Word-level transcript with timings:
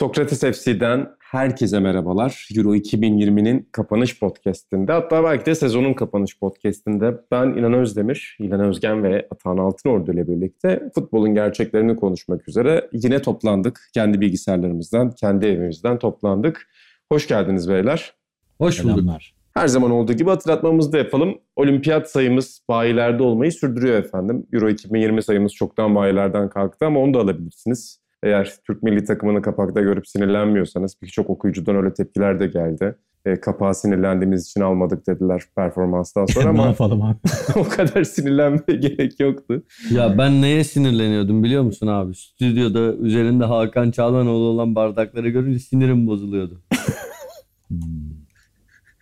Sokrates 0.00 0.40
FC'den 0.40 1.08
herkese 1.18 1.78
merhabalar. 1.78 2.48
Euro 2.56 2.74
2020'nin 2.74 3.68
kapanış 3.72 4.20
podcastinde 4.20 4.92
hatta 4.92 5.24
belki 5.24 5.46
de 5.46 5.54
sezonun 5.54 5.94
kapanış 5.94 6.38
podcastinde 6.38 7.20
ben 7.30 7.46
İnan 7.46 7.72
Özdemir, 7.72 8.36
İlan 8.38 8.60
Özgen 8.60 9.02
ve 9.02 9.28
Atan 9.30 9.56
Altınordu 9.56 10.12
ile 10.12 10.28
birlikte 10.28 10.90
futbolun 10.94 11.34
gerçeklerini 11.34 11.96
konuşmak 11.96 12.48
üzere 12.48 12.88
yine 12.92 13.22
toplandık. 13.22 13.80
Kendi 13.94 14.20
bilgisayarlarımızdan, 14.20 15.10
kendi 15.10 15.46
evimizden 15.46 15.98
toplandık. 15.98 16.68
Hoş 17.12 17.28
geldiniz 17.28 17.68
beyler. 17.68 18.14
Hoş 18.58 18.84
bulduk. 18.84 18.94
Selamlar. 18.94 19.34
Her 19.54 19.68
zaman 19.68 19.90
olduğu 19.90 20.12
gibi 20.12 20.30
hatırlatmamızı 20.30 20.92
da 20.92 20.98
yapalım. 20.98 21.38
Olimpiyat 21.56 22.10
sayımız 22.10 22.60
bayilerde 22.68 23.22
olmayı 23.22 23.52
sürdürüyor 23.52 23.98
efendim. 23.98 24.46
Euro 24.52 24.68
2020 24.68 25.22
sayımız 25.22 25.52
çoktan 25.52 25.94
bayilerden 25.94 26.48
kalktı 26.48 26.86
ama 26.86 27.00
onu 27.00 27.14
da 27.14 27.18
alabilirsiniz. 27.18 28.00
Eğer 28.22 28.54
Türk 28.66 28.82
milli 28.82 29.04
takımını 29.04 29.42
kapakta 29.42 29.80
görüp 29.80 30.08
sinirlenmiyorsanız 30.08 30.96
birçok 31.02 31.30
okuyucudan 31.30 31.76
öyle 31.76 31.94
tepkiler 31.94 32.40
de 32.40 32.46
geldi. 32.46 32.94
E, 33.26 33.40
kapağı 33.40 33.74
sinirlendiğimiz 33.74 34.46
için 34.46 34.60
almadık 34.60 35.06
dediler 35.06 35.42
performanstan 35.56 36.26
sonra 36.34 36.48
ama 36.48 36.62
ne 36.62 36.68
yapalım 36.68 37.02
abi? 37.02 37.16
o 37.56 37.64
kadar 37.64 38.04
sinirlenmeye 38.04 38.78
gerek 38.80 39.20
yoktu. 39.20 39.62
Ya 39.90 40.18
ben 40.18 40.42
neye 40.42 40.64
sinirleniyordum 40.64 41.44
biliyor 41.44 41.62
musun 41.62 41.86
abi? 41.86 42.14
Stüdyoda 42.14 42.94
üzerinde 42.94 43.44
Hakan 43.44 43.90
Çağlanoğlu 43.90 44.44
olan 44.44 44.74
bardakları 44.74 45.28
görünce 45.28 45.58
sinirim 45.58 46.06
bozuluyordu. 46.06 46.60
hmm. 47.68 47.78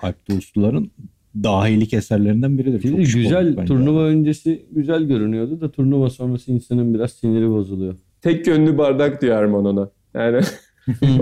Alp 0.03 0.29
Dostluların 0.31 0.91
dahilik 1.35 1.95
eserlerinden 1.95 2.59
biridir. 2.59 2.91
Çok 2.91 2.99
güzel 2.99 3.67
turnuva 3.67 4.03
öncesi 4.03 4.67
güzel 4.71 5.03
görünüyordu 5.03 5.61
da 5.61 5.71
turnuva 5.71 6.11
sonrası 6.11 6.53
insanın 6.53 6.95
biraz 6.95 7.13
siniri 7.13 7.51
bozuluyor 7.51 7.95
tek 8.23 8.47
yönlü 8.47 8.79
bardak 8.79 9.23
diyor 9.23 9.37
Erman 9.37 9.65
ona. 9.65 9.91
Yani 10.15 10.41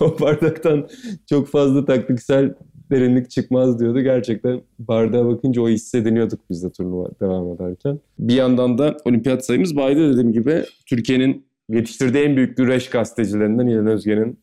o 0.00 0.20
bardaktan 0.20 0.88
çok 1.28 1.48
fazla 1.48 1.84
taktiksel 1.84 2.54
derinlik 2.90 3.30
çıkmaz 3.30 3.80
diyordu. 3.80 4.00
Gerçekten 4.00 4.60
bardağa 4.78 5.26
bakınca 5.26 5.62
o 5.62 5.68
hissediniyorduk 5.68 6.40
biz 6.50 6.62
de 6.62 6.70
turnuva 6.70 7.08
devam 7.20 7.54
ederken. 7.54 8.00
Bir 8.18 8.34
yandan 8.34 8.78
da 8.78 8.96
olimpiyat 9.04 9.44
sayımız 9.44 9.76
baydı 9.76 10.12
dediğim 10.12 10.32
gibi 10.32 10.64
Türkiye'nin 10.86 11.46
yetiştirdiği 11.68 12.24
en 12.24 12.36
büyük 12.36 12.56
güreş 12.56 12.90
gazetecilerinden 12.90 13.66
İlhan 13.66 13.86
Özge'nin 13.86 14.38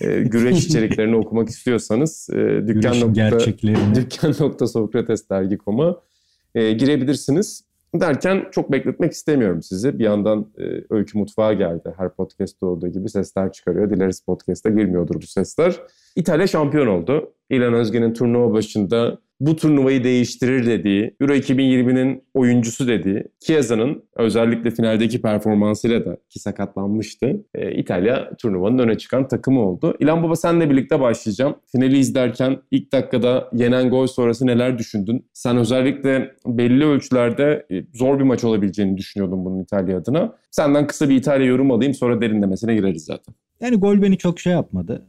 e, 0.00 0.22
güreş 0.22 0.64
içeriklerini 0.66 1.16
okumak 1.16 1.48
istiyorsanız 1.48 2.28
e, 2.32 2.68
dükkan 2.68 3.00
nokta, 3.00 3.40
dükkan 3.94 4.34
nokta 4.40 4.66
Sokrates 4.66 5.30
dergi.com'a 5.30 5.96
e, 6.54 6.72
girebilirsiniz. 6.72 7.64
Derken 7.94 8.48
çok 8.50 8.72
bekletmek 8.72 9.12
istemiyorum 9.12 9.62
sizi. 9.62 9.98
Bir 9.98 10.04
yandan 10.04 10.52
e, 10.58 10.64
Öykü 10.90 11.18
Mutfağı 11.18 11.54
geldi. 11.54 11.94
Her 11.96 12.14
podcast'ta 12.14 12.66
olduğu 12.66 12.88
gibi 12.88 13.08
sesler 13.08 13.52
çıkarıyor. 13.52 13.90
Dileriz 13.90 14.20
podcast'a 14.20 14.70
girmiyordur 14.70 15.14
bu 15.14 15.26
sesler. 15.26 15.80
İtalya 16.16 16.46
şampiyon 16.46 16.86
oldu. 16.86 17.34
İlhan 17.50 17.74
Özge'nin 17.74 18.14
turnuva 18.14 18.52
başında 18.52 19.18
bu 19.40 19.56
turnuvayı 19.56 20.04
değiştirir 20.04 20.66
dediği, 20.66 21.16
Euro 21.20 21.32
2020'nin 21.32 22.22
oyuncusu 22.34 22.88
dediği 22.88 23.24
Chiesa'nın 23.40 24.02
özellikle 24.16 24.70
finaldeki 24.70 25.22
performansıyla 25.22 26.04
da 26.04 26.16
ki 26.28 26.38
sakatlanmıştı. 26.38 27.46
E, 27.54 27.72
İtalya 27.72 28.36
turnuvanın 28.36 28.78
öne 28.78 28.98
çıkan 28.98 29.28
takımı 29.28 29.60
oldu. 29.60 29.96
İlan 30.00 30.22
Baba 30.22 30.36
senle 30.36 30.70
birlikte 30.70 31.00
başlayacağım. 31.00 31.54
Finali 31.72 31.98
izlerken 31.98 32.58
ilk 32.70 32.92
dakikada 32.92 33.50
yenen 33.52 33.90
gol 33.90 34.06
sonrası 34.06 34.46
neler 34.46 34.78
düşündün? 34.78 35.26
Sen 35.32 35.56
özellikle 35.56 36.34
belli 36.46 36.84
ölçülerde 36.84 37.66
e, 37.72 37.84
zor 37.94 38.18
bir 38.18 38.24
maç 38.24 38.44
olabileceğini 38.44 38.96
düşünüyordun 38.96 39.44
bunun 39.44 39.62
İtalya 39.62 39.98
adına. 39.98 40.32
Senden 40.50 40.86
kısa 40.86 41.08
bir 41.08 41.16
İtalya 41.16 41.46
yorum 41.46 41.70
alayım 41.70 41.94
sonra 41.94 42.20
derinlemesine 42.20 42.74
gireriz 42.74 43.04
zaten. 43.04 43.34
Yani 43.60 43.76
gol 43.76 44.02
beni 44.02 44.18
çok 44.18 44.40
şey 44.40 44.52
yapmadı 44.52 45.06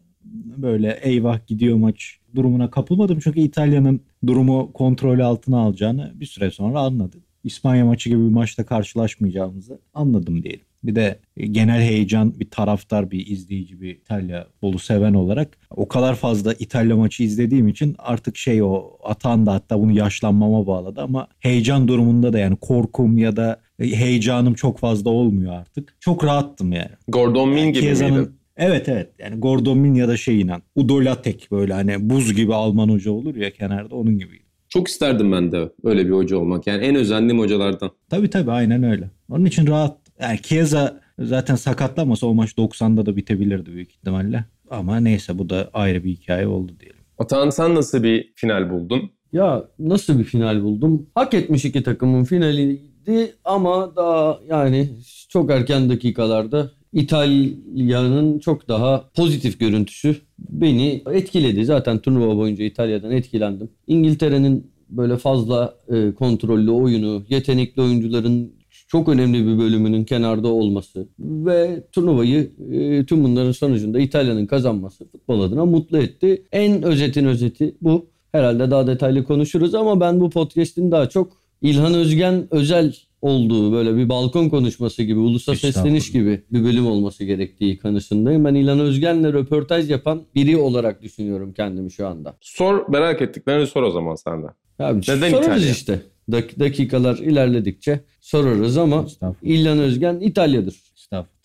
böyle 0.57 0.99
eyvah 1.01 1.47
gidiyor 1.47 1.77
maç 1.77 2.19
durumuna 2.35 2.71
kapılmadım. 2.71 3.19
Çünkü 3.19 3.39
İtalya'nın 3.39 4.01
durumu 4.27 4.73
kontrol 4.73 5.19
altına 5.19 5.59
alacağını 5.59 6.11
bir 6.15 6.25
süre 6.25 6.51
sonra 6.51 6.79
anladım. 6.79 7.21
İspanya 7.43 7.85
maçı 7.85 8.09
gibi 8.09 8.25
bir 8.25 8.33
maçta 8.33 8.65
karşılaşmayacağımızı 8.65 9.79
anladım 9.93 10.43
diyelim. 10.43 10.65
Bir 10.83 10.95
de 10.95 11.19
genel 11.51 11.81
heyecan 11.81 12.39
bir 12.39 12.49
taraftar, 12.49 13.11
bir 13.11 13.27
izleyici, 13.27 13.81
bir 13.81 13.95
İtalya 13.95 14.47
bolu 14.61 14.79
seven 14.79 15.13
olarak 15.13 15.57
o 15.69 15.87
kadar 15.87 16.15
fazla 16.15 16.53
İtalya 16.53 16.95
maçı 16.95 17.23
izlediğim 17.23 17.67
için 17.67 17.95
artık 17.99 18.37
şey 18.37 18.63
o 18.63 18.89
atan 19.03 19.45
da 19.45 19.53
hatta 19.53 19.79
bunu 19.79 19.91
yaşlanmama 19.91 20.67
bağladı 20.67 21.01
ama 21.01 21.27
heyecan 21.39 21.87
durumunda 21.87 22.33
da 22.33 22.39
yani 22.39 22.55
korkum 22.55 23.17
ya 23.17 23.35
da 23.35 23.61
heyecanım 23.79 24.53
çok 24.53 24.79
fazla 24.79 25.09
olmuyor 25.09 25.53
artık. 25.53 25.95
Çok 25.99 26.23
rahattım 26.23 26.71
yani. 26.71 26.91
Gordon 27.07 27.49
Min 27.49 27.73
gibi 27.73 27.85
miydi? 27.85 28.29
Evet 28.57 28.89
evet 28.89 29.09
yani 29.19 29.39
Gordon 29.39 29.77
Min 29.77 29.93
ya 29.93 30.07
da 30.07 30.17
şey 30.17 30.41
inan 30.41 30.61
Udolatek 30.75 31.47
böyle 31.51 31.73
hani 31.73 32.09
buz 32.09 32.33
gibi 32.33 32.53
Alman 32.53 32.89
hoca 32.89 33.11
olur 33.11 33.35
ya 33.35 33.51
kenarda 33.51 33.95
onun 33.95 34.17
gibi. 34.17 34.39
Çok 34.69 34.87
isterdim 34.87 35.31
ben 35.31 35.51
de 35.51 35.71
öyle 35.83 36.05
bir 36.05 36.11
hoca 36.11 36.37
olmak. 36.37 36.67
Yani 36.67 36.83
en 36.85 36.95
özendiğim 36.95 37.39
hocalardan. 37.39 37.91
Tabii 38.09 38.29
tabii 38.29 38.51
aynen 38.51 38.83
öyle. 38.83 39.09
Onun 39.29 39.45
için 39.45 39.67
rahat. 39.67 39.97
Yani 40.21 40.39
Chiesa 40.41 41.01
zaten 41.19 41.55
sakatlamasa 41.55 42.27
o 42.27 42.33
maç 42.33 42.51
90'da 42.51 43.05
da 43.05 43.15
bitebilirdi 43.15 43.73
büyük 43.73 43.91
ihtimalle. 43.91 44.45
Ama 44.69 44.99
neyse 44.99 45.37
bu 45.37 45.49
da 45.49 45.69
ayrı 45.73 46.03
bir 46.03 46.09
hikaye 46.09 46.47
oldu 46.47 46.71
diyelim. 46.79 47.01
Atan 47.17 47.49
sen 47.49 47.75
nasıl 47.75 48.03
bir 48.03 48.33
final 48.35 48.69
buldun? 48.69 49.11
Ya 49.33 49.63
nasıl 49.79 50.19
bir 50.19 50.23
final 50.23 50.63
buldum? 50.63 51.07
Hak 51.15 51.33
etmiş 51.33 51.65
iki 51.65 51.83
takımın 51.83 52.23
finaliydi 52.23 53.35
ama 53.45 53.95
daha 53.95 54.39
yani 54.49 54.89
çok 55.29 55.51
erken 55.51 55.89
dakikalarda 55.89 56.71
İtalya'nın 56.93 58.39
çok 58.39 58.67
daha 58.67 59.09
pozitif 59.15 59.59
görüntüsü 59.59 60.15
beni 60.39 61.03
etkiledi. 61.11 61.65
Zaten 61.65 61.99
turnuva 61.99 62.37
boyunca 62.37 62.63
İtalya'dan 62.63 63.11
etkilendim. 63.11 63.69
İngiltere'nin 63.87 64.71
böyle 64.89 65.17
fazla 65.17 65.75
e, 65.89 66.11
kontrollü 66.11 66.71
oyunu, 66.71 67.23
yetenekli 67.29 67.81
oyuncuların 67.81 68.53
çok 68.87 69.09
önemli 69.09 69.47
bir 69.47 69.57
bölümünün 69.57 70.03
kenarda 70.03 70.47
olması 70.47 71.07
ve 71.19 71.83
turnuvayı 71.91 72.51
e, 72.71 73.05
tüm 73.05 73.23
bunların 73.23 73.51
sonucunda 73.51 73.99
İtalya'nın 73.99 74.45
kazanması 74.45 75.07
futbol 75.11 75.41
adına 75.41 75.65
mutlu 75.65 75.97
etti. 75.97 76.43
En 76.51 76.83
özetin 76.83 77.25
özeti 77.25 77.75
bu. 77.81 78.05
Herhalde 78.31 78.71
daha 78.71 78.87
detaylı 78.87 79.23
konuşuruz 79.23 79.75
ama 79.75 79.99
ben 79.99 80.19
bu 80.19 80.29
podcast'in 80.29 80.91
daha 80.91 81.09
çok 81.09 81.37
İlhan 81.61 81.93
Özgen 81.93 82.47
özel 82.51 82.93
olduğu 83.21 83.71
böyle 83.73 83.95
bir 83.95 84.09
balkon 84.09 84.49
konuşması 84.49 85.03
gibi, 85.03 85.19
ulusa 85.19 85.55
sesleniş 85.55 86.11
gibi 86.11 86.41
bir 86.51 86.63
bölüm 86.63 86.87
olması 86.87 87.23
gerektiği 87.23 87.77
kanısındayım. 87.77 88.45
Ben 88.45 88.55
İlhan 88.55 88.79
Özgen'le 88.79 89.23
röportaj 89.33 89.89
yapan 89.89 90.21
biri 90.35 90.57
olarak 90.57 91.01
düşünüyorum 91.01 91.53
kendimi 91.53 91.91
şu 91.91 92.07
anda. 92.07 92.33
Sor 92.41 92.89
merak 92.89 93.21
ettiklerini 93.21 93.67
sor 93.67 93.83
o 93.83 93.91
zaman 93.91 94.15
sen 94.15 94.43
de. 94.43 94.47
Abi, 94.79 94.99
Neden 94.99 95.29
sorarız 95.29 95.45
İtalya? 95.47 95.71
işte. 95.71 96.01
Dak- 96.31 96.59
dakikalar 96.59 97.17
ilerledikçe 97.17 97.99
sorarız 98.21 98.77
ama 98.77 99.05
İlhan 99.41 99.79
Özgen 99.79 100.19
İtalya'dır. 100.19 100.75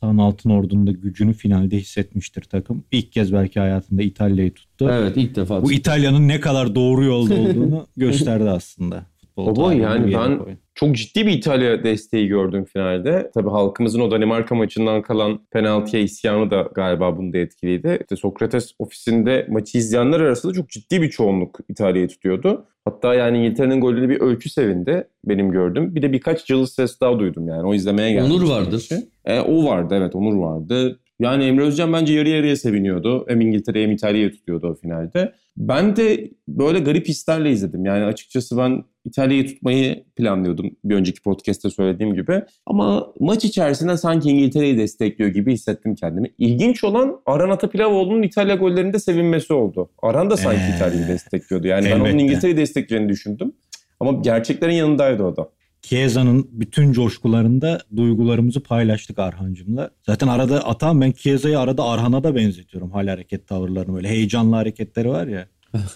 Tan 0.00 0.18
Altın 0.18 0.50
Ordu'nun 0.50 0.86
da 0.86 0.90
gücünü 0.90 1.32
finalde 1.32 1.76
hissetmiştir 1.76 2.42
takım. 2.42 2.84
İlk 2.92 3.12
kez 3.12 3.32
belki 3.32 3.60
hayatında 3.60 4.02
İtalya'yı 4.02 4.54
tuttu. 4.54 4.88
Evet 4.92 5.16
ilk 5.16 5.36
defa. 5.36 5.62
Bu 5.62 5.72
İtalya'nın 5.72 6.28
ne 6.28 6.40
kadar 6.40 6.74
doğru 6.74 7.04
yolda 7.04 7.34
olduğunu 7.34 7.86
gösterdi 7.96 8.50
aslında. 8.50 9.06
Baba 9.36 9.74
yani 9.74 10.14
ben 10.14 10.40
çok 10.76 10.96
ciddi 10.96 11.26
bir 11.26 11.32
İtalya 11.32 11.84
desteği 11.84 12.28
gördüm 12.28 12.64
finalde. 12.64 13.30
Tabii 13.34 13.50
halkımızın 13.50 14.00
o 14.00 14.10
Danimarka 14.10 14.54
maçından 14.54 15.02
kalan 15.02 15.38
penaltıya 15.50 16.02
isyanı 16.02 16.50
da 16.50 16.68
galiba 16.74 17.16
bunda 17.16 17.38
etkiliydi. 17.38 17.98
İşte 18.00 18.16
Sokrates 18.16 18.72
ofisinde 18.78 19.46
maçı 19.50 19.78
izleyenler 19.78 20.20
arasında 20.20 20.52
çok 20.52 20.70
ciddi 20.70 21.02
bir 21.02 21.10
çoğunluk 21.10 21.58
İtalya'yı 21.68 22.08
tutuyordu. 22.08 22.66
Hatta 22.84 23.14
yani 23.14 23.38
İngiltere'nin 23.38 23.80
golüne 23.80 24.08
bir 24.08 24.20
ölçü 24.20 24.50
sevindi 24.50 25.08
benim 25.24 25.50
gördüm. 25.50 25.94
Bir 25.94 26.02
de 26.02 26.12
birkaç 26.12 26.46
cılız 26.46 26.72
ses 26.72 27.00
daha 27.00 27.18
duydum 27.18 27.48
yani 27.48 27.66
o 27.66 27.74
izlemeye 27.74 28.12
geldim. 28.12 28.32
Onur 28.32 28.48
vardır. 28.48 28.88
E, 29.24 29.40
o 29.40 29.64
vardı 29.66 29.94
evet 29.98 30.14
Onur 30.14 30.36
vardı. 30.36 31.00
Yani 31.20 31.44
Emre 31.44 31.62
Özcan 31.62 31.92
bence 31.92 32.14
yarı 32.14 32.28
yarıya 32.28 32.56
seviniyordu. 32.56 33.24
Hem 33.28 33.40
İngiltere 33.40 33.82
hem 33.82 33.90
İtalya'yı 33.90 34.32
tutuyordu 34.32 34.68
o 34.68 34.74
finalde. 34.74 35.32
Ben 35.56 35.96
de 35.96 36.30
böyle 36.48 36.78
garip 36.78 37.08
hislerle 37.08 37.50
izledim. 37.50 37.84
Yani 37.84 38.04
açıkçası 38.04 38.56
ben 38.58 38.84
İtalya'yı 39.04 39.46
tutmayı 39.46 40.04
planlıyordum 40.16 40.70
bir 40.84 40.94
önceki 40.94 41.22
podcast'te 41.22 41.70
söylediğim 41.70 42.14
gibi. 42.14 42.42
Ama 42.66 43.12
maç 43.20 43.44
içerisinde 43.44 43.96
sanki 43.96 44.30
İngiltere'yi 44.30 44.78
destekliyor 44.78 45.30
gibi 45.30 45.52
hissettim 45.52 45.94
kendimi. 45.94 46.30
İlginç 46.38 46.84
olan 46.84 47.20
Aran 47.26 47.50
Atapilavoğlu'nun 47.50 48.22
İtalya 48.22 48.54
gollerinde 48.54 48.98
sevinmesi 48.98 49.52
oldu. 49.52 49.90
Aran 50.02 50.30
da 50.30 50.36
sanki 50.36 50.62
ee, 50.72 50.76
İtalya'yı 50.76 51.08
destekliyordu. 51.08 51.66
Yani 51.66 51.86
elbette. 51.86 52.04
ben 52.04 52.10
onun 52.10 52.18
İngiltere'yi 52.18 52.56
destekleyeceğini 52.56 53.12
düşündüm. 53.12 53.52
Ama 54.00 54.12
gerçeklerin 54.12 54.74
yanındaydı 54.74 55.22
o 55.24 55.36
da. 55.36 55.48
Chiesa'nın 55.82 56.48
bütün 56.52 56.92
coşkularında 56.92 57.80
duygularımızı 57.96 58.60
paylaştık 58.60 59.18
Arhan'cımla. 59.18 59.90
Zaten 60.06 60.28
arada 60.28 60.66
Atan 60.66 61.00
ben 61.00 61.12
Chiesa'yı 61.12 61.58
arada 61.58 61.84
Arhan'a 61.84 62.24
da 62.24 62.34
benzetiyorum 62.34 62.90
hal 62.90 63.08
hareket 63.08 63.46
tavırlarını 63.48 63.94
böyle 63.94 64.08
heyecanlı 64.08 64.56
hareketleri 64.56 65.08
var 65.08 65.26
ya. 65.26 65.48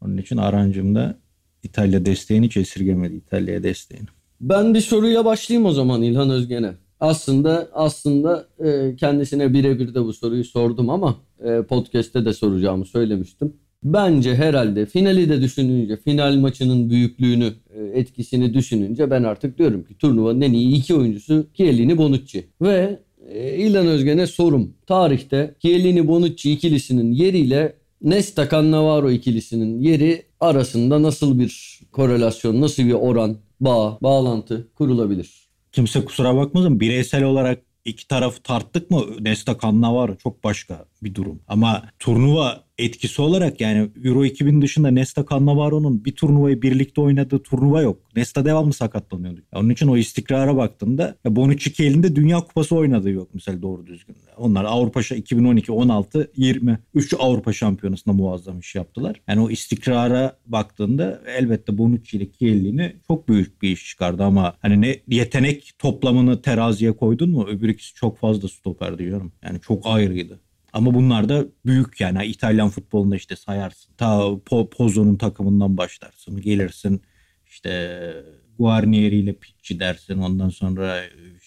Onun 0.00 0.16
için 0.16 0.36
Arhan'cım 0.36 0.94
da 0.94 1.18
İtalya 1.62 2.06
desteğini 2.06 2.46
hiç 2.46 2.56
esirgemedi 2.56 3.14
İtalya'ya 3.14 3.62
desteğini. 3.62 4.06
Ben 4.40 4.74
bir 4.74 4.80
soruyla 4.80 5.24
başlayayım 5.24 5.66
o 5.66 5.72
zaman 5.72 6.02
İlhan 6.02 6.30
Özgen'e. 6.30 6.74
Aslında 7.00 7.68
aslında 7.72 8.46
e, 8.64 8.96
kendisine 8.96 9.52
birebir 9.54 9.94
de 9.94 10.04
bu 10.04 10.12
soruyu 10.12 10.44
sordum 10.44 10.90
ama 10.90 11.16
e, 11.44 11.62
podcast'te 11.62 12.24
de 12.24 12.32
soracağımı 12.32 12.86
söylemiştim. 12.86 13.56
Bence 13.82 14.34
herhalde 14.34 14.86
finali 14.86 15.28
de 15.28 15.42
düşününce, 15.42 15.96
final 15.96 16.36
maçının 16.36 16.90
büyüklüğünü, 16.90 17.52
e, 17.74 17.98
etkisini 17.98 18.54
düşününce 18.54 19.10
ben 19.10 19.22
artık 19.22 19.58
diyorum 19.58 19.84
ki 19.84 19.98
turnuvanın 19.98 20.40
en 20.40 20.52
iyi 20.52 20.76
iki 20.76 20.94
oyuncusu 20.94 21.46
Chiellini 21.54 21.98
Bonucci. 21.98 22.46
Ve 22.62 23.00
e, 23.28 23.56
İlhan 23.56 23.86
Özgen'e 23.86 24.26
sorum. 24.26 24.74
Tarihte 24.86 25.54
Chiellini 25.58 26.08
Bonucci 26.08 26.52
ikilisinin 26.52 27.12
yeriyle 27.12 27.76
Nesta 28.02 28.48
Cannavaro 28.48 29.10
ikilisinin 29.10 29.78
yeri 29.78 30.22
arasında 30.40 31.02
nasıl 31.02 31.38
bir 31.38 31.80
korelasyon, 31.92 32.60
nasıl 32.60 32.82
bir 32.82 32.92
oran, 32.92 33.36
bağ, 33.60 33.98
bağlantı 34.02 34.68
kurulabilir? 34.74 35.30
Kimse 35.72 36.04
kusura 36.04 36.36
bakmasın 36.36 36.80
bireysel 36.80 37.24
olarak 37.24 37.62
iki 37.84 38.08
tarafı 38.08 38.42
tarttık 38.42 38.90
mı 38.90 39.04
Nesta 39.20 39.58
Cannavaro 39.62 40.16
çok 40.16 40.44
başka 40.44 40.84
bir 41.02 41.14
durum. 41.14 41.40
Ama 41.48 41.82
turnuva 41.98 42.64
etkisi 42.78 43.22
olarak 43.22 43.60
yani 43.60 43.90
Euro 44.04 44.24
2000 44.24 44.62
dışında 44.62 44.90
Nesta 44.90 45.24
Cannavaro'nun 45.30 46.04
bir 46.04 46.12
turnuvayı 46.16 46.62
birlikte 46.62 47.00
oynadığı 47.00 47.42
turnuva 47.42 47.82
yok. 47.82 47.98
Nesta 48.16 48.44
devamlı 48.44 48.72
sakatlanıyordu. 48.72 49.40
Onun 49.54 49.70
için 49.70 49.88
o 49.88 49.96
istikrara 49.96 50.56
baktığında 50.56 51.16
ya 51.24 51.36
Bonucci 51.36 51.84
elinde 51.84 52.16
Dünya 52.16 52.40
Kupası 52.40 52.76
oynadığı 52.76 53.10
yok 53.10 53.28
mesela 53.34 53.62
doğru 53.62 53.86
düzgün. 53.86 54.16
Onlar 54.40 54.64
Avrupa 54.64 55.00
2012, 55.00 55.72
16, 55.72 56.30
20 56.36 56.78
3 56.94 57.14
Avrupa 57.18 57.52
Şampiyonası'nda 57.52 58.14
muazzam 58.14 58.58
iş 58.58 58.74
yaptılar. 58.74 59.20
Yani 59.28 59.40
o 59.40 59.50
istikrara 59.50 60.36
baktığında 60.46 61.22
elbette 61.26 61.78
Bonucci 61.78 62.16
ile 62.16 62.32
Chiellini 62.32 62.96
çok 63.06 63.28
büyük 63.28 63.62
bir 63.62 63.68
iş 63.68 63.88
çıkardı 63.88 64.24
ama 64.24 64.54
hani 64.62 64.80
ne 64.80 65.00
yetenek 65.08 65.72
toplamını 65.78 66.42
teraziye 66.42 66.96
koydun 66.96 67.30
mu 67.30 67.46
öbür 67.48 67.68
ikisi 67.68 67.94
çok 67.94 68.18
fazla 68.18 68.48
stoper 68.48 68.98
diyorum. 68.98 69.32
Yani 69.42 69.60
çok 69.60 69.86
ayrıydı. 69.86 70.40
Ama 70.72 70.94
bunlar 70.94 71.28
da 71.28 71.44
büyük 71.66 72.00
yani 72.00 72.26
İtalyan 72.26 72.68
futbolunda 72.68 73.16
işte 73.16 73.36
sayarsın. 73.36 73.94
Ta 73.96 74.38
Pozzo'nun 74.70 75.16
takımından 75.16 75.76
başlarsın. 75.76 76.40
Gelirsin 76.40 77.02
işte 77.46 78.12
Guarnieri 78.58 79.16
ile 79.16 79.32
Picci 79.32 79.80
dersin. 79.80 80.18
Ondan 80.18 80.48
sonra 80.48 81.00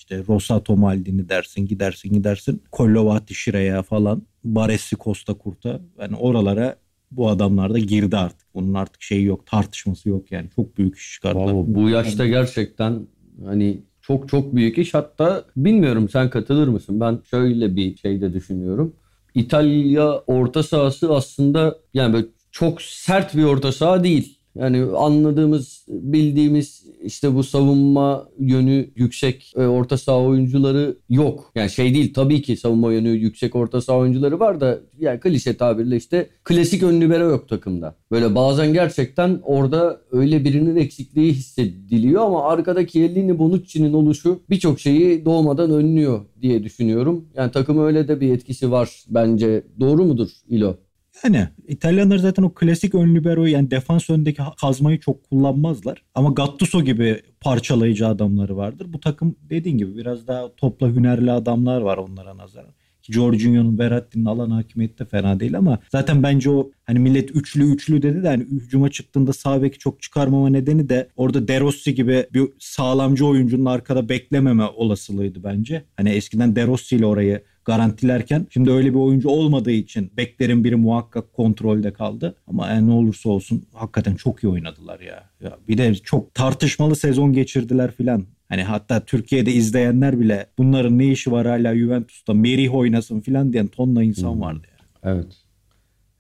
işte 0.04 0.24
Rosato 0.28 0.76
Maldini 0.78 1.30
dersin. 1.30 1.66
Gidersin 1.66 2.14
gidersin. 2.14 2.62
Kollovati 2.72 3.34
Şire'ye 3.36 3.82
falan. 3.82 4.24
Baresi 4.44 4.96
Costa 4.96 5.34
Kurta. 5.34 5.80
Yani 6.00 6.16
oralara 6.16 6.76
bu 7.12 7.30
adamlar 7.30 7.74
da 7.74 7.80
girdi 7.80 8.18
artık. 8.18 8.48
Bunun 8.54 8.74
artık 8.74 9.02
şeyi 9.02 9.26
yok. 9.26 9.46
Tartışması 9.46 10.10
yok 10.10 10.32
yani. 10.32 10.50
Çok 10.56 10.78
büyük 10.78 10.98
iş 10.98 11.14
çıkardılar. 11.14 11.54
bu 11.54 11.90
yaşta 11.90 12.28
gerçekten 12.28 13.08
hani 13.46 13.82
çok 14.02 14.30
çok 14.30 14.56
büyük 14.56 14.78
iş. 14.78 14.94
Hatta 14.94 15.46
bilmiyorum 15.58 16.10
sen 16.10 16.30
katılır 16.30 16.68
mısın? 16.68 17.00
Ben 17.00 17.20
şöyle 17.30 17.76
bir 17.76 17.98
şey 17.98 18.22
de 18.22 18.34
düşünüyorum. 18.34 18.96
İtalya 19.36 20.12
orta 20.12 20.64
sahası 20.64 21.14
aslında 21.14 21.78
yani 21.94 22.14
böyle 22.14 22.28
çok 22.52 22.82
sert 22.82 23.36
bir 23.36 23.44
orta 23.44 23.72
saha 23.72 24.04
değil. 24.04 24.38
Yani 24.56 24.84
anladığımız, 24.98 25.86
bildiğimiz 25.88 26.86
işte 27.04 27.36
bu 27.36 27.44
savunma 27.44 28.30
yönü 28.40 28.90
yüksek 28.96 29.54
e, 29.56 29.62
orta 29.62 29.98
saha 29.98 30.22
oyuncuları 30.22 30.98
yok. 31.10 31.52
Yani 31.56 31.70
şey 31.70 31.94
değil 31.94 32.14
tabii 32.14 32.42
ki 32.42 32.58
savunma 32.58 32.94
yönü 32.94 33.10
yüksek 33.10 33.56
orta 33.56 33.82
saha 33.82 33.98
oyuncuları 33.98 34.40
var 34.40 34.62
da 34.62 34.80
yani 35.00 35.20
klişe 35.20 35.58
tabirle 35.58 35.98
işte 35.98 36.30
klasik 36.44 36.84
ön 36.84 37.02
libero 37.02 37.30
yok 37.30 37.50
takımda. 37.50 37.96
Böyle 38.12 38.36
bazen 38.36 38.74
gerçekten 38.74 39.40
orada 39.44 40.02
öyle 40.12 40.44
birinin 40.44 40.76
eksikliği 40.76 41.34
hissediliyor 41.34 42.22
ama 42.22 42.44
arkadaki 42.48 42.94
Chiellini 42.94 43.40
Bonucci'nin 43.40 43.94
oluşu 43.94 44.40
birçok 44.50 44.80
şeyi 44.80 45.26
doğmadan 45.26 45.72
önlüyor 45.72 46.22
diye 46.42 46.64
düşünüyorum. 46.64 47.26
Yani 47.36 47.52
takım 47.52 47.80
öyle 47.86 48.08
de 48.08 48.22
bir 48.22 48.34
etkisi 48.34 48.72
var 48.72 49.04
bence. 49.10 49.64
Doğru 49.80 50.06
mudur 50.06 50.30
İlo? 50.50 50.76
Yani 51.24 51.48
İtalyanlar 51.68 52.18
zaten 52.18 52.44
o 52.44 52.54
klasik 52.54 52.96
ön 52.96 53.16
libero'yu 53.16 53.52
yani 53.52 53.72
defans 53.72 54.10
öndeki 54.10 54.42
kazmayı 54.62 55.00
çok 55.00 55.30
kullanmazlar. 55.30 56.04
Ama 56.16 56.30
Gattuso 56.30 56.82
gibi 56.82 57.22
parçalayıcı 57.42 58.08
adamları 58.08 58.58
vardır. 58.58 58.94
Bu 58.94 59.00
takım 59.00 59.36
dediğin 59.50 59.78
gibi 59.78 59.98
biraz 59.98 60.28
daha 60.28 60.56
topla 60.56 60.90
hünerli 60.90 61.32
adamlar 61.32 61.82
var 61.82 61.98
onlara 61.98 62.38
nazaran. 62.38 62.74
Jorginho'nun, 63.12 63.80
Verratti'nin 63.80 64.26
alan 64.26 64.50
hakimiyeti 64.50 65.00
de 65.00 65.06
fena 65.06 65.40
değil 65.40 65.58
ama 65.58 65.80
zaten 65.92 66.24
bence 66.24 66.50
o 66.50 66.72
hani 66.86 67.00
millet 67.00 67.36
üçlü 67.36 67.64
üçlü 67.74 68.02
dedi 68.02 68.24
de 68.24 68.28
hani 68.28 68.44
hücuma 68.44 68.90
çıktığında 68.90 69.34
sağ 69.34 69.62
beki 69.62 69.80
çok 69.80 70.02
çıkarmama 70.02 70.50
nedeni 70.50 70.90
de 70.90 71.10
orada 71.16 71.48
De 71.48 71.60
Rossi 71.60 71.96
gibi 71.96 72.26
bir 72.34 72.44
sağlamcı 72.60 73.26
oyuncunun 73.26 73.66
arkada 73.66 74.10
beklememe 74.10 74.64
olasılığıydı 74.66 75.44
bence. 75.44 75.84
Hani 75.98 76.10
eskiden 76.10 76.56
De 76.56 76.68
Rossi 76.68 76.96
ile 76.96 77.06
orayı 77.06 77.44
garantilerken 77.66 78.48
şimdi 78.50 78.72
öyle 78.72 78.90
bir 78.90 79.00
oyuncu 79.00 79.30
olmadığı 79.30 79.72
için 79.72 80.12
beklerin 80.18 80.64
biri 80.64 80.76
muhakkak 80.76 81.34
kontrolde 81.34 81.94
kaldı. 81.94 82.36
Ama 82.48 82.68
yani 82.68 82.88
ne 82.88 82.92
olursa 82.92 83.30
olsun 83.30 83.64
hakikaten 83.74 84.16
çok 84.16 84.44
iyi 84.44 84.48
oynadılar 84.48 85.00
ya. 85.00 85.30
ya 85.42 85.58
bir 85.68 85.78
de 85.78 85.96
çok 85.96 86.34
tartışmalı 86.34 86.96
sezon 86.96 87.34
geçirdiler 87.34 87.92
filan. 87.92 88.26
Hani 88.50 88.64
hatta 88.64 89.06
Türkiye'de 89.06 89.52
izleyenler 89.52 90.20
bile 90.20 90.48
bunların 90.58 90.98
ne 90.98 91.08
işi 91.08 91.32
var 91.32 91.48
hala 91.48 91.76
Juventus'ta 91.76 92.34
Merih 92.34 92.76
oynasın 92.76 93.20
filan 93.20 93.54
diyen 93.54 93.68
tonla 93.68 94.04
insan 94.04 94.42
vardı 94.42 94.68
ya. 94.72 95.12
Evet. 95.12 95.34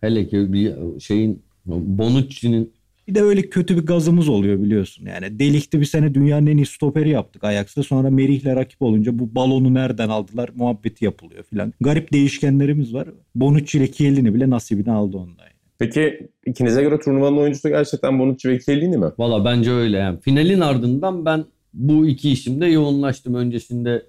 Hele 0.01 0.27
ki 0.27 0.53
bir 0.53 0.73
şeyin 0.99 1.43
Bonucci'nin 1.65 2.73
bir 3.07 3.15
de 3.15 3.21
öyle 3.21 3.41
kötü 3.41 3.77
bir 3.77 3.85
gazımız 3.85 4.29
oluyor 4.29 4.63
biliyorsun. 4.63 5.05
Yani 5.05 5.39
delikti 5.39 5.79
bir 5.79 5.85
sene 5.85 6.13
dünyanın 6.13 6.47
en 6.47 6.57
iyi 6.57 6.65
stoperi 6.65 7.09
yaptık 7.09 7.43
Ajax'ta. 7.43 7.83
Sonra 7.83 8.09
Merih'le 8.09 8.55
rakip 8.55 8.81
olunca 8.81 9.19
bu 9.19 9.35
balonu 9.35 9.73
nereden 9.73 10.09
aldılar 10.09 10.49
muhabbeti 10.55 11.05
yapılıyor 11.05 11.43
filan. 11.43 11.73
Garip 11.81 12.13
değişkenlerimiz 12.13 12.93
var. 12.93 13.07
Bonucci 13.35 13.77
ile 13.77 13.91
Chiellini 13.91 14.33
bile 14.33 14.49
nasibini 14.49 14.91
aldı 14.91 15.17
ondan. 15.17 15.45
Peki 15.79 16.27
ikinize 16.45 16.81
göre 16.81 16.99
turnuvanın 16.99 17.37
oyuncusu 17.37 17.69
gerçekten 17.69 18.19
Bonucci 18.19 18.49
ve 18.49 18.59
Chiellini 18.59 18.97
mi? 18.97 19.05
Valla 19.17 19.45
bence 19.45 19.71
öyle. 19.71 19.97
Yani 19.97 20.19
finalin 20.19 20.59
ardından 20.59 21.25
ben 21.25 21.45
bu 21.73 22.07
iki 22.07 22.29
isimde 22.29 22.65
yoğunlaştım. 22.65 23.35
Öncesinde 23.35 24.05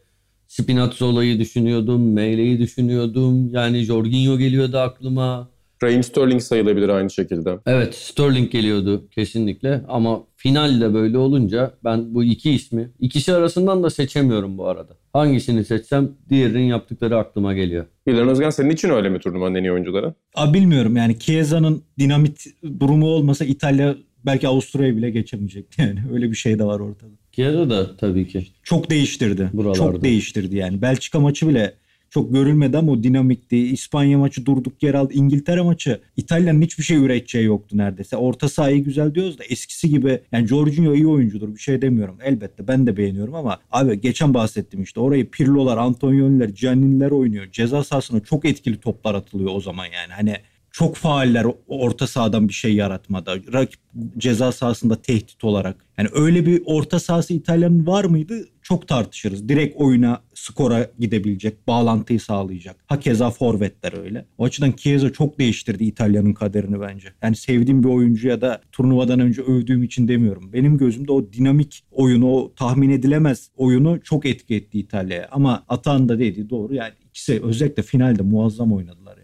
Spinazzola'yı 0.46 1.38
düşünüyordum, 1.38 2.12
Meyle'yi 2.12 2.58
düşünüyordum. 2.58 3.50
Yani 3.54 3.82
Jorginho 3.82 4.38
geliyordu 4.38 4.78
aklıma. 4.78 5.53
Raheem 5.84 6.02
Sterling 6.02 6.42
sayılabilir 6.42 6.88
aynı 6.88 7.10
şekilde. 7.10 7.58
Evet 7.66 7.94
Sterling 7.94 8.50
geliyordu 8.50 9.08
kesinlikle 9.10 9.82
ama 9.88 10.24
finalde 10.36 10.94
böyle 10.94 11.18
olunca 11.18 11.74
ben 11.84 12.14
bu 12.14 12.24
iki 12.24 12.50
ismi 12.50 12.90
ikisi 13.00 13.32
arasından 13.34 13.82
da 13.82 13.90
seçemiyorum 13.90 14.58
bu 14.58 14.68
arada. 14.68 14.96
Hangisini 15.12 15.64
seçsem 15.64 16.10
diğerinin 16.30 16.64
yaptıkları 16.64 17.18
aklıma 17.18 17.54
geliyor. 17.54 17.86
İlhan 18.06 18.28
Özgen 18.28 18.50
senin 18.50 18.70
için 18.70 18.88
öyle 18.90 19.08
mi 19.08 19.18
turnuvanın 19.18 19.54
en 19.54 19.64
iyi 19.64 19.72
oyuncuları? 19.72 20.14
Abi 20.34 20.58
bilmiyorum 20.58 20.96
yani 20.96 21.18
Chiesa'nın 21.18 21.82
dinamit 21.98 22.46
durumu 22.80 23.06
olmasa 23.06 23.44
İtalya 23.44 23.96
belki 24.26 24.48
Avusturya'yı 24.48 24.96
bile 24.96 25.10
geçemeyecekti 25.10 25.82
yani. 25.86 26.00
Öyle 26.12 26.30
bir 26.30 26.36
şey 26.36 26.58
de 26.58 26.64
var 26.64 26.80
ortada. 26.80 27.10
Chiesa 27.32 27.70
da 27.70 27.96
tabii 27.96 28.28
ki. 28.28 28.46
Çok 28.62 28.90
değiştirdi. 28.90 29.50
Buralarda. 29.52 29.78
Çok 29.78 30.02
değiştirdi 30.04 30.56
yani. 30.56 30.82
Belçika 30.82 31.20
maçı 31.20 31.48
bile 31.48 31.74
çok 32.14 32.32
görülmedi 32.32 32.78
ama 32.78 32.92
o 32.92 33.02
dinamikti. 33.02 33.56
İspanya 33.56 34.18
maçı 34.18 34.46
durduk 34.46 34.82
yer 34.82 34.94
aldı. 34.94 35.12
İngiltere 35.12 35.60
maçı 35.62 36.00
İtalya'nın 36.16 36.62
hiçbir 36.62 36.84
şey 36.84 36.96
üreteceği 36.96 37.44
yoktu 37.44 37.78
neredeyse. 37.78 38.16
Orta 38.16 38.48
sahayı 38.48 38.84
güzel 38.84 39.14
diyoruz 39.14 39.38
da 39.38 39.44
eskisi 39.44 39.90
gibi 39.90 40.20
yani 40.32 40.46
Jorginho 40.46 40.94
iyi 40.94 41.06
oyuncudur 41.06 41.54
bir 41.54 41.60
şey 41.60 41.82
demiyorum. 41.82 42.18
Elbette 42.24 42.68
ben 42.68 42.86
de 42.86 42.96
beğeniyorum 42.96 43.34
ama 43.34 43.58
abi 43.72 44.00
geçen 44.00 44.34
bahsettim 44.34 44.82
işte 44.82 45.00
orayı 45.00 45.30
Pirlo'lar, 45.30 45.76
Antonioni'ler, 45.76 46.48
Giannini'ler 46.48 47.10
oynuyor. 47.10 47.46
Ceza 47.52 47.84
sahasına 47.84 48.20
çok 48.20 48.44
etkili 48.44 48.80
toplar 48.80 49.14
atılıyor 49.14 49.50
o 49.54 49.60
zaman 49.60 49.84
yani. 49.84 50.12
Hani 50.12 50.36
çok 50.74 50.96
faaller 50.96 51.46
orta 51.66 52.06
sahadan 52.06 52.48
bir 52.48 52.52
şey 52.52 52.74
yaratmada. 52.74 53.36
Rakip 53.52 53.80
ceza 54.18 54.52
sahasında 54.52 55.02
tehdit 55.02 55.44
olarak. 55.44 55.84
Yani 55.98 56.08
öyle 56.14 56.46
bir 56.46 56.62
orta 56.64 57.00
sahası 57.00 57.34
İtalya'nın 57.34 57.86
var 57.86 58.04
mıydı? 58.04 58.48
Çok 58.62 58.88
tartışırız. 58.88 59.48
Direkt 59.48 59.76
oyuna, 59.76 60.22
skora 60.34 60.90
gidebilecek, 60.98 61.66
bağlantıyı 61.66 62.20
sağlayacak. 62.20 62.76
Hakeza 62.86 63.30
forvetler 63.30 64.02
öyle. 64.04 64.26
O 64.38 64.44
açıdan 64.44 64.72
Chiesa 64.72 65.12
çok 65.12 65.38
değiştirdi 65.38 65.84
İtalya'nın 65.84 66.32
kaderini 66.32 66.80
bence. 66.80 67.08
Yani 67.22 67.36
sevdiğim 67.36 67.82
bir 67.82 67.88
oyuncu 67.88 68.28
ya 68.28 68.40
da 68.40 68.60
turnuvadan 68.72 69.20
önce 69.20 69.42
övdüğüm 69.42 69.82
için 69.82 70.08
demiyorum. 70.08 70.52
Benim 70.52 70.78
gözümde 70.78 71.12
o 71.12 71.32
dinamik 71.32 71.84
oyunu, 71.90 72.32
o 72.32 72.54
tahmin 72.54 72.90
edilemez 72.90 73.50
oyunu 73.56 74.00
çok 74.04 74.26
etki 74.26 74.54
etti 74.54 74.78
İtalya'ya. 74.78 75.28
Ama 75.30 75.64
Atan 75.68 76.08
da 76.08 76.18
dediği 76.18 76.50
doğru. 76.50 76.74
Yani 76.74 76.92
ikisi 77.10 77.42
özellikle 77.44 77.82
finalde 77.82 78.22
muazzam 78.22 78.72
oynadılar 78.72 79.16
yani. 79.16 79.23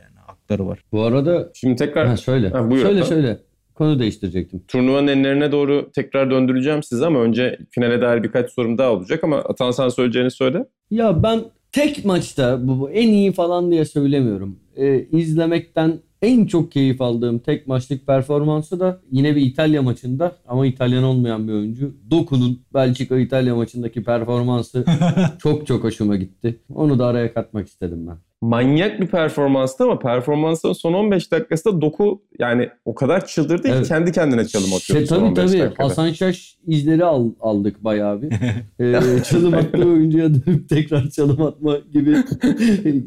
Hakları 0.50 0.68
var. 0.68 0.78
Bu 0.92 1.02
arada 1.02 1.50
Şimdi 1.54 1.76
tekrar 1.76 2.06
ha, 2.06 2.16
söyle. 2.16 2.48
Ha, 2.48 2.70
buyur 2.70 2.82
söyle 2.82 3.00
efendim. 3.00 3.22
söyle. 3.22 3.38
konu 3.74 3.98
değiştirecektim. 3.98 4.62
Turnuvanın 4.68 5.06
enlerine 5.06 5.52
doğru 5.52 5.90
tekrar 5.94 6.30
döndüreceğim 6.30 6.82
sizi 6.82 7.06
ama 7.06 7.18
önce 7.20 7.58
finale 7.70 8.00
dair 8.00 8.22
birkaç 8.22 8.50
sorum 8.50 8.78
daha 8.78 8.92
olacak 8.92 9.24
ama 9.24 9.36
Atan 9.36 9.70
sen 9.70 9.88
söyleyeceğini 9.88 10.30
söyle. 10.30 10.66
Ya 10.90 11.22
ben 11.22 11.40
tek 11.72 12.04
maçta 12.04 12.68
bu, 12.68 12.80
bu 12.80 12.90
en 12.90 13.08
iyi 13.08 13.32
falan 13.32 13.70
diye 13.70 13.84
söylemiyorum. 13.84 14.58
Ee, 14.76 15.06
izlemekten 15.12 15.98
en 16.22 16.46
çok 16.46 16.72
keyif 16.72 17.00
aldığım 17.00 17.38
tek 17.38 17.66
maçlık 17.66 18.06
performansı 18.06 18.80
da 18.80 19.00
yine 19.12 19.36
bir 19.36 19.42
İtalya 19.42 19.82
maçında 19.82 20.32
ama 20.48 20.66
İtalyan 20.66 21.04
olmayan 21.04 21.48
bir 21.48 21.52
oyuncu. 21.52 21.94
Doku'nun 22.10 22.60
Belçika-İtalya 22.74 23.56
maçındaki 23.56 24.02
performansı 24.04 24.84
çok 25.42 25.66
çok 25.66 25.84
hoşuma 25.84 26.16
gitti. 26.16 26.60
Onu 26.74 26.98
da 26.98 27.06
araya 27.06 27.34
katmak 27.34 27.68
istedim 27.68 28.06
ben. 28.06 28.16
Manyak 28.42 29.00
bir 29.00 29.06
performanstı 29.06 29.84
ama 29.84 29.98
performansın 29.98 30.72
son 30.72 30.92
15 30.92 31.32
dakikasında 31.32 31.80
Doku 31.80 32.22
yani 32.38 32.68
o 32.84 32.94
kadar 32.94 33.26
çıldırdı 33.26 33.62
ki 33.62 33.74
Evet. 33.74 33.88
kendi 33.88 34.12
kendine 34.12 34.46
çalım 34.46 34.74
atıyordu 34.74 34.98
Şey, 34.98 35.06
son 35.06 35.16
tabii 35.16 35.28
15 35.28 35.50
tabii 35.50 35.60
dakikada. 35.60 35.88
Hasan 35.88 36.10
Şaş 36.12 36.56
izleri 36.66 37.04
al, 37.04 37.30
aldık 37.40 37.84
bayağı 37.84 38.22
bir. 38.22 38.32
Ee, 38.80 39.22
çalım 39.22 39.54
attığı 39.54 39.88
oyuncuya 39.88 40.34
dönüp 40.34 40.68
tekrar 40.68 41.08
çalım 41.10 41.42
atma 41.42 41.78
gibi 41.92 42.16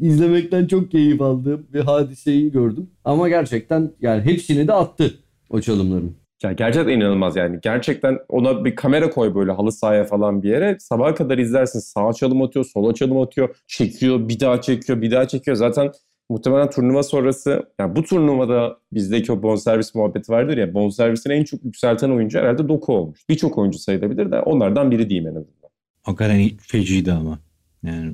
izlemekten 0.00 0.66
çok 0.66 0.90
keyif 0.90 1.20
aldığım 1.22 1.66
bir 1.72 1.80
hadiseyi 1.80 2.52
gördüm. 2.52 2.90
Ama 3.04 3.28
gerçekten 3.28 3.90
yani 4.00 4.22
hepsini 4.22 4.68
de 4.68 4.72
attı 4.72 5.14
o 5.50 5.60
çalımların. 5.60 6.16
Ya 6.44 6.52
gerçekten 6.52 6.92
inanılmaz 6.92 7.36
yani. 7.36 7.58
Gerçekten 7.62 8.18
ona 8.28 8.64
bir 8.64 8.76
kamera 8.76 9.10
koy 9.10 9.34
böyle 9.34 9.52
halı 9.52 9.72
sahaya 9.72 10.04
falan 10.04 10.42
bir 10.42 10.48
yere. 10.48 10.76
Sabaha 10.80 11.14
kadar 11.14 11.38
izlersin. 11.38 11.78
Sağa 11.78 12.12
çalım 12.12 12.42
atıyor, 12.42 12.64
sola 12.64 12.94
çalım 12.94 13.20
atıyor. 13.20 13.56
Çekiyor, 13.66 14.28
bir 14.28 14.40
daha 14.40 14.60
çekiyor, 14.60 15.02
bir 15.02 15.10
daha 15.10 15.28
çekiyor. 15.28 15.56
Zaten 15.56 15.92
muhtemelen 16.30 16.70
turnuva 16.70 17.02
sonrası 17.02 17.62
yani 17.80 17.96
bu 17.96 18.02
turnuvada 18.02 18.78
bizdeki 18.92 19.32
o 19.32 19.42
bonservis 19.42 19.94
muhabbeti 19.94 20.32
vardır 20.32 20.56
ya 20.56 20.74
bonservisini 20.74 21.32
en 21.32 21.44
çok 21.44 21.64
yükselten 21.64 22.10
oyuncu 22.10 22.38
herhalde 22.38 22.68
Doku 22.68 22.92
olmuş. 22.92 23.20
Birçok 23.28 23.58
oyuncu 23.58 23.78
sayılabilir 23.78 24.30
de 24.30 24.40
onlardan 24.40 24.90
biri 24.90 25.10
diyeyim 25.10 25.28
en 25.28 25.34
azından. 25.34 25.70
Hakikaten 26.02 26.50
feciydi 26.58 27.12
ama. 27.12 27.38
Yani 27.82 28.12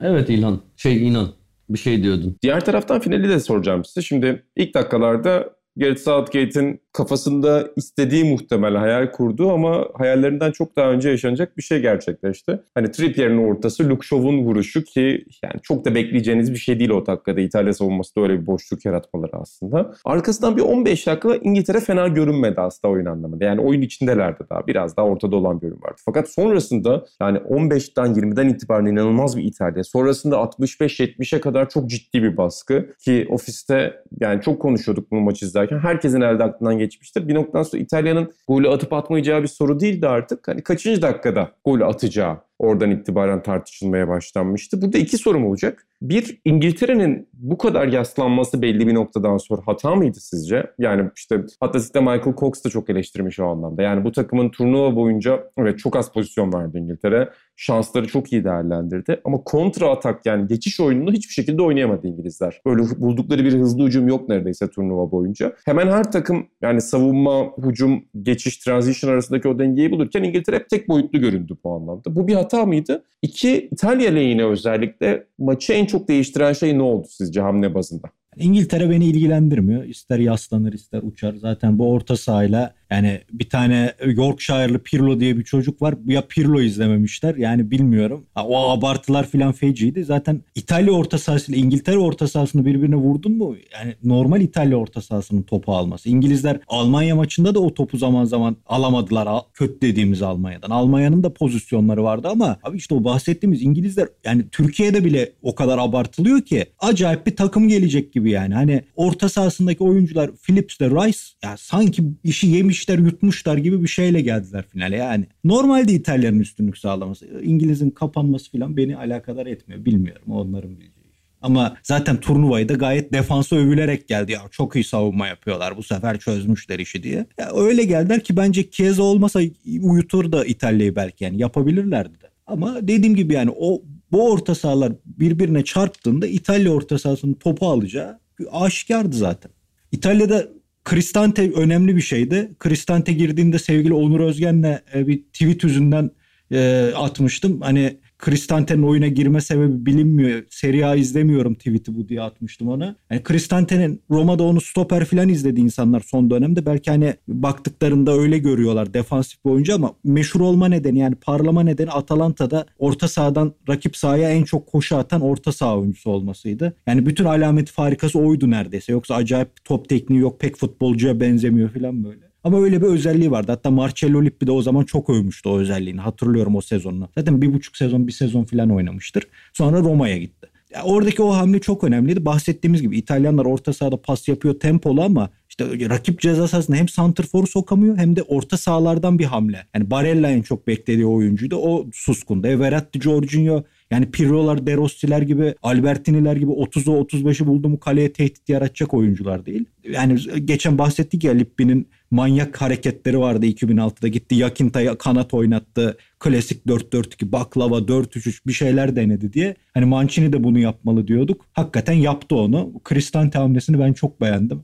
Evet 0.00 0.30
İlhan. 0.30 0.60
Şey 0.76 1.08
inan. 1.08 1.28
Bir 1.70 1.78
şey 1.78 2.02
diyordun. 2.02 2.36
Diğer 2.42 2.64
taraftan 2.64 3.00
finali 3.00 3.28
de 3.28 3.40
soracağım 3.40 3.84
size. 3.84 4.02
Şimdi 4.02 4.42
ilk 4.56 4.74
dakikalarda 4.74 5.59
Gareth 5.76 6.00
Southgate'in 6.00 6.80
kafasında 6.92 7.68
istediği 7.76 8.24
muhtemel 8.24 8.76
hayal 8.76 9.10
kurduğu 9.12 9.52
ama 9.52 9.86
hayallerinden 9.94 10.52
çok 10.52 10.76
daha 10.76 10.90
önce 10.90 11.10
yaşanacak 11.10 11.56
bir 11.56 11.62
şey 11.62 11.80
gerçekleşti. 11.80 12.60
Hani 12.74 12.90
Trippier'in 12.90 13.38
ortası 13.38 13.88
Luke 13.88 14.06
Shaw'un 14.06 14.44
vuruşu 14.44 14.84
ki 14.84 15.24
yani 15.44 15.60
çok 15.62 15.84
da 15.84 15.94
bekleyeceğiniz 15.94 16.52
bir 16.52 16.58
şey 16.58 16.78
değil 16.78 16.90
o 16.90 17.06
dakikada. 17.06 17.40
İtalya 17.40 17.72
savunması 17.72 18.16
da 18.16 18.20
öyle 18.20 18.40
bir 18.40 18.46
boşluk 18.46 18.84
yaratmaları 18.84 19.32
aslında. 19.32 19.94
Arkasından 20.04 20.56
bir 20.56 20.62
15 20.62 21.06
dakika 21.06 21.36
İngiltere 21.36 21.80
fena 21.80 22.08
görünmedi 22.08 22.60
aslında 22.60 22.92
oyun 22.92 23.06
anlamında. 23.06 23.44
Yani 23.44 23.60
oyun 23.60 23.82
içindelerdi 23.82 24.44
daha. 24.50 24.66
Biraz 24.66 24.96
daha 24.96 25.06
ortada 25.06 25.36
olan 25.36 25.60
bir 25.60 25.66
oyun 25.66 25.82
vardı. 25.82 26.02
Fakat 26.04 26.28
sonrasında 26.28 27.06
yani 27.20 27.38
15'ten 27.38 28.06
20'den 28.06 28.48
itibaren 28.48 28.86
inanılmaz 28.86 29.36
bir 29.36 29.44
İtalya. 29.44 29.84
Sonrasında 29.84 30.36
65-70'e 30.36 31.40
kadar 31.40 31.68
çok 31.68 31.90
ciddi 31.90 32.22
bir 32.22 32.36
baskı 32.36 32.94
ki 33.04 33.26
ofiste 33.30 33.94
yani 34.20 34.42
çok 34.42 34.62
konuşuyorduk 34.62 35.10
bunu 35.10 35.20
maç 35.20 35.42
izlerken. 35.42 35.59
Herkesin 35.68 36.20
elde 36.20 36.44
aklından 36.44 36.78
geçmiştir. 36.78 37.28
Bir 37.28 37.34
noktadan 37.34 37.62
sonra 37.62 37.82
İtalya'nın 37.82 38.32
golü 38.48 38.68
atıp 38.68 38.92
atmayacağı 38.92 39.42
bir 39.42 39.48
soru 39.48 39.80
değildi 39.80 40.08
artık. 40.08 40.48
Hani 40.48 40.62
kaçıncı 40.62 41.02
dakikada 41.02 41.50
golü 41.64 41.84
atacağı 41.84 42.36
oradan 42.60 42.90
itibaren 42.90 43.42
tartışılmaya 43.42 44.08
başlanmıştı. 44.08 44.82
Burada 44.82 44.98
iki 44.98 45.18
sorum 45.18 45.46
olacak. 45.46 45.86
Bir, 46.02 46.40
İngiltere'nin 46.44 47.28
bu 47.32 47.58
kadar 47.58 47.88
yaslanması 47.88 48.62
belli 48.62 48.86
bir 48.86 48.94
noktadan 48.94 49.36
sonra 49.36 49.62
hata 49.66 49.94
mıydı 49.94 50.18
sizce? 50.20 50.66
Yani 50.78 51.10
işte 51.16 51.44
Atletik'te 51.60 52.00
Michael 52.00 52.36
Cox 52.36 52.64
da 52.64 52.68
çok 52.68 52.90
eleştirmiş 52.90 53.40
o 53.40 53.46
anlamda. 53.46 53.82
Yani 53.82 54.04
bu 54.04 54.12
takımın 54.12 54.48
turnuva 54.48 54.96
boyunca 54.96 55.50
evet 55.58 55.78
çok 55.78 55.96
az 55.96 56.12
pozisyon 56.12 56.52
verdi 56.52 56.78
İngiltere. 56.78 57.28
Şansları 57.56 58.06
çok 58.06 58.32
iyi 58.32 58.44
değerlendirdi. 58.44 59.20
Ama 59.24 59.38
kontra 59.44 59.90
atak 59.90 60.26
yani 60.26 60.46
geçiş 60.46 60.80
oyununu 60.80 61.12
hiçbir 61.12 61.32
şekilde 61.32 61.62
oynayamadı 61.62 62.06
İngilizler. 62.06 62.60
Böyle 62.66 62.82
buldukları 62.96 63.44
bir 63.44 63.52
hızlı 63.52 63.86
hücum 63.86 64.08
yok 64.08 64.28
neredeyse 64.28 64.70
turnuva 64.70 65.10
boyunca. 65.10 65.52
Hemen 65.64 65.86
her 65.86 66.12
takım 66.12 66.46
yani 66.62 66.80
savunma, 66.80 67.46
hücum, 67.58 68.04
geçiş, 68.22 68.58
transition 68.58 69.12
arasındaki 69.12 69.48
o 69.48 69.58
dengeyi 69.58 69.90
bulurken 69.90 70.22
İngiltere 70.22 70.56
hep 70.56 70.68
tek 70.70 70.88
boyutlu 70.88 71.20
göründü 71.20 71.56
bu 71.64 71.74
anlamda. 71.74 72.16
Bu 72.16 72.28
bir 72.28 72.34
hata 72.34 72.49
mıydı? 72.56 73.04
İki, 73.22 73.68
İtalya 73.72 74.10
lehine 74.10 74.44
özellikle 74.44 75.26
maçı 75.38 75.72
en 75.72 75.86
çok 75.86 76.08
değiştiren 76.08 76.52
şey 76.52 76.78
ne 76.78 76.82
oldu 76.82 77.06
sizce 77.10 77.40
hamle 77.40 77.74
bazında? 77.74 78.08
İngiltere 78.36 78.90
beni 78.90 79.04
ilgilendirmiyor. 79.04 79.84
İster 79.84 80.18
yaslanır 80.18 80.72
ister 80.72 81.00
uçar. 81.02 81.34
Zaten 81.34 81.78
bu 81.78 81.90
orta 81.90 82.16
sahayla 82.16 82.74
yani 82.90 83.20
bir 83.32 83.48
tane 83.48 83.92
Yorkshire'lı 84.06 84.78
Pirlo 84.78 85.20
diye 85.20 85.38
bir 85.38 85.44
çocuk 85.44 85.82
var. 85.82 85.94
Ya 86.06 86.22
Pirlo 86.28 86.60
izlememişler 86.60 87.34
yani 87.34 87.70
bilmiyorum. 87.70 88.26
O 88.36 88.70
abartılar 88.70 89.26
filan 89.28 89.52
feciydi. 89.52 90.04
Zaten 90.04 90.40
İtalya 90.54 90.92
orta 90.92 91.18
sahasıyla 91.18 91.60
İngiltere 91.60 91.98
orta 91.98 92.28
sahasını 92.28 92.66
birbirine 92.66 92.96
vurdun 92.96 93.32
mu? 93.32 93.56
Yani 93.72 93.94
normal 94.04 94.40
İtalya 94.40 94.76
orta 94.76 95.02
sahasının 95.02 95.42
topu 95.42 95.74
alması. 95.74 96.08
İngilizler 96.08 96.60
Almanya 96.68 97.16
maçında 97.16 97.54
da 97.54 97.60
o 97.60 97.74
topu 97.74 97.98
zaman 97.98 98.24
zaman 98.24 98.56
alamadılar. 98.66 99.26
Al- 99.26 99.40
Kötü 99.54 99.80
dediğimiz 99.80 100.22
Almanya'dan. 100.22 100.70
Almanya'nın 100.70 101.22
da 101.22 101.32
pozisyonları 101.34 102.02
vardı 102.04 102.28
ama 102.30 102.56
abi 102.62 102.76
işte 102.76 102.94
o 102.94 103.04
bahsettiğimiz 103.04 103.62
İngilizler 103.62 104.08
yani 104.24 104.44
Türkiye'de 104.52 105.04
bile 105.04 105.32
o 105.42 105.54
kadar 105.54 105.78
abartılıyor 105.78 106.40
ki 106.40 106.64
acayip 106.78 107.26
bir 107.26 107.36
takım 107.36 107.68
gelecek 107.68 108.12
gibi 108.12 108.30
yani. 108.30 108.54
Hani 108.54 108.82
orta 108.96 109.28
sahasındaki 109.28 109.84
oyuncular 109.84 110.30
Phillips 110.46 110.80
de 110.80 110.90
Rice 110.90 111.18
ya 111.44 111.56
sanki 111.56 112.02
işi 112.24 112.46
yemişler 112.80 112.98
yutmuşlar 112.98 113.56
gibi 113.56 113.82
bir 113.82 113.88
şeyle 113.88 114.20
geldiler 114.20 114.64
finale 114.72 114.96
yani. 114.96 115.26
Normalde 115.44 115.92
İtalyanın 115.92 116.38
üstünlük 116.38 116.78
sağlaması. 116.78 117.26
İngiliz'in 117.42 117.90
kapanması 117.90 118.52
falan 118.52 118.76
beni 118.76 118.96
alakadar 118.96 119.46
etmiyor. 119.46 119.84
Bilmiyorum 119.84 120.22
onların 120.28 120.70
bileceği. 120.70 121.00
Ama 121.42 121.76
zaten 121.82 122.16
turnuvayı 122.20 122.68
da 122.68 122.74
gayet 122.74 123.12
defansa 123.12 123.56
övülerek 123.56 124.08
geldi. 124.08 124.32
Ya 124.32 124.40
çok 124.50 124.76
iyi 124.76 124.84
savunma 124.84 125.26
yapıyorlar 125.26 125.76
bu 125.76 125.82
sefer 125.82 126.18
çözmüşler 126.18 126.78
işi 126.78 127.02
diye. 127.02 127.26
Ya 127.38 127.50
öyle 127.54 127.84
geldiler 127.84 128.20
ki 128.20 128.36
bence 128.36 128.70
Chiesa 128.70 129.02
olmasa 129.02 129.40
uyutur 129.80 130.32
da 130.32 130.44
İtalya'yı 130.44 130.96
belki 130.96 131.24
yani 131.24 131.40
yapabilirlerdi 131.40 132.20
de. 132.20 132.30
Ama 132.46 132.88
dediğim 132.88 133.16
gibi 133.16 133.34
yani 133.34 133.50
o 133.58 133.82
bu 134.12 134.32
orta 134.32 134.54
sahalar 134.54 134.92
birbirine 135.04 135.64
çarptığında 135.64 136.26
İtalya 136.26 136.72
orta 136.72 136.98
sahasının 136.98 137.34
topu 137.34 137.66
alacağı 137.68 138.20
aşikardı 138.52 139.16
zaten. 139.16 139.52
İtalya'da 139.92 140.48
Cristante 140.88 141.52
önemli 141.52 141.96
bir 141.96 142.00
şeydi. 142.00 142.52
Cristante 142.62 143.12
girdiğinde 143.12 143.58
sevgili 143.58 143.94
Onur 143.94 144.20
Özgen'le 144.20 144.80
e, 144.94 145.06
bir 145.06 145.22
tweet 145.22 145.64
yüzünden 145.64 146.10
e, 146.52 146.90
atmıştım. 146.96 147.60
Hani 147.60 148.00
Cristante'nin 148.24 148.82
oyuna 148.82 149.06
girme 149.06 149.40
sebebi 149.40 149.86
bilinmiyor. 149.86 150.42
Serie 150.50 150.84
A 150.84 150.96
izlemiyorum 150.96 151.54
tweet'i 151.54 151.94
bu 151.94 152.08
diye 152.08 152.22
atmıştım 152.22 152.68
ona. 152.68 152.96
Yani 153.10 153.22
Cristante'nin 153.28 154.02
Roma'da 154.10 154.42
onu 154.42 154.60
stoper 154.60 155.04
falan 155.04 155.28
izledi 155.28 155.60
insanlar 155.60 156.00
son 156.00 156.30
dönemde. 156.30 156.66
Belki 156.66 156.90
hani 156.90 157.14
baktıklarında 157.28 158.12
öyle 158.12 158.38
görüyorlar 158.38 158.94
defansif 158.94 159.44
bir 159.44 159.50
oyuncu 159.50 159.74
ama 159.74 159.94
meşhur 160.04 160.40
olma 160.40 160.68
nedeni 160.68 160.98
yani 160.98 161.14
parlama 161.14 161.62
nedeni 161.62 161.90
Atalanta'da 161.90 162.66
orta 162.78 163.08
sahadan 163.08 163.54
rakip 163.68 163.96
sahaya 163.96 164.30
en 164.30 164.44
çok 164.44 164.66
koşu 164.66 164.96
atan 164.96 165.20
orta 165.20 165.52
saha 165.52 165.78
oyuncusu 165.78 166.10
olmasıydı. 166.10 166.76
Yani 166.86 167.06
bütün 167.06 167.24
alamet 167.24 167.70
farikası 167.70 168.18
oydu 168.18 168.50
neredeyse. 168.50 168.92
Yoksa 168.92 169.14
acayip 169.14 169.64
top 169.64 169.88
tekniği 169.88 170.20
yok 170.20 170.40
pek 170.40 170.56
futbolcuya 170.56 171.20
benzemiyor 171.20 171.70
falan 171.70 172.04
böyle. 172.04 172.29
Ama 172.44 172.62
öyle 172.62 172.82
bir 172.82 172.86
özelliği 172.86 173.30
vardı. 173.30 173.52
Hatta 173.52 173.70
Marcello 173.70 174.24
Lippi 174.24 174.46
de 174.46 174.52
o 174.52 174.62
zaman 174.62 174.84
çok 174.84 175.10
övmüştü 175.10 175.48
o 175.48 175.58
özelliğini. 175.58 176.00
Hatırlıyorum 176.00 176.56
o 176.56 176.60
sezonunu. 176.60 177.08
Zaten 177.18 177.42
bir 177.42 177.52
buçuk 177.52 177.76
sezon 177.76 178.06
bir 178.06 178.12
sezon 178.12 178.44
falan 178.44 178.70
oynamıştır. 178.70 179.26
Sonra 179.52 179.80
Roma'ya 179.80 180.18
gitti. 180.18 180.46
Ya 180.74 180.82
oradaki 180.82 181.22
o 181.22 181.32
hamle 181.32 181.58
çok 181.58 181.84
önemliydi. 181.84 182.24
Bahsettiğimiz 182.24 182.82
gibi 182.82 182.98
İtalyanlar 182.98 183.44
orta 183.44 183.72
sahada 183.72 184.02
pas 184.02 184.28
yapıyor 184.28 184.60
tempolu 184.60 185.02
ama 185.02 185.30
işte 185.48 185.88
rakip 185.90 186.20
ceza 186.20 186.48
sahasında 186.48 186.76
hem 186.76 186.88
santrforu 186.88 187.46
sokamıyor 187.46 187.96
hem 187.96 188.16
de 188.16 188.22
orta 188.22 188.56
sahalardan 188.56 189.18
bir 189.18 189.24
hamle. 189.24 189.66
Yani 189.74 189.90
Barella 189.90 190.42
çok 190.42 190.66
beklediği 190.66 191.06
oyuncuydu. 191.06 191.56
O 191.56 191.86
suskundu. 191.92 192.46
E 192.46 192.58
Verratti, 192.58 193.00
Jorginho 193.00 193.64
yani 193.90 194.10
Pirlo'lar, 194.10 194.66
De 194.66 194.76
Rossi'ler 194.76 195.22
gibi, 195.22 195.54
Albertini'ler 195.62 196.36
gibi 196.36 196.50
30'u 196.50 196.92
35'i 196.92 197.46
buldu 197.46 197.68
mu 197.68 197.80
kaleye 197.80 198.12
tehdit 198.12 198.48
yaratacak 198.48 198.94
oyuncular 198.94 199.46
değil. 199.46 199.64
Yani 199.92 200.18
geçen 200.44 200.78
bahsettik 200.78 201.24
ya 201.24 201.32
Lippi'nin 201.32 201.88
manyak 202.10 202.60
hareketleri 202.60 203.18
vardı 203.18 203.46
2006'da. 203.46 204.08
Gitti 204.08 204.34
Yakinta'ya 204.34 204.98
kanat 204.98 205.34
oynattı. 205.34 205.96
Klasik 206.18 206.66
4-4-2, 206.66 207.32
baklava 207.32 207.78
4-3-3 207.78 208.40
bir 208.46 208.52
şeyler 208.52 208.96
denedi 208.96 209.32
diye. 209.32 209.54
Hani 209.74 209.84
Mancini 209.84 210.32
de 210.32 210.44
bunu 210.44 210.58
yapmalı 210.58 211.08
diyorduk. 211.08 211.46
Hakikaten 211.52 211.92
yaptı 211.92 212.36
onu. 212.36 212.72
Cristante 212.88 213.38
hamlesini 213.38 213.78
ben 213.78 213.92
çok 213.92 214.20
beğendim. 214.20 214.62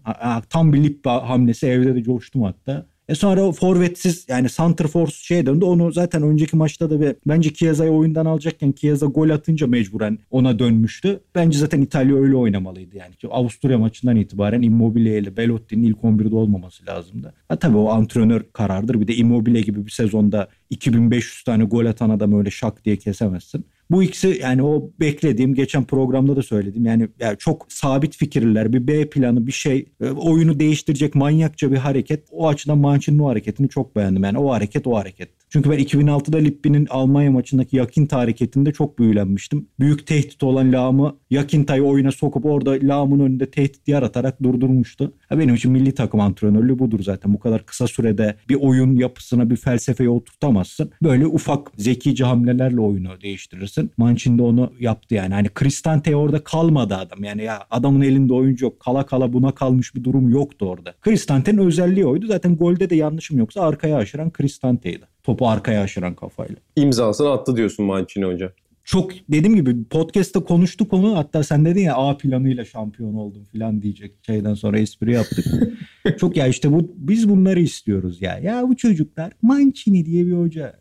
Tam 0.51 0.73
bir 0.73 0.85
Lippi 0.85 1.09
hamlesi 1.09 1.67
evde 1.67 1.95
de 1.95 2.03
coştum 2.03 2.43
hatta. 2.43 2.87
E 3.09 3.15
sonra 3.15 3.43
o 3.43 3.53
forvetsiz 3.53 4.27
yani 4.29 4.49
center 4.49 4.87
force 4.87 5.15
şeye 5.17 5.47
döndü. 5.47 5.65
Onu 5.65 5.93
zaten 5.93 6.23
önceki 6.23 6.57
maçta 6.57 6.91
da 6.91 7.01
bir, 7.01 7.17
bence 7.27 7.55
Chiesa'yı 7.55 7.91
oyundan 7.91 8.27
alacakken 8.27 8.73
Chiesa 8.73 9.07
gol 9.07 9.31
atınca 9.31 9.67
mecburen 9.67 10.19
ona 10.31 10.59
dönmüştü. 10.59 11.21
Bence 11.35 11.59
zaten 11.59 11.81
İtalya 11.81 12.17
öyle 12.17 12.37
oynamalıydı 12.37 12.97
yani. 12.97 13.15
Avusturya 13.31 13.79
maçından 13.79 14.17
itibaren 14.17 14.63
Immobile 14.63 15.19
ile 15.19 15.37
Belotti'nin 15.37 15.83
ilk 15.83 15.99
11'de 15.99 16.37
olmaması 16.37 16.87
lazımdı. 16.87 17.35
Ha 17.49 17.57
tabii 17.57 17.77
o 17.77 17.89
antrenör 17.89 18.43
karardır. 18.53 19.01
Bir 19.01 19.09
de 19.09 19.15
Immobile 19.15 19.61
gibi 19.61 19.87
bir 19.87 19.91
sezonda 19.91 20.49
2500 20.71 21.45
tane 21.45 21.65
gol 21.65 21.87
atan 21.87 22.11
adam 22.11 22.39
öyle 22.39 22.51
şak 22.51 22.85
diye 22.85 22.97
kesemezsin. 22.97 23.65
Bu 23.91 24.03
ikisi 24.03 24.39
yani 24.43 24.63
o 24.63 24.91
beklediğim 25.01 25.55
geçen 25.55 25.85
programda 25.85 26.37
da 26.37 26.43
söyledim. 26.43 26.85
Yani, 26.85 27.09
yani 27.21 27.39
çok 27.39 27.67
sabit 27.69 28.17
fikirler, 28.17 28.73
bir 28.73 28.87
B 28.87 29.09
planı, 29.09 29.47
bir 29.47 29.53
şey, 29.53 29.87
e, 30.01 30.11
oyunu 30.11 30.61
değiştirecek 30.61 31.15
manyakça 31.15 31.73
bir 31.73 31.77
hareket. 31.77 32.29
O 32.31 32.49
açıdan 32.49 32.79
Mancini'nin 32.79 33.23
o 33.23 33.29
hareketini 33.29 33.69
çok 33.69 33.97
beğendim. 33.97 34.25
Yani 34.25 34.39
o 34.39 34.51
hareket 34.51 34.87
o 34.87 34.97
hareket. 34.97 35.29
Çünkü 35.51 35.71
ben 35.71 35.79
2006'da 35.79 36.37
Lippi'nin 36.37 36.87
Almanya 36.91 37.31
maçındaki 37.31 37.77
Yakinta 37.77 38.19
hareketinde 38.19 38.73
çok 38.73 38.99
büyülenmiştim. 38.99 39.69
Büyük 39.81 40.07
tehdit 40.07 40.43
olan 40.43 40.73
Lağım'ı 40.73 41.17
Yakinta'yı 41.31 41.83
oyuna 41.83 42.13
sokup 42.13 42.45
orada 42.45 42.71
Lağım'ın 42.83 43.21
önünde 43.21 43.51
tehdit 43.51 43.89
yaratarak 43.89 44.43
durdurmuştu. 44.43 45.15
Ha 45.29 45.39
benim 45.39 45.55
için 45.55 45.73
milli 45.73 45.95
takım 45.95 46.21
antrenörlüğü 46.21 46.79
budur 46.79 47.01
zaten. 47.03 47.35
Bu 47.35 47.39
kadar 47.39 47.67
kısa 47.67 47.87
sürede 47.87 48.37
bir 48.49 48.55
oyun 48.55 48.97
yapısına 48.97 49.51
bir 49.51 49.57
felsefeyi 49.57 50.11
oturtamazsın. 50.11 50.91
Böyle 51.03 51.27
ufak 51.27 51.71
zekice 51.77 52.25
hamlelerle 52.25 52.81
oyunu 52.81 53.21
değiştirirsin. 53.23 53.76
Mancini 53.97 54.39
de 54.39 54.43
onu 54.43 54.73
yaptı 54.81 55.15
yani. 55.15 55.35
Hani 55.35 55.49
Cristante 55.59 56.17
orada 56.17 56.45
kalmadı 56.45 56.95
adam. 56.95 57.25
Yani 57.25 57.43
ya 57.43 57.67
adamın 57.71 58.01
elinde 58.01 58.33
oyuncu 58.33 58.65
yok. 58.65 58.81
Kala 58.81 59.07
kala 59.07 59.33
buna 59.33 59.53
kalmış 59.53 59.95
bir 59.95 60.05
durum 60.05 60.31
yoktu 60.31 60.69
orada. 60.69 60.95
Cristante'nin 61.05 61.59
özelliği 61.59 62.07
oydu. 62.07 62.27
Zaten 62.27 62.57
golde 62.57 62.91
de 62.91 62.97
yanlışım 62.97 63.39
yoksa 63.39 63.61
arkaya 63.61 63.97
aşıran 63.97 64.33
Cristante'ydi. 64.37 65.05
Topu 65.23 65.49
arkaya 65.49 65.83
aşıran 65.83 66.15
kafayla. 66.15 66.57
İmzasını 66.77 67.31
attı 67.31 67.57
diyorsun 67.57 67.87
Mancini 67.87 68.25
Hoca. 68.25 68.53
Çok 68.87 69.13
dediğim 69.29 69.57
gibi 69.57 69.85
podcast'ta 69.85 70.41
konuştuk 70.41 70.93
onu. 70.93 71.17
Hatta 71.17 71.43
sen 71.43 71.65
dedin 71.65 71.81
ya 71.81 71.95
A 71.97 72.17
planıyla 72.17 72.65
şampiyon 72.65 73.15
oldum 73.15 73.45
falan 73.53 73.83
diyecek 73.83 74.13
şeyden 74.27 74.55
sonra 74.55 74.79
espri 74.79 75.13
yaptık. 75.13 75.45
Çok 76.19 76.37
ya 76.37 76.47
işte 76.47 76.73
bu 76.73 76.95
biz 76.97 77.29
bunları 77.29 77.61
istiyoruz 77.61 78.23
ya. 78.23 78.39
Ya 78.39 78.69
bu 78.69 78.77
çocuklar 78.77 79.33
Mancini 79.43 80.07
diye 80.07 80.27
bir 80.27 80.33
hoca. 80.33 80.79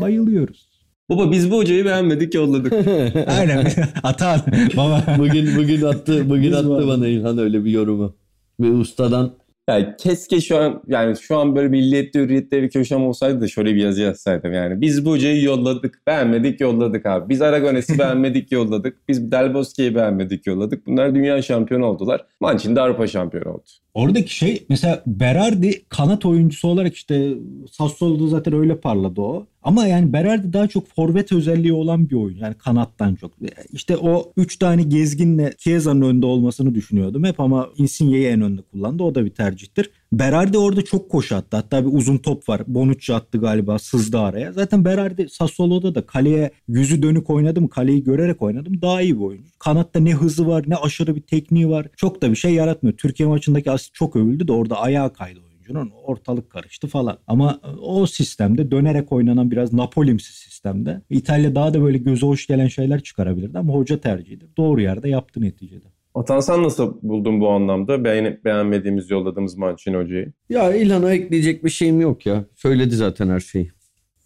Bayılıyoruz. 0.00 0.73
Baba 1.10 1.30
biz 1.32 1.50
bu 1.50 1.56
hocayı 1.56 1.84
beğenmedik 1.84 2.34
yolladık. 2.34 2.72
Aynen. 3.28 3.66
Atan. 4.02 4.40
Baba. 4.76 5.04
Bugün 5.18 5.56
bugün 5.56 5.82
attı 5.82 6.30
bugün 6.30 6.42
Biz 6.42 6.54
attı 6.54 6.70
var. 6.70 6.86
bana 6.88 7.06
İlhan 7.08 7.38
öyle 7.38 7.64
bir 7.64 7.70
yorumu. 7.70 8.16
Ve 8.60 8.70
ustadan 8.70 9.32
Yani 9.68 9.86
keşke 9.98 10.40
şu 10.40 10.58
an 10.58 10.82
yani 10.88 11.16
şu 11.16 11.36
an 11.36 11.56
böyle 11.56 11.68
milliyette 11.68 12.20
hürriyette 12.20 12.62
bir 12.62 12.70
köşem 12.70 13.02
olsaydı 13.04 13.40
da 13.40 13.48
şöyle 13.48 13.74
bir 13.74 13.80
yazı 13.80 14.00
yazsaydım 14.00 14.52
yani. 14.52 14.80
Biz 14.80 15.04
bu 15.04 15.10
hocayı 15.10 15.42
yolladık. 15.42 16.02
Beğenmedik 16.06 16.60
yolladık 16.60 17.06
abi. 17.06 17.28
Biz 17.28 17.42
Aragones'i 17.42 17.98
beğenmedik 17.98 18.52
yolladık. 18.52 19.08
Biz 19.08 19.32
Del 19.32 19.54
Bosque'yi 19.54 19.94
beğenmedik 19.94 20.46
yolladık. 20.46 20.86
Bunlar 20.86 21.14
dünya 21.14 21.42
şampiyonu 21.42 21.86
oldular. 21.86 22.24
Mancini 22.40 22.76
de 22.76 22.80
Avrupa 22.80 23.06
şampiyonu 23.06 23.48
oldu. 23.48 23.62
Oradaki 23.94 24.36
şey 24.36 24.66
mesela 24.68 25.02
Berardi 25.06 25.84
kanat 25.88 26.26
oyuncusu 26.26 26.68
olarak 26.68 26.94
işte 26.94 27.34
Sassuolo'da 27.72 28.28
zaten 28.28 28.54
öyle 28.54 28.80
parladı 28.80 29.20
o. 29.20 29.46
Ama 29.64 29.86
yani 29.86 30.12
Berardi 30.12 30.52
daha 30.52 30.68
çok 30.68 30.88
forvet 30.88 31.32
özelliği 31.32 31.72
olan 31.72 32.10
bir 32.10 32.14
oyun. 32.14 32.36
Yani 32.36 32.54
kanattan 32.54 33.14
çok. 33.14 33.32
İşte 33.72 33.96
o 33.96 34.32
3 34.36 34.56
tane 34.56 34.82
gezginle 34.82 35.54
Chiesa'nın 35.58 36.02
önde 36.02 36.26
olmasını 36.26 36.74
düşünüyordum 36.74 37.24
hep 37.24 37.40
ama 37.40 37.68
Insigne'yi 37.76 38.26
en 38.26 38.40
önde 38.40 38.62
kullandı. 38.62 39.02
O 39.02 39.14
da 39.14 39.24
bir 39.24 39.30
tercihtir. 39.30 39.90
Berardi 40.12 40.58
orada 40.58 40.84
çok 40.84 41.10
koşu 41.10 41.36
attı. 41.36 41.56
Hatta 41.56 41.86
bir 41.86 41.98
uzun 41.98 42.18
top 42.18 42.48
var. 42.48 42.62
Bonucci 42.66 43.14
attı 43.14 43.38
galiba 43.38 43.78
sızdı 43.78 44.18
araya. 44.18 44.52
Zaten 44.52 44.84
Berardi 44.84 45.28
Sassuolo'da 45.28 45.94
da 45.94 46.06
kaleye 46.06 46.50
yüzü 46.68 47.02
dönük 47.02 47.30
oynadı 47.30 47.60
mı 47.60 47.68
kaleyi 47.68 48.04
görerek 48.04 48.42
oynadım 48.42 48.82
daha 48.82 49.02
iyi 49.02 49.16
bir 49.16 49.24
oyuncu. 49.24 49.50
Kanatta 49.58 50.00
ne 50.00 50.12
hızı 50.12 50.46
var 50.46 50.64
ne 50.66 50.76
aşırı 50.76 51.16
bir 51.16 51.22
tekniği 51.22 51.68
var. 51.68 51.86
Çok 51.96 52.22
da 52.22 52.30
bir 52.30 52.36
şey 52.36 52.54
yaratmıyor. 52.54 52.96
Türkiye 52.96 53.28
maçındaki 53.28 53.70
asist 53.70 53.94
çok 53.94 54.16
övüldü 54.16 54.48
de 54.48 54.52
orada 54.52 54.80
ayağa 54.80 55.12
kaydı 55.12 55.40
oyuncunun. 55.64 55.92
Ortalık 56.04 56.50
karıştı 56.50 56.86
falan. 56.86 57.18
Ama 57.26 57.60
o 57.80 58.06
sistemde 58.06 58.70
dönerek 58.70 59.12
oynanan 59.12 59.50
biraz 59.50 59.72
Napolimsi 59.72 60.32
sistemde 60.32 61.00
İtalya 61.10 61.54
daha 61.54 61.74
da 61.74 61.82
böyle 61.82 61.98
göze 61.98 62.26
hoş 62.26 62.46
gelen 62.46 62.68
şeyler 62.68 63.00
çıkarabilirdi 63.02 63.58
ama 63.58 63.74
hoca 63.74 64.00
tercihidir. 64.00 64.48
Doğru 64.56 64.80
yerde 64.80 65.08
yaptı 65.08 65.40
neticede. 65.40 65.86
Atan 66.14 66.40
sen 66.40 66.62
nasıl 66.62 66.96
buldun 67.02 67.40
bu 67.40 67.50
anlamda? 67.50 68.04
Beğenip 68.04 68.44
beğenmediğimiz 68.44 69.10
yolladığımız 69.10 69.56
Mancini 69.56 69.96
hocayı. 69.96 70.32
ya 70.48 70.74
İlhan'a 70.74 71.12
ekleyecek 71.12 71.64
bir 71.64 71.70
şeyim 71.70 72.00
yok 72.00 72.26
ya. 72.26 72.44
Söyledi 72.54 72.94
zaten 72.94 73.28
her 73.28 73.40
şeyi. 73.40 73.70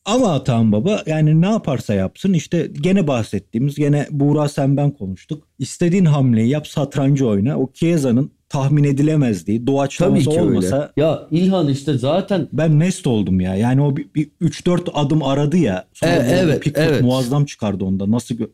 Ama 0.05 0.35
Atahan 0.35 0.73
Baba 0.73 1.03
yani 1.07 1.41
ne 1.41 1.47
yaparsa 1.47 1.95
yapsın 1.95 2.33
işte 2.33 2.71
gene 2.81 3.07
bahsettiğimiz 3.07 3.75
gene 3.77 4.07
Buğra 4.11 4.49
sen 4.49 4.77
ben 4.77 4.91
konuştuk. 4.91 5.49
İstediğin 5.59 6.05
hamleyi 6.05 6.49
yap 6.49 6.67
satrancı 6.67 7.27
oyna. 7.29 7.59
O 7.59 7.73
Chiesa'nın 7.73 8.31
tahmin 8.49 8.85
edilemezliği 8.85 9.59
Tabii 9.59 9.67
doğaçlaması 9.67 10.31
ki 10.31 10.41
olmasa 10.41 10.77
öyle. 10.77 10.91
Ya 10.97 11.27
İlhan 11.31 11.69
işte 11.69 11.99
zaten 11.99 12.49
ben 12.53 12.71
mest 12.71 13.07
oldum 13.07 13.41
ya. 13.41 13.55
Yani 13.55 13.83
o 13.83 13.97
bir, 13.97 14.15
bir 14.15 14.31
3-4 14.43 14.91
adım 14.95 15.23
aradı 15.23 15.57
ya. 15.57 15.85
Sonra 15.93 16.13
E, 16.13 16.39
evet, 16.43 16.63
Pickford 16.63 16.85
evet. 16.87 17.03
muazzam 17.03 17.45
çıkardı 17.45 17.85
onda. 17.85 18.11
Nasıl 18.11 18.35
gö- 18.35 18.51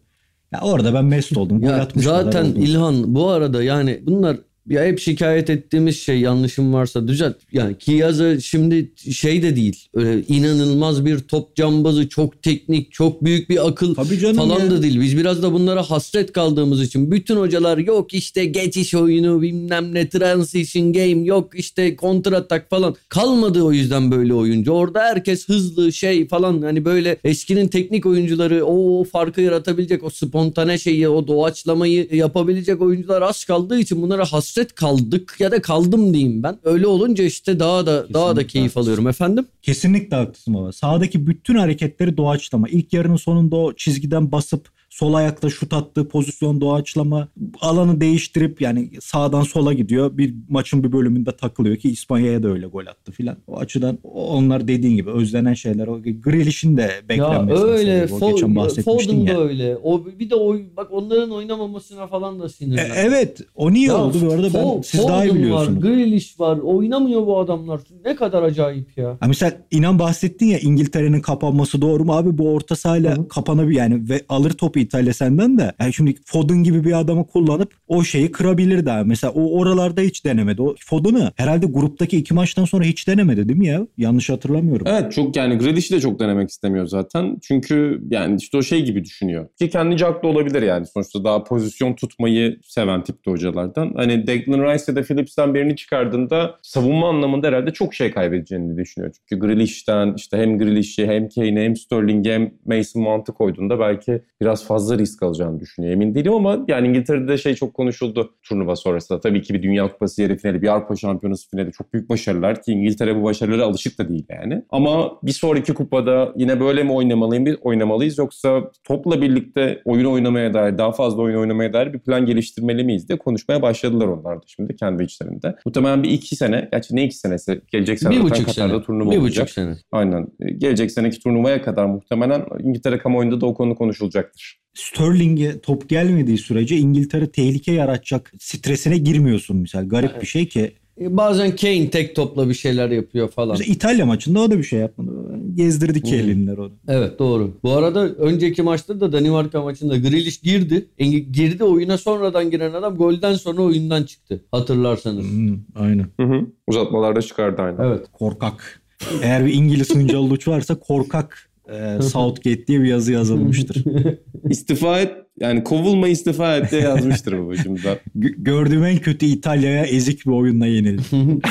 ya 0.52 0.61
orada 0.62 0.94
ben 0.94 1.04
mest 1.04 1.37
oldum. 1.37 1.62
Ya 1.62 1.88
zaten. 1.96 2.44
İlhan 2.44 3.14
bu 3.14 3.28
arada 3.28 3.62
yani 3.62 4.00
bunlar 4.07 4.37
ya 4.68 4.85
hep 4.85 5.00
şikayet 5.00 5.50
ettiğimiz 5.50 6.00
şey 6.00 6.20
yanlışım 6.20 6.74
varsa 6.74 7.09
düzelt. 7.09 7.37
Yani 7.53 7.79
Kiyaza 7.79 8.40
şimdi 8.40 8.92
şey 9.12 9.42
de 9.42 9.57
değil. 9.57 9.88
Öyle 9.94 10.22
inanılmaz 10.29 11.05
bir 11.05 11.18
top 11.18 11.57
cambazı, 11.57 12.09
çok 12.09 12.42
teknik, 12.42 12.92
çok 12.92 13.24
büyük 13.24 13.50
bir 13.50 13.68
akıl 13.68 13.94
falan 13.94 14.61
ya. 14.61 14.70
da 14.70 14.83
değil. 14.83 15.00
Biz 15.00 15.16
biraz 15.16 15.42
da 15.42 15.53
bunlara 15.53 15.83
hasret 15.83 16.33
kaldığımız 16.33 16.83
için 16.83 17.11
bütün 17.11 17.37
hocalar 17.37 17.79
yok 17.79 18.14
işte 18.14 18.44
geçiş 18.44 18.94
oyunu 18.94 19.42
bilmem 19.42 19.94
ne 19.94 20.09
transition 20.09 20.92
game 20.92 21.24
yok 21.24 21.50
işte 21.55 21.96
kontratak 21.96 22.70
falan. 22.70 22.96
Kalmadı 23.09 23.62
o 23.62 23.72
yüzden 23.72 24.11
böyle 24.11 24.35
oyuncu. 24.35 24.72
Orada 24.72 25.00
herkes 25.00 25.48
hızlı 25.48 25.92
şey 25.92 26.29
falan 26.29 26.62
hani 26.62 26.85
böyle 26.85 27.16
eskinin 27.24 27.68
teknik 27.68 28.07
oyuncuları 28.07 28.64
o 28.64 29.05
farkı 29.05 29.40
yaratabilecek 29.40 30.05
o 30.05 30.11
spontane 30.11 30.79
şeyi 30.79 31.09
o 31.09 31.27
doğaçlamayı 31.27 32.09
yapabilecek 32.12 32.81
oyuncular 32.81 33.22
az 33.22 33.44
kaldığı 33.44 33.79
için 33.79 34.03
bunlara 34.03 34.24
hasret 34.24 34.54
kaldık 34.77 35.37
ya 35.38 35.51
da 35.51 35.62
kaldım 35.62 36.14
diyeyim 36.14 36.43
ben. 36.43 36.59
Öyle 36.64 36.87
olunca 36.87 37.25
işte 37.25 37.61
daha 37.61 37.87
da 37.87 38.14
daha 38.14 38.27
da 38.29 38.31
Kesinlikle 38.31 38.47
keyif 38.47 38.64
haklısın. 38.71 38.81
alıyorum 38.81 39.09
efendim. 39.09 39.47
Kesinlikle 39.62 40.17
haklısın 40.17 40.55
baba. 40.55 40.73
Sağdaki 40.73 41.27
bütün 41.27 41.55
hareketleri 41.55 42.17
doğaçlama. 42.17 42.69
İlk 42.69 42.93
yarının 42.93 43.17
sonunda 43.17 43.57
o 43.57 43.73
çizgiden 43.73 44.33
basıp 44.33 44.74
sol 44.94 45.14
ayakla 45.14 45.50
şut 45.50 45.72
attığı 45.72 46.09
pozisyon 46.09 46.61
doğaçlama. 46.61 47.28
Alanı 47.61 48.00
değiştirip 48.00 48.61
yani 48.61 48.90
sağdan 49.00 49.42
sola 49.42 49.72
gidiyor. 49.72 50.18
Bir 50.18 50.35
maçın 50.48 50.85
bir 50.85 50.92
bölümünde 50.92 51.37
takılıyor 51.37 51.76
ki 51.76 51.90
İspanya'ya 51.90 52.42
da 52.42 52.48
öyle 52.48 52.66
gol 52.66 52.87
attı 52.87 53.12
filan. 53.12 53.37
O 53.46 53.59
açıdan 53.59 53.98
onlar 54.04 54.68
dediğin 54.68 54.96
gibi 54.96 55.11
özlenen 55.11 55.54
şeyler. 55.54 55.87
O 55.87 56.02
Grealish'in 56.02 56.76
de 56.76 56.83
Ya 56.83 57.09
beklenmesi. 57.09 57.62
öyle 57.64 58.00
meselesi. 58.00 58.24
O 58.24 58.30
geçen 58.33 58.48
Fo- 58.50 58.57
bahsetmiştin 58.57 59.20
Foden 59.20 59.33
ya. 59.33 59.40
öyle. 59.40 59.76
O 59.83 60.04
bir 60.18 60.30
de 60.30 60.35
o 60.35 60.57
bak 60.76 60.88
onların 60.90 61.30
oynamamasına 61.30 62.07
falan 62.07 62.40
da 62.40 62.46
E, 62.46 62.48
sinirlendim. 62.48 62.92
evet 62.96 63.40
o 63.54 63.72
niye 63.72 63.87
Ya 63.88 63.96
oldu 64.04 64.18
bu 64.26 64.33
arada 64.33 64.54
ben 64.54 64.62
Fo- 64.64 64.83
siz 64.85 65.09
daha 65.09 65.24
iyi 65.24 65.28
Foden 65.28 65.42
biliyorsunuz. 65.42 65.85
var, 65.85 65.88
Grealish 65.90 66.40
var. 66.40 66.59
Oynamıyor 66.59 67.26
bu 67.26 67.38
adamlar. 67.38 67.80
Ne 68.04 68.16
kadar 68.16 68.42
acayip 68.42 68.98
ya. 68.98 69.16
Ha 69.20 69.26
mesela 69.28 69.52
inan 69.70 69.98
bahsettin 69.98 70.46
ya 70.46 70.59
İngiltere'nin 70.59 71.20
kapanması 71.20 71.83
doğru 71.83 72.04
mu 72.04 72.12
abi 72.12 72.38
bu 72.38 72.52
orta 72.52 72.76
sahayla 72.76 73.28
kapanabilir 73.28 73.78
yani 73.78 74.09
ve 74.09 74.20
alır 74.28 74.50
topu 74.50 74.84
İtalya 74.85 75.14
senden 75.14 75.59
de. 75.59 75.73
Yani 75.81 75.92
şimdi 75.92 76.14
Foden 76.27 76.62
gibi 76.62 76.85
bir 76.85 77.01
adamı 77.01 77.27
kullanıp 77.27 77.75
o 77.88 78.05
şeyi 78.05 78.33
kırabilir 78.33 78.87
daha. 78.87 79.05
Mesela 79.05 79.33
o 79.33 79.59
oralarda 79.59 80.01
hiç 80.01 80.25
denemedi. 80.25 80.62
O 80.62 80.75
Foden'ı 80.87 81.33
herhalde 81.37 81.66
gruptaki 81.66 82.16
iki 82.16 82.35
maçtan 82.35 82.64
sonra 82.64 82.85
hiç 82.85 83.09
denemedi 83.09 83.49
değil 83.49 83.59
mi 83.59 83.66
ya? 83.66 83.87
Yanlış 83.97 84.31
hatırlamıyorum. 84.31 84.87
Evet 84.90 85.12
çok 85.12 85.37
yani 85.37 85.59
Grealish'i 85.59 85.94
de 85.94 86.01
çok 86.01 86.20
denemek 86.20 86.51
istemiyor 86.51 86.87
zaten. 86.87 87.37
Çünkü 87.42 88.03
yani 88.11 88.37
işte 88.40 88.57
o 88.57 88.62
şey 88.62 88.85
gibi 88.85 89.05
düşünüyor. 89.05 89.49
Ki 89.59 89.70
kendince 89.70 90.05
haklı 90.05 90.29
olabilir 90.29 90.62
yani. 90.62 90.87
Sonuçta 90.87 91.25
daha 91.25 91.44
pozisyon 91.44 91.94
tutmayı 91.94 92.59
seven 92.62 93.05
tipte 93.05 93.31
hocalardan. 93.31 93.92
Hani 93.97 94.27
Declan 94.27 94.73
Rice 94.73 94.85
ya 94.88 94.97
da 94.97 95.03
Phillips'ten 95.03 95.55
birini 95.55 95.77
çıkardığında 95.77 96.57
savunma 96.62 97.09
anlamında 97.09 97.47
herhalde 97.47 97.73
çok 97.73 97.94
şey 97.94 98.11
kaybedeceğini 98.11 98.77
düşünüyor. 98.77 99.14
Çünkü 99.29 99.47
Grealish'ten 99.47 100.14
işte 100.16 100.37
hem 100.37 100.59
Grealish'i 100.59 101.07
hem 101.07 101.29
Kane'i 101.29 101.64
hem 101.64 101.77
Sterling'i 101.77 102.33
hem 102.33 102.55
Mason 102.66 103.03
Mount'ı 103.03 103.33
koyduğunda 103.33 103.81
belki 103.81 104.23
biraz 104.40 104.66
fazla 104.66 104.74
risk 104.79 105.23
alacağını 105.23 105.61
düşünüyor. 105.61 105.93
Emin 105.93 106.15
değilim 106.15 106.33
ama 106.33 106.65
yani 106.69 106.89
İngiltere'de 106.89 107.39
şey 107.39 107.55
çok 107.55 107.75
konuşuldu 107.75 108.35
turnuva 108.43 108.77
sonrasında. 108.77 109.21
Tabii 109.21 109.43
ki 109.43 109.55
bir 109.55 109.63
Dünya 109.63 109.93
Kupası 109.93 110.23
yarı 110.23 110.37
finali, 110.37 110.63
bir 110.63 110.69
Avrupa 110.69 110.97
Şampiyonası 110.97 111.51
finali 111.51 111.73
çok 111.73 111.93
büyük 111.93 112.09
başarılar 112.09 112.63
ki 112.63 112.73
İngiltere 112.73 113.17
bu 113.17 113.25
başarılara 113.25 113.65
alışık 113.65 113.99
da 113.99 114.09
değil 114.09 114.25
yani. 114.29 114.63
Ama 114.71 115.13
bir 115.23 115.33
sonraki 115.33 115.75
kupada 115.75 116.33
yine 116.37 116.61
böyle 116.61 116.83
mi 116.83 116.93
oynamalıyım, 116.93 117.59
oynamalıyız 117.61 118.19
yoksa 118.19 118.71
topla 118.85 119.23
birlikte 119.23 119.83
oyun 119.85 120.05
oynamaya 120.05 120.55
dair, 120.55 120.79
daha 120.79 120.93
fazla 120.93 121.23
oyun 121.23 121.39
oynamaya 121.39 121.73
dair 121.73 121.93
bir 121.93 121.99
plan 121.99 122.27
geliştirmeli 122.27 122.85
miyiz 122.85 123.09
diye 123.09 123.19
konuşmaya 123.19 123.63
başladılar 123.63 124.07
onlar 124.07 124.37
da 124.37 124.43
şimdi 124.47 124.77
kendi 124.77 125.03
içlerinde. 125.03 125.57
Muhtemelen 125.67 126.03
bir 126.03 126.11
iki 126.11 126.37
sene, 126.37 126.69
gerçi 126.73 126.97
ne 126.97 127.05
iki 127.05 127.17
senesi? 127.17 127.61
Gelecek 127.73 127.99
sene 127.99 128.11
bir 128.11 128.23
buçuk 128.23 128.47
Katar'da 128.47 128.75
sene. 128.75 128.83
turnuva 128.83 129.11
bir 129.11 129.19
olacak. 129.19 129.45
buçuk 129.45 129.55
sene. 129.55 129.75
Aynen. 129.93 130.27
Gelecek 130.59 130.91
seneki 130.91 131.21
turnuvaya 131.21 131.63
kadar 131.63 131.87
muhtemelen 131.87 132.45
İngiltere 132.61 132.99
kamuoyunda 132.99 133.41
da 133.41 133.47
o 133.47 133.55
konu 133.55 133.75
konuşulacaktır. 133.75 134.63
Sterling'e 134.75 135.59
top 135.61 135.89
gelmediği 135.89 136.39
sürece 136.39 136.77
İngiltere 136.77 137.27
tehlike 137.31 137.73
yaratacak 137.73 138.33
stresine 138.39 138.99
girmiyorsun 138.99 139.57
misal. 139.57 139.89
Garip 139.89 140.21
bir 140.23 140.27
şey 140.27 140.49
ki. 140.49 140.73
E, 141.01 141.17
Bazen 141.17 141.57
Kane 141.57 141.91
tek 141.91 142.17
topla 142.17 142.49
bir 142.49 142.55
şeyler 142.55 142.91
yapıyor 142.91 143.29
falan. 143.31 143.57
Mesela 143.59 143.75
İtalya 143.75 144.07
maçında 144.07 144.41
o 144.41 144.51
da 144.51 144.59
bir 144.59 144.63
şey 144.65 144.81
yapmadı. 144.81 145.11
Gezdirdi 145.55 146.03
ki 146.03 146.13
Hmm. 146.13 146.19
elinler 146.31 146.57
onu. 146.59 146.73
Evet 146.89 147.19
doğru. 147.19 147.51
Bu 147.63 147.73
arada 147.73 148.09
önceki 148.09 148.63
maçta 148.63 149.01
da 149.01 149.13
Danimarka 149.13 149.63
maçında 149.63 149.97
Grealish 149.97 150.41
girdi. 150.41 150.87
Eng- 150.99 151.33
girdi 151.33 151.65
oyuna 151.65 151.99
sonradan 151.99 152.51
giren 152.51 152.73
adam 152.73 152.97
golden 152.97 153.35
sonra 153.35 153.63
oyundan 153.63 154.03
çıktı. 154.03 154.41
Hatırlarsanız. 154.53 155.25
Hmm, 155.31 155.59
aynen. 155.75 156.07
Hı 156.21 156.27
hı. 156.27 156.47
Uzatmalarda 156.67 157.23
çıkardı 157.23 157.63
aynen. 157.63 157.85
Evet. 157.85 158.07
Korkak. 158.13 158.81
Eğer 159.23 159.47
bir 159.47 159.53
İngiliz 159.55 159.95
Hıncal 159.95 160.19
Uluç 160.19 160.49
varsa 160.49 160.75
korkak 160.79 161.51
e, 161.68 162.03
Southgate 162.03 162.66
diye 162.66 162.81
bir 162.81 162.88
yazı 162.88 163.12
yazılmıştır. 163.12 163.85
İstifa 164.50 165.00
et 165.00 165.12
yani 165.40 165.64
kovulma 165.64 166.09
istifa 166.09 166.57
et 166.57 166.70
diye 166.70 166.83
yazmıştır 166.83 167.38
babacığım 167.38 167.77
da. 167.77 167.98
G- 168.18 168.35
gördüğüm 168.38 168.85
en 168.85 168.98
kötü 168.98 169.27
İtalya'ya 169.27 169.85
ezik 169.85 170.27
bir 170.27 170.33
oyunla 170.33 170.66
yenildi. 170.66 171.03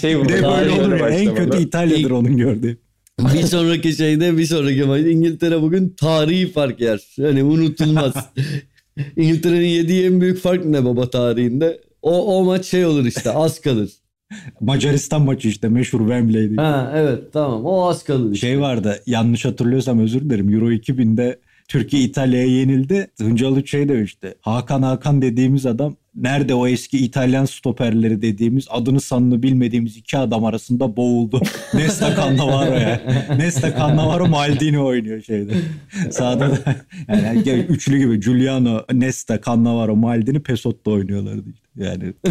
Şey 0.00 0.14
de 0.14 0.20
burada 0.20 0.58
böyle 0.58 0.70
olur 0.70 1.00
ya 1.00 1.08
en 1.08 1.34
kötü 1.34 1.58
İtalya'dır 1.58 2.10
onun 2.10 2.36
gördüğü. 2.36 2.78
bir 3.34 3.42
sonraki 3.42 3.92
şeyde 3.92 4.38
bir 4.38 4.46
sonraki 4.46 4.84
maç 4.84 5.00
İngiltere 5.00 5.62
bugün 5.62 5.88
tarihi 5.88 6.52
fark 6.52 6.80
yer. 6.80 7.00
Yani 7.16 7.42
unutulmaz. 7.44 8.14
İngiltere'nin 9.16 9.68
yediği 9.68 10.04
en 10.04 10.20
büyük 10.20 10.38
fark 10.38 10.64
ne 10.64 10.84
baba 10.84 11.10
tarihinde? 11.10 11.80
O, 12.02 12.38
o 12.38 12.44
maç 12.44 12.66
şey 12.66 12.86
olur 12.86 13.06
işte 13.06 13.30
az 13.30 13.60
kalır. 13.60 13.90
Macaristan 14.60 15.22
maçı 15.22 15.48
işte 15.48 15.68
meşhur 15.68 16.00
Wembley'de. 16.00 16.60
Ha 16.60 16.92
evet 16.96 17.32
tamam 17.32 17.64
o 17.64 17.88
az 17.88 18.04
kalır. 18.04 18.32
işte. 18.32 18.46
Şey 18.46 18.60
vardı 18.60 19.02
yanlış 19.06 19.44
hatırlıyorsam 19.44 19.98
özür 19.98 20.20
dilerim. 20.20 20.54
Euro 20.54 20.72
2000'de 20.72 21.38
Türkiye 21.68 22.02
İtalya'ya 22.02 22.46
yenildi. 22.46 23.10
Hıncalı 23.20 23.66
şey 23.66 23.88
demişti. 23.88 24.34
Hakan 24.40 24.82
Hakan 24.82 25.22
dediğimiz 25.22 25.66
adam 25.66 25.96
nerede 26.14 26.54
o 26.54 26.66
eski 26.66 26.98
İtalyan 27.04 27.44
stoperleri 27.44 28.22
dediğimiz 28.22 28.66
adını 28.70 29.00
sanını 29.00 29.42
bilmediğimiz 29.42 29.96
iki 29.96 30.18
adam 30.18 30.44
arasında 30.44 30.96
boğuldu. 30.96 31.40
Nesta 31.74 32.16
Cannavaro 32.16 32.74
ya. 32.74 33.00
Nesta 33.36 33.76
Cannavaro 33.76 34.26
Maldini 34.26 34.78
oynuyor 34.78 35.22
şeyde. 35.22 35.52
Sağda 36.10 36.50
da 36.50 36.76
yani 37.08 37.60
üçlü 37.68 37.98
gibi 37.98 38.20
Giuliano, 38.20 38.80
Nesta, 38.92 39.40
Cannavaro, 39.46 39.96
Maldini 39.96 40.40
Pesot'ta 40.40 40.90
oynuyorlardı 40.90 41.50
işte. 41.54 41.67
Yani 41.78 42.04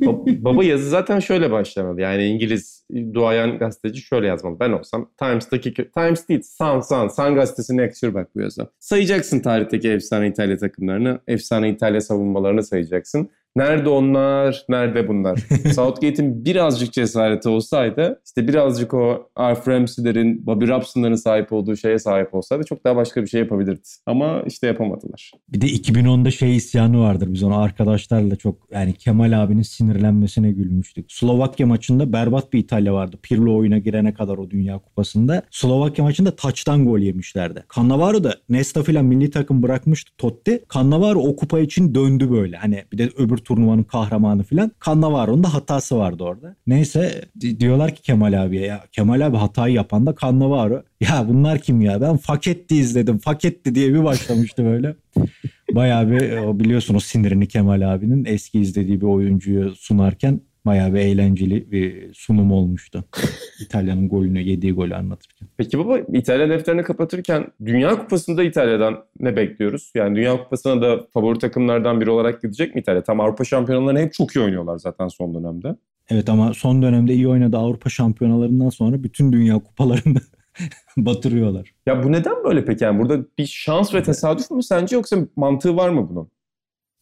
Ba- 0.00 0.44
Baba 0.44 0.64
yazı 0.64 0.88
zaten 0.90 1.18
şöyle 1.20 1.50
başlamalı. 1.50 2.00
Yani 2.00 2.24
İngiliz 2.26 2.86
duayen 3.14 3.58
gazeteci 3.58 4.00
şöyle 4.00 4.26
yazmalı. 4.26 4.60
Ben 4.60 4.72
olsam 4.72 5.10
Times'taki 5.18 5.74
Times 5.74 6.28
değil 6.28 6.42
Sun 6.42 6.80
Sun 6.80 7.08
Sun 7.08 7.34
gazetesine 7.34 7.82
yakışır 7.82 8.14
bak 8.14 8.28
bu 8.36 8.40
yazı. 8.40 8.70
Sayacaksın 8.78 9.40
tarihteki 9.40 9.90
efsane 9.90 10.28
İtalya 10.28 10.56
takımlarını, 10.56 11.20
efsane 11.28 11.70
İtalya 11.70 12.00
savunmalarını 12.00 12.62
sayacaksın. 12.64 13.30
Nerede 13.56 13.88
onlar, 13.88 14.64
nerede 14.68 15.08
bunlar? 15.08 15.38
Southgate'in 15.74 16.44
birazcık 16.44 16.92
cesareti 16.92 17.48
olsaydı, 17.48 18.20
işte 18.26 18.48
birazcık 18.48 18.94
o 18.94 19.28
Alf 19.36 19.68
Ramsey'lerin, 19.68 20.46
Bobby 20.46 20.68
Robson'ların 20.68 21.14
sahip 21.14 21.52
olduğu 21.52 21.76
şeye 21.76 21.98
sahip 21.98 22.34
olsaydı 22.34 22.64
çok 22.64 22.84
daha 22.84 22.96
başka 22.96 23.22
bir 23.22 23.26
şey 23.26 23.40
yapabilirdi. 23.40 23.80
Ama 24.06 24.42
işte 24.46 24.66
yapamadılar. 24.66 25.32
Bir 25.48 25.60
de 25.60 25.66
2010'da 25.66 26.30
şey 26.30 26.56
isyanı 26.56 27.00
vardır. 27.00 27.28
Biz 27.32 27.42
onu 27.42 27.58
arkadaşlarla 27.58 28.36
çok 28.36 28.56
yani 28.70 28.92
Kemal 28.92 29.42
abinin 29.42 29.62
sinirlenmesine 29.62 30.52
gülmüştük. 30.52 31.12
Slovakya 31.12 31.66
maçında 31.66 32.12
berbat 32.12 32.52
bir 32.52 32.58
İtalya 32.58 32.94
vardı. 32.94 33.16
Pirlo 33.22 33.56
oyuna 33.56 33.78
girene 33.78 34.14
kadar 34.14 34.38
o 34.38 34.50
Dünya 34.50 34.78
Kupası'nda. 34.78 35.42
Slovakya 35.50 36.04
maçında 36.04 36.36
taçtan 36.36 36.84
gol 36.84 36.98
yemişlerdi. 36.98 37.64
Cannavaro 37.76 38.24
da 38.24 38.34
Nesta 38.48 38.82
filan 38.82 39.04
milli 39.04 39.30
takım 39.30 39.62
bırakmıştı 39.62 40.12
Totti. 40.18 40.64
Cannavaro 40.74 41.20
o 41.20 41.36
kupa 41.36 41.60
için 41.60 41.94
döndü 41.94 42.30
böyle. 42.30 42.56
Hani 42.56 42.84
bir 42.92 42.98
de 42.98 43.10
öbür 43.16 43.41
turnuvanın 43.42 43.82
kahramanı 43.82 44.42
filan. 44.42 44.72
Cannavaro'nun 44.86 45.44
da 45.44 45.54
hatası 45.54 45.96
vardı 45.98 46.24
orada. 46.24 46.56
Neyse 46.66 47.24
di- 47.40 47.60
diyorlar 47.60 47.94
ki 47.94 48.02
Kemal 48.02 48.44
abiye 48.44 48.66
ya 48.66 48.84
Kemal 48.92 49.26
abi 49.26 49.36
hatayı 49.36 49.74
yapan 49.74 50.06
da 50.06 50.14
Cannavaro. 50.22 50.82
Ya 51.00 51.28
bunlar 51.28 51.58
kim 51.58 51.80
ya? 51.80 52.00
Ben 52.00 52.16
Faketti 52.16 52.76
izledim. 52.76 53.18
Faketti 53.18 53.74
diye 53.74 53.94
bir 53.94 54.04
başlamıştı 54.04 54.64
böyle. 54.64 54.94
Bayağı 55.74 56.10
bir 56.10 56.20
e, 56.20 56.40
o 56.40 56.58
biliyorsun 56.58 56.94
o 56.94 57.00
sinirini 57.00 57.48
Kemal 57.48 57.94
abinin 57.94 58.24
eski 58.24 58.60
izlediği 58.60 59.00
bir 59.00 59.06
oyuncuyu 59.06 59.74
sunarken 59.74 60.40
bayağı 60.66 60.94
bir 60.94 60.98
eğlenceli 60.98 61.72
bir 61.72 62.14
sunum 62.14 62.52
olmuştu. 62.52 63.04
İtalya'nın 63.60 64.08
golünü 64.08 64.40
yediği 64.40 64.72
golü 64.72 64.94
anlatırken. 64.94 65.48
Peki 65.56 65.78
baba 65.78 65.98
İtalya 65.98 66.48
defterini 66.48 66.82
kapatırken 66.82 67.46
Dünya 67.64 67.98
Kupası'nda 67.98 68.42
İtalya'dan 68.42 69.04
ne 69.20 69.36
bekliyoruz? 69.36 69.92
Yani 69.94 70.16
Dünya 70.16 70.42
Kupası'na 70.44 70.82
da 70.82 71.06
favori 71.14 71.38
takımlardan 71.38 72.00
biri 72.00 72.10
olarak 72.10 72.42
gidecek 72.42 72.74
mi 72.74 72.80
İtalya? 72.80 73.02
Tam 73.02 73.20
Avrupa 73.20 73.44
şampiyonalarını 73.44 74.00
hep 74.00 74.12
çok 74.12 74.36
iyi 74.36 74.44
oynuyorlar 74.44 74.78
zaten 74.78 75.08
son 75.08 75.34
dönemde. 75.34 75.76
Evet 76.10 76.28
ama 76.28 76.54
son 76.54 76.82
dönemde 76.82 77.14
iyi 77.14 77.28
oynadı 77.28 77.56
Avrupa 77.56 77.90
şampiyonalarından 77.90 78.68
sonra 78.68 79.02
bütün 79.02 79.32
dünya 79.32 79.58
kupalarını 79.58 80.18
batırıyorlar. 80.96 81.74
Ya 81.86 82.04
bu 82.04 82.12
neden 82.12 82.44
böyle 82.44 82.64
peki? 82.64 82.84
Yani 82.84 82.98
burada 82.98 83.24
bir 83.38 83.46
şans 83.46 83.94
ve 83.94 84.02
tesadüf 84.02 84.50
mü 84.50 84.62
sence 84.62 84.96
yoksa 84.96 85.16
mantığı 85.36 85.76
var 85.76 85.88
mı 85.88 86.08
bunun? 86.10 86.28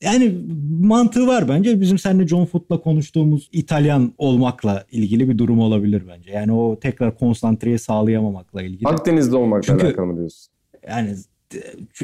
Yani 0.02 0.38
mantığı 0.80 1.26
var 1.26 1.48
bence. 1.48 1.80
Bizim 1.80 1.98
seninle 1.98 2.26
John 2.28 2.44
Foot'la 2.46 2.80
konuştuğumuz 2.80 3.48
İtalyan 3.52 4.12
olmakla 4.18 4.84
ilgili 4.92 5.28
bir 5.28 5.38
durum 5.38 5.60
olabilir 5.60 6.02
bence. 6.08 6.30
Yani 6.30 6.52
o 6.52 6.78
tekrar 6.80 7.18
konsantreyi 7.18 7.78
sağlayamamakla 7.78 8.62
ilgili. 8.62 8.88
Akdeniz'de 8.88 9.36
olmakla 9.36 9.62
Çünkü- 9.62 9.86
alakalı 9.86 10.06
mı 10.06 10.16
diyorsun? 10.16 10.52
Yani 10.88 11.16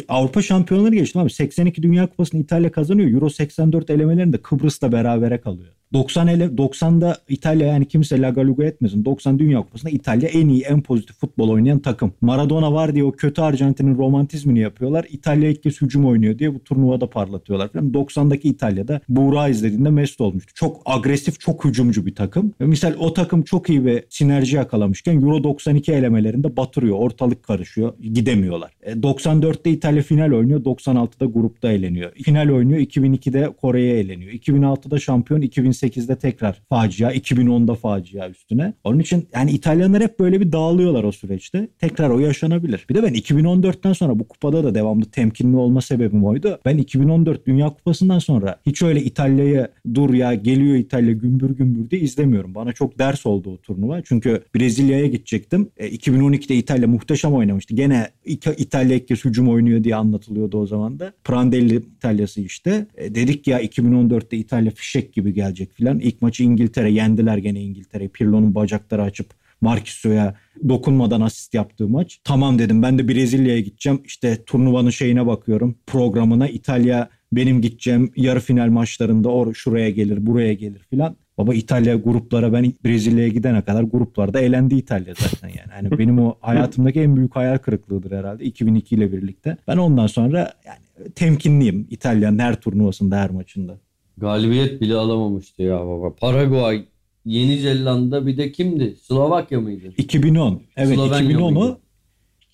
Avrupa 0.09 0.43
şampiyonları 0.43 0.95
geçti 0.95 1.19
abi. 1.19 1.31
82 1.31 1.83
Dünya 1.83 2.07
Kupası'nı 2.07 2.41
İtalya 2.41 2.73
kazanıyor. 2.73 3.11
Euro 3.11 3.31
84 3.31 3.91
elemelerinde 3.91 4.39
Kıbrıs'ta 4.39 4.93
berabere 4.93 5.41
kalıyor. 5.41 5.77
90 5.93 6.27
ele 6.27 6.45
90'da 6.45 7.17
İtalya 7.29 7.67
yani 7.67 7.89
kimse 7.89 8.21
lagaluga 8.21 8.65
etmesin. 8.65 9.05
90 9.05 9.39
Dünya 9.39 9.59
Kupası'nda 9.59 9.91
İtalya 9.91 10.29
en 10.29 10.49
iyi, 10.49 10.63
en 10.63 10.83
pozitif 10.83 11.17
futbol 11.17 11.49
oynayan 11.49 11.79
takım. 11.79 12.13
Maradona 12.21 12.73
var 12.73 12.95
diye 12.95 13.05
o 13.05 13.13
kötü 13.13 13.41
Arjantin'in 13.41 13.99
romantizmini 13.99 14.59
yapıyorlar. 14.59 15.07
İtalya 15.11 15.51
ilk 15.51 15.63
kez 15.63 15.81
hücum 15.81 16.07
oynuyor 16.07 16.39
diye 16.39 16.55
bu 16.55 16.59
turnuvada 16.65 17.11
parlatıyorlar 17.11 17.69
falan. 17.69 17.91
90'daki 17.93 18.49
İtalya'da 18.49 19.01
Buğra 19.09 19.49
izlediğinde 19.49 19.91
mest 19.91 20.21
olmuştu. 20.21 20.53
Çok 20.55 20.83
agresif, 20.85 21.41
çok 21.41 21.65
hücumcu 21.65 22.07
bir 22.07 22.15
takım. 22.15 22.55
Ve 22.61 22.67
misal 22.67 22.95
o 22.99 23.15
takım 23.15 23.43
çok 23.43 23.71
iyi 23.71 23.85
ve 23.85 24.05
sinerji 24.09 24.57
yakalamışken 24.57 25.23
Euro 25.23 25.45
92 25.45 25.93
elemelerinde 25.93 26.57
batırıyor. 26.57 26.97
Ortalık 26.99 27.43
karışıyor. 27.43 27.95
Gidemiyorlar. 28.01 28.73
E, 28.87 29.03
94'te 29.43 29.71
İtalya 29.71 30.03
final 30.03 30.33
oynuyor. 30.33 30.61
96'da 30.65 31.25
grupta 31.25 31.73
eğleniyor. 31.73 32.13
Final 32.13 32.49
oynuyor. 32.49 32.81
2002'de 32.81 33.53
Kore'ye 33.61 33.99
eğleniyor. 33.99 34.33
2006'da 34.33 34.99
şampiyon. 34.99 35.41
2008'de 35.41 36.17
tekrar 36.17 36.63
facia. 36.69 37.13
2010'da 37.13 37.75
facia 37.75 38.31
üstüne. 38.31 38.73
Onun 38.85 38.99
için 38.99 39.29
yani 39.35 39.51
İtalyanlar 39.51 40.03
hep 40.03 40.19
böyle 40.19 40.41
bir 40.41 40.53
dağılıyorlar 40.53 41.05
o 41.05 41.13
süreçte. 41.13 41.69
Tekrar 41.79 42.11
o 42.11 42.19
yaşanabilir. 42.19 42.87
Bir 42.91 42.95
de 42.95 43.03
ben 43.03 43.15
2014'ten 43.15 43.93
sonra 43.93 44.19
bu 44.19 44.29
kupada 44.29 44.65
da 44.65 44.75
devamlı 44.75 45.05
temkinli 45.05 45.57
olma 45.57 45.81
sebebim 45.81 46.25
oydu. 46.25 46.59
Ben 46.65 46.79
2014 46.79 47.47
Dünya 47.47 47.69
Kupası'ndan 47.69 48.19
sonra 48.19 48.61
hiç 48.67 48.83
öyle 48.83 49.03
İtalya'ya 49.03 49.69
dur 49.95 50.15
ya 50.15 50.35
geliyor 50.35 50.77
İtalya 50.77 51.13
gümbür 51.13 51.51
gümbür 51.51 51.91
diye 51.91 52.01
izlemiyorum. 52.01 52.55
Bana 52.55 52.73
çok 52.73 52.99
ders 52.99 53.27
oldu 53.27 53.51
o 53.51 53.57
turnuva. 53.57 54.03
Çünkü 54.03 54.43
Brezilya'ya 54.55 55.07
gidecektim. 55.07 55.71
E, 55.77 55.89
2012'de 55.89 56.55
İtalya 56.55 56.89
muhteşem 56.89 57.35
oynamıştı. 57.35 57.75
Gene 57.75 58.09
İtalya 58.25 58.97
ilk 58.97 59.09
hücum 59.27 59.49
oynuyor 59.49 59.85
diye 59.85 59.97
anlatılıyordu 59.97 60.59
o 60.59 60.67
zaman 60.67 60.99
da. 60.99 61.13
Prandelli 61.25 61.77
İtalya'sı 61.77 62.41
işte. 62.41 62.87
E, 62.97 63.15
dedik 63.15 63.47
ya 63.47 63.63
2014'te 63.63 64.37
İtalya 64.37 64.71
fişek 64.71 65.13
gibi 65.13 65.35
gelecek 65.35 65.73
filan. 65.73 65.99
İlk 65.99 66.23
maçı 66.23 66.45
İngiltere 66.45 66.93
yendiler 66.93 67.39
gene 67.39 67.63
İngiltere'yi. 67.63 68.09
Pirlo'nun 68.09 68.55
bacakları 68.55 69.03
açıp 69.03 69.27
Marquis'o'ya 69.61 70.35
dokunmadan 70.69 71.21
asist 71.21 71.55
yaptığı 71.55 71.89
maç. 71.89 72.21
Tamam 72.25 72.59
dedim 72.59 72.83
ben 72.83 72.99
de 72.99 73.09
Brezilya'ya 73.09 73.61
gideceğim. 73.61 74.01
İşte 74.05 74.45
turnuvanın 74.45 74.91
şeyine 74.91 75.27
bakıyorum 75.27 75.79
programına 75.87 76.49
İtalya 76.49 77.09
benim 77.33 77.61
gideceğim 77.61 78.13
yarı 78.17 78.41
final 78.41 78.69
maçlarında 78.69 79.29
or 79.29 79.55
şuraya 79.55 79.91
gelir 79.91 80.27
buraya 80.27 80.55
gelir 80.55 80.87
filan. 80.91 81.17
Baba 81.39 81.55
İtalya 81.55 81.95
gruplara 81.97 82.53
ben 82.53 82.73
Brezilya'ya 82.85 83.29
gidene 83.29 83.63
kadar 83.63 83.83
gruplarda 83.83 84.41
elendi 84.41 84.75
İtalya 84.75 85.15
zaten 85.19 85.49
yani. 85.49 85.73
Hani 85.73 85.99
benim 85.99 86.19
o 86.19 86.35
hayatımdaki 86.41 87.01
en 87.01 87.17
büyük 87.17 87.37
hayal 87.37 87.59
kırıklığıdır 87.59 88.11
herhalde 88.19 88.45
2002 88.45 88.95
ile 88.95 89.13
birlikte. 89.13 89.57
Ben 89.69 89.77
ondan 89.77 90.07
sonra 90.07 90.39
yani 90.67 91.11
temkinliyim 91.15 91.87
İtalya'nın 91.91 92.39
her 92.39 92.61
turnuvasında 92.61 93.17
her 93.17 93.31
maçında. 93.31 93.77
Galibiyet 94.19 94.81
bile 94.81 94.95
alamamıştı 94.95 95.63
ya 95.63 95.87
baba. 95.87 96.15
Paraguay, 96.15 96.85
Yeni 97.25 97.59
Zelanda 97.59 98.27
bir 98.27 98.37
de 98.37 98.53
kimdi? 98.53 98.97
Slovakya 99.03 99.61
mıydı? 99.61 99.85
2010. 99.99 100.63
Evet 100.77 100.95
Slovenya 100.95 101.21
2010'u 101.39 101.51
mıydı? 101.61 101.79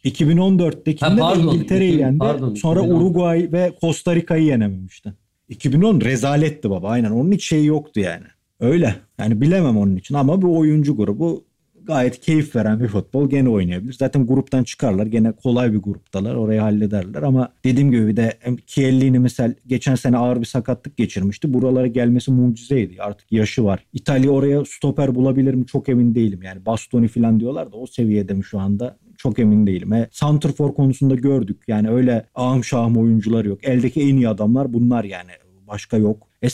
2014'tekinde 0.05 1.05
Ha, 1.05 1.17
pardon, 1.19 1.55
İngiltere'yi 1.55 1.93
iki- 1.93 2.01
yendi. 2.01 2.19
pardon, 2.19 2.55
Sonra 2.55 2.81
2010. 2.81 2.97
Uruguay 3.01 3.49
ve 3.53 3.73
Costa 3.81 4.15
Rica'yı 4.17 4.45
yenememişti. 4.45 5.13
2010 5.49 6.01
rezaletti 6.01 6.71
baba 6.71 6.89
aynen. 6.89 7.11
Onun 7.11 7.33
hiç 7.33 7.49
şeyi 7.49 7.67
yoktu 7.67 8.01
yani. 8.01 8.25
Öyle. 8.63 8.95
Yani 9.19 9.41
bilemem 9.41 9.77
onun 9.77 9.97
için 9.97 10.15
ama 10.15 10.43
bu 10.43 10.59
oyuncu 10.59 10.97
grubu 10.97 11.45
gayet 11.85 12.21
keyif 12.21 12.57
veren 12.57 12.81
bir 12.81 12.89
futbol 12.89 13.31
gene 13.31 13.49
oynayabilir. 13.49 13.93
Zaten 13.93 14.27
gruptan 14.27 14.65
çıkarlar. 14.65 15.07
Gene 15.07 15.33
kolay 15.33 15.73
bir 15.73 15.79
gruptalar. 15.79 16.35
Orayı 16.35 16.61
hallederler 16.61 17.23
ama 17.23 17.53
dediğim 17.65 17.91
gibi 17.91 18.07
bir 18.07 18.17
de 18.17 18.39
Chiellini 18.67 19.19
misal 19.19 19.55
geçen 19.67 19.95
sene 19.95 20.17
ağır 20.17 20.41
bir 20.41 20.47
sakatlık 20.47 20.97
geçirmişti. 20.97 21.55
Buralara 21.55 21.87
gelmesi 21.87 22.33
mucizeydi. 22.33 23.03
Artık 23.03 23.33
yaşı 23.33 23.65
var. 23.65 23.87
İtalya 23.93 24.31
oraya 24.31 24.65
stoper 24.65 25.15
bulabilir 25.15 25.55
mi 25.55 25.67
çok 25.67 25.89
emin 25.89 26.15
değilim. 26.15 26.43
Yani 26.43 26.67
Bastoni 26.67 27.09
falan 27.09 27.41
diyorlar 27.41 27.73
da 27.73 27.77
o 27.77 27.87
seviyede 27.87 28.35
mi 28.35 28.45
şu 28.45 28.59
anda 28.59 28.97
çok 29.19 29.39
emin 29.39 29.67
değilim. 29.67 29.93
E, 29.93 30.09
Santrfor 30.13 30.75
konusunda 30.75 31.15
gördük. 31.15 31.63
Yani 31.69 31.91
öyle 31.91 32.27
ahım 32.35 32.65
şahım 32.65 32.97
oyuncular 32.97 33.45
yok. 33.45 33.65
Eldeki 33.65 34.01
en 34.01 34.17
iyi 34.17 34.29
adamlar 34.29 34.73
bunlar 34.73 35.05
yani. 35.05 35.31
Başka 35.69 35.97
yok. 35.97 36.32
E 36.43 36.49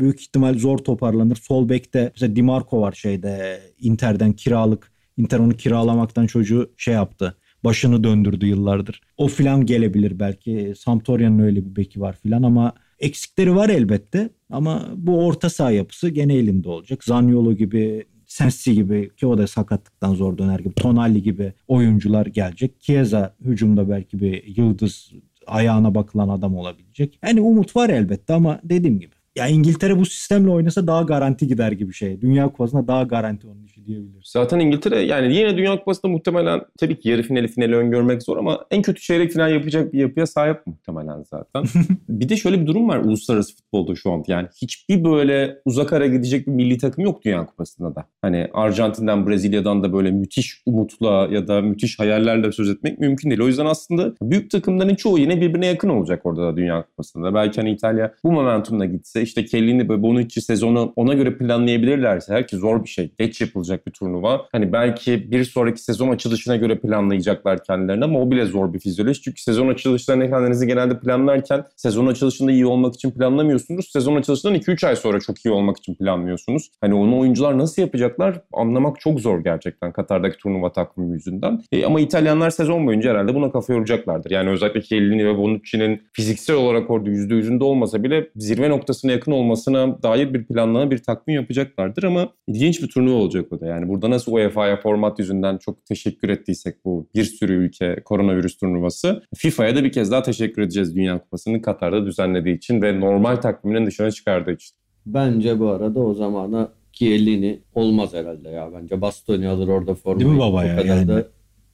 büyük 0.00 0.20
ihtimal 0.20 0.54
zor 0.54 0.78
toparlanır. 0.78 1.36
Sol 1.36 1.68
bekte 1.68 2.10
mesela 2.14 2.36
Di 2.36 2.42
Marco 2.42 2.80
var 2.80 2.92
şeyde 2.92 3.60
Inter'den 3.80 4.32
kiralık. 4.32 4.92
Inter 5.16 5.38
onu 5.38 5.56
kiralamaktan 5.56 6.26
çocuğu 6.26 6.70
şey 6.76 6.94
yaptı. 6.94 7.36
Başını 7.64 8.04
döndürdü 8.04 8.46
yıllardır. 8.46 9.00
O 9.16 9.28
filan 9.28 9.66
gelebilir 9.66 10.18
belki. 10.18 10.74
Sampdoria'nın 10.78 11.38
öyle 11.38 11.64
bir 11.66 11.76
beki 11.76 12.00
var 12.00 12.16
filan 12.22 12.42
ama 12.42 12.72
eksikleri 12.98 13.56
var 13.56 13.68
elbette. 13.68 14.30
Ama 14.50 14.88
bu 14.96 15.26
orta 15.26 15.50
saha 15.50 15.70
yapısı 15.70 16.08
gene 16.08 16.34
elinde 16.34 16.68
olacak. 16.68 17.04
Zaniolo 17.04 17.52
gibi 17.52 18.06
Sensi 18.26 18.74
gibi 18.74 19.10
ki 19.16 19.26
o 19.26 19.38
da 19.38 19.46
sakatlıktan 19.46 20.14
zor 20.14 20.38
döner 20.38 20.58
gibi 20.58 20.74
Tonali 20.74 21.22
gibi 21.22 21.52
oyuncular 21.68 22.26
gelecek. 22.26 22.80
Chiesa 22.80 23.36
hücumda 23.44 23.88
belki 23.88 24.20
bir 24.20 24.56
yıldız 24.56 25.12
ayağına 25.50 25.94
bakılan 25.94 26.28
adam 26.28 26.56
olabilecek. 26.56 27.18
Yani 27.24 27.40
umut 27.40 27.76
var 27.76 27.90
elbette 27.90 28.34
ama 28.34 28.60
dediğim 28.64 29.00
gibi. 29.00 29.14
Ya 29.36 29.46
İngiltere 29.48 29.98
bu 29.98 30.06
sistemle 30.06 30.50
oynasa 30.50 30.86
daha 30.86 31.02
garanti 31.02 31.46
gider 31.46 31.72
gibi 31.72 31.92
şey. 31.94 32.20
Dünya 32.20 32.48
Kupası'nda 32.48 32.88
daha 32.88 33.02
garanti 33.02 33.46
onun 33.46 33.66
işi 33.80 33.86
diyebiliriz. 33.86 34.30
Zaten 34.32 34.60
İngiltere 34.60 35.00
yani 35.00 35.36
yine 35.36 35.56
Dünya 35.56 35.78
Kupası'nda 35.78 36.12
muhtemelen 36.12 36.60
tabii 36.80 36.98
ki 36.98 37.08
yarı 37.08 37.22
finali 37.22 37.48
finali 37.48 37.76
öngörmek 37.76 38.22
zor 38.22 38.36
ama 38.36 38.66
en 38.70 38.82
kötü 38.82 39.00
çeyrek 39.00 39.32
final 39.32 39.52
yapacak 39.52 39.92
bir 39.92 39.98
yapıya 39.98 40.26
sahip 40.26 40.66
muhtemelen 40.66 41.22
zaten. 41.22 41.64
bir 42.08 42.28
de 42.28 42.36
şöyle 42.36 42.60
bir 42.60 42.66
durum 42.66 42.88
var 42.88 42.98
uluslararası 42.98 43.56
futbolda 43.56 43.94
şu 43.94 44.12
an. 44.12 44.24
Yani 44.26 44.48
hiçbir 44.62 45.04
böyle 45.04 45.58
uzak 45.64 45.92
ara 45.92 46.06
gidecek 46.06 46.46
bir 46.46 46.52
milli 46.52 46.78
takım 46.78 47.04
yok 47.04 47.24
Dünya 47.24 47.46
Kupası'nda 47.46 47.94
da. 47.94 48.04
Hani 48.22 48.48
Arjantin'den 48.52 49.26
Brezilya'dan 49.26 49.82
da 49.82 49.92
böyle 49.92 50.10
müthiş 50.10 50.62
umutla 50.66 51.28
ya 51.30 51.48
da 51.48 51.60
müthiş 51.60 51.98
hayallerle 51.98 52.52
söz 52.52 52.70
etmek 52.70 52.98
mümkün 52.98 53.30
değil. 53.30 53.40
O 53.40 53.46
yüzden 53.46 53.66
aslında 53.66 54.12
büyük 54.22 54.50
takımların 54.50 54.94
çoğu 54.94 55.18
yine 55.18 55.40
birbirine 55.40 55.66
yakın 55.66 55.88
olacak 55.88 56.26
orada 56.26 56.42
da 56.42 56.56
Dünya 56.56 56.82
Kupası'nda. 56.82 57.34
Belki 57.34 57.60
hani 57.60 57.70
İtalya 57.70 58.14
bu 58.24 58.32
momentumla 58.32 58.84
gitse 58.84 59.22
işte 59.22 59.44
Kellini 59.44 59.88
ve 59.88 60.02
Bonucci 60.02 60.40
sezonu 60.40 60.92
ona 60.96 61.14
göre 61.14 61.38
planlayabilirlerse 61.38 62.34
her 62.34 62.46
ki 62.46 62.56
zor 62.56 62.84
bir 62.84 62.88
şey. 62.88 63.10
Geç 63.18 63.40
yapılacak 63.40 63.69
bir 63.86 63.92
turnuva. 63.92 64.46
Hani 64.52 64.72
belki 64.72 65.30
bir 65.30 65.44
sonraki 65.44 65.82
sezon 65.82 66.08
açılışına 66.08 66.56
göre 66.56 66.78
planlayacaklar 66.78 67.64
kendilerini 67.64 68.04
ama 68.04 68.20
o 68.20 68.30
bile 68.30 68.46
zor 68.46 68.72
bir 68.72 68.78
fizyoloji. 68.78 69.22
Çünkü 69.22 69.42
sezon 69.42 69.68
açılışlarını 69.68 70.30
kendinizi 70.30 70.66
genelde 70.66 71.00
planlarken 71.00 71.64
sezon 71.76 72.06
açılışında 72.06 72.52
iyi 72.52 72.66
olmak 72.66 72.94
için 72.94 73.10
planlamıyorsunuz. 73.10 73.90
Sezon 73.92 74.16
açılışından 74.16 74.54
2-3 74.54 74.86
ay 74.86 74.96
sonra 74.96 75.20
çok 75.20 75.44
iyi 75.46 75.50
olmak 75.50 75.76
için 75.78 75.94
planlıyorsunuz. 75.94 76.70
Hani 76.80 76.94
onu 76.94 77.18
oyuncular 77.18 77.58
nasıl 77.58 77.82
yapacaklar 77.82 78.40
anlamak 78.52 79.00
çok 79.00 79.20
zor 79.20 79.44
gerçekten 79.44 79.92
Katar'daki 79.92 80.36
turnuva 80.38 80.72
takvimi 80.72 81.12
yüzünden. 81.12 81.62
E, 81.72 81.84
ama 81.84 82.00
İtalyanlar 82.00 82.50
sezon 82.50 82.86
boyunca 82.86 83.10
herhalde 83.10 83.34
buna 83.34 83.52
kafa 83.52 83.72
yoracaklardır. 83.72 84.30
Yani 84.30 84.50
özellikle 84.50 84.82
Chiellini 84.82 85.26
ve 85.26 85.36
Bonucci'nin 85.38 86.02
fiziksel 86.12 86.56
olarak 86.56 86.90
orada 86.90 87.10
%100'ünde 87.10 87.64
olmasa 87.64 88.02
bile 88.02 88.28
zirve 88.36 88.70
noktasına 88.70 89.12
yakın 89.12 89.32
olmasına 89.32 90.02
dair 90.02 90.34
bir 90.34 90.44
planlama, 90.44 90.90
bir 90.90 90.98
takvim 90.98 91.34
yapacaklardır 91.34 92.02
ama 92.02 92.28
ilginç 92.46 92.82
bir 92.82 92.88
turnuva 92.88 93.16
olacak 93.16 93.52
o 93.52 93.59
da. 93.60 93.66
Yani 93.66 93.88
burada 93.88 94.10
nasıl 94.10 94.32
UEFA'ya 94.32 94.76
format 94.76 95.18
yüzünden 95.18 95.58
çok 95.58 95.86
teşekkür 95.86 96.28
ettiysek 96.28 96.84
bu 96.84 97.08
bir 97.14 97.24
sürü 97.24 97.52
ülke 97.54 97.96
koronavirüs 98.04 98.56
turnuvası. 98.58 99.22
FIFA'ya 99.36 99.76
da 99.76 99.84
bir 99.84 99.92
kez 99.92 100.10
daha 100.10 100.22
teşekkür 100.22 100.62
edeceğiz 100.62 100.96
Dünya 100.96 101.18
Kupası'nı 101.18 101.62
Katar'da 101.62 102.06
düzenlediği 102.06 102.56
için 102.56 102.82
ve 102.82 103.00
normal 103.00 103.36
takviminin 103.36 103.86
dışına 103.86 104.10
çıkardığı 104.10 104.52
için. 104.52 104.70
Bence 105.06 105.58
bu 105.60 105.68
arada 105.68 106.00
o 106.00 106.14
zamana 106.14 106.68
Chiellini 106.92 107.60
olmaz 107.74 108.14
herhalde 108.14 108.48
ya. 108.48 108.70
Bence 108.74 109.00
Bastoni 109.00 109.48
alır 109.48 109.68
orada 109.68 109.94
formayı. 109.94 110.20
Değil 110.26 110.34
mi 110.36 110.40
baba 110.40 110.56
O 110.56 110.62
ya? 110.62 110.76
kadar 110.76 110.96
Yani. 110.96 111.08
da 111.08 111.26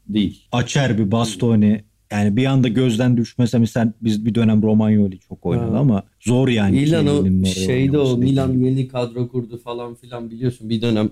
değil. 0.08 0.42
Açer 0.52 0.98
bir 0.98 1.12
Bastoni 1.12 1.84
yani 2.12 2.36
bir 2.36 2.46
anda 2.46 2.68
gözden 2.68 3.16
düşmese 3.16 3.58
mesela 3.58 3.92
biz 4.00 4.24
bir 4.26 4.34
dönem 4.34 4.62
Romagnoli 4.62 5.18
çok 5.18 5.46
oynadı 5.46 5.70
Ha. 5.72 5.78
ama 5.78 6.02
zor 6.20 6.48
yani. 6.48 6.80
Milan 6.80 7.06
o 7.06 7.44
şeyde 7.46 7.98
o 7.98 8.16
Milan 8.16 8.52
yeni 8.52 8.88
kadro 8.88 9.28
kurdu 9.28 9.58
falan 9.58 9.94
filan 9.94 10.30
biliyorsun 10.30 10.68
bir 10.68 10.82
dönem 10.82 11.10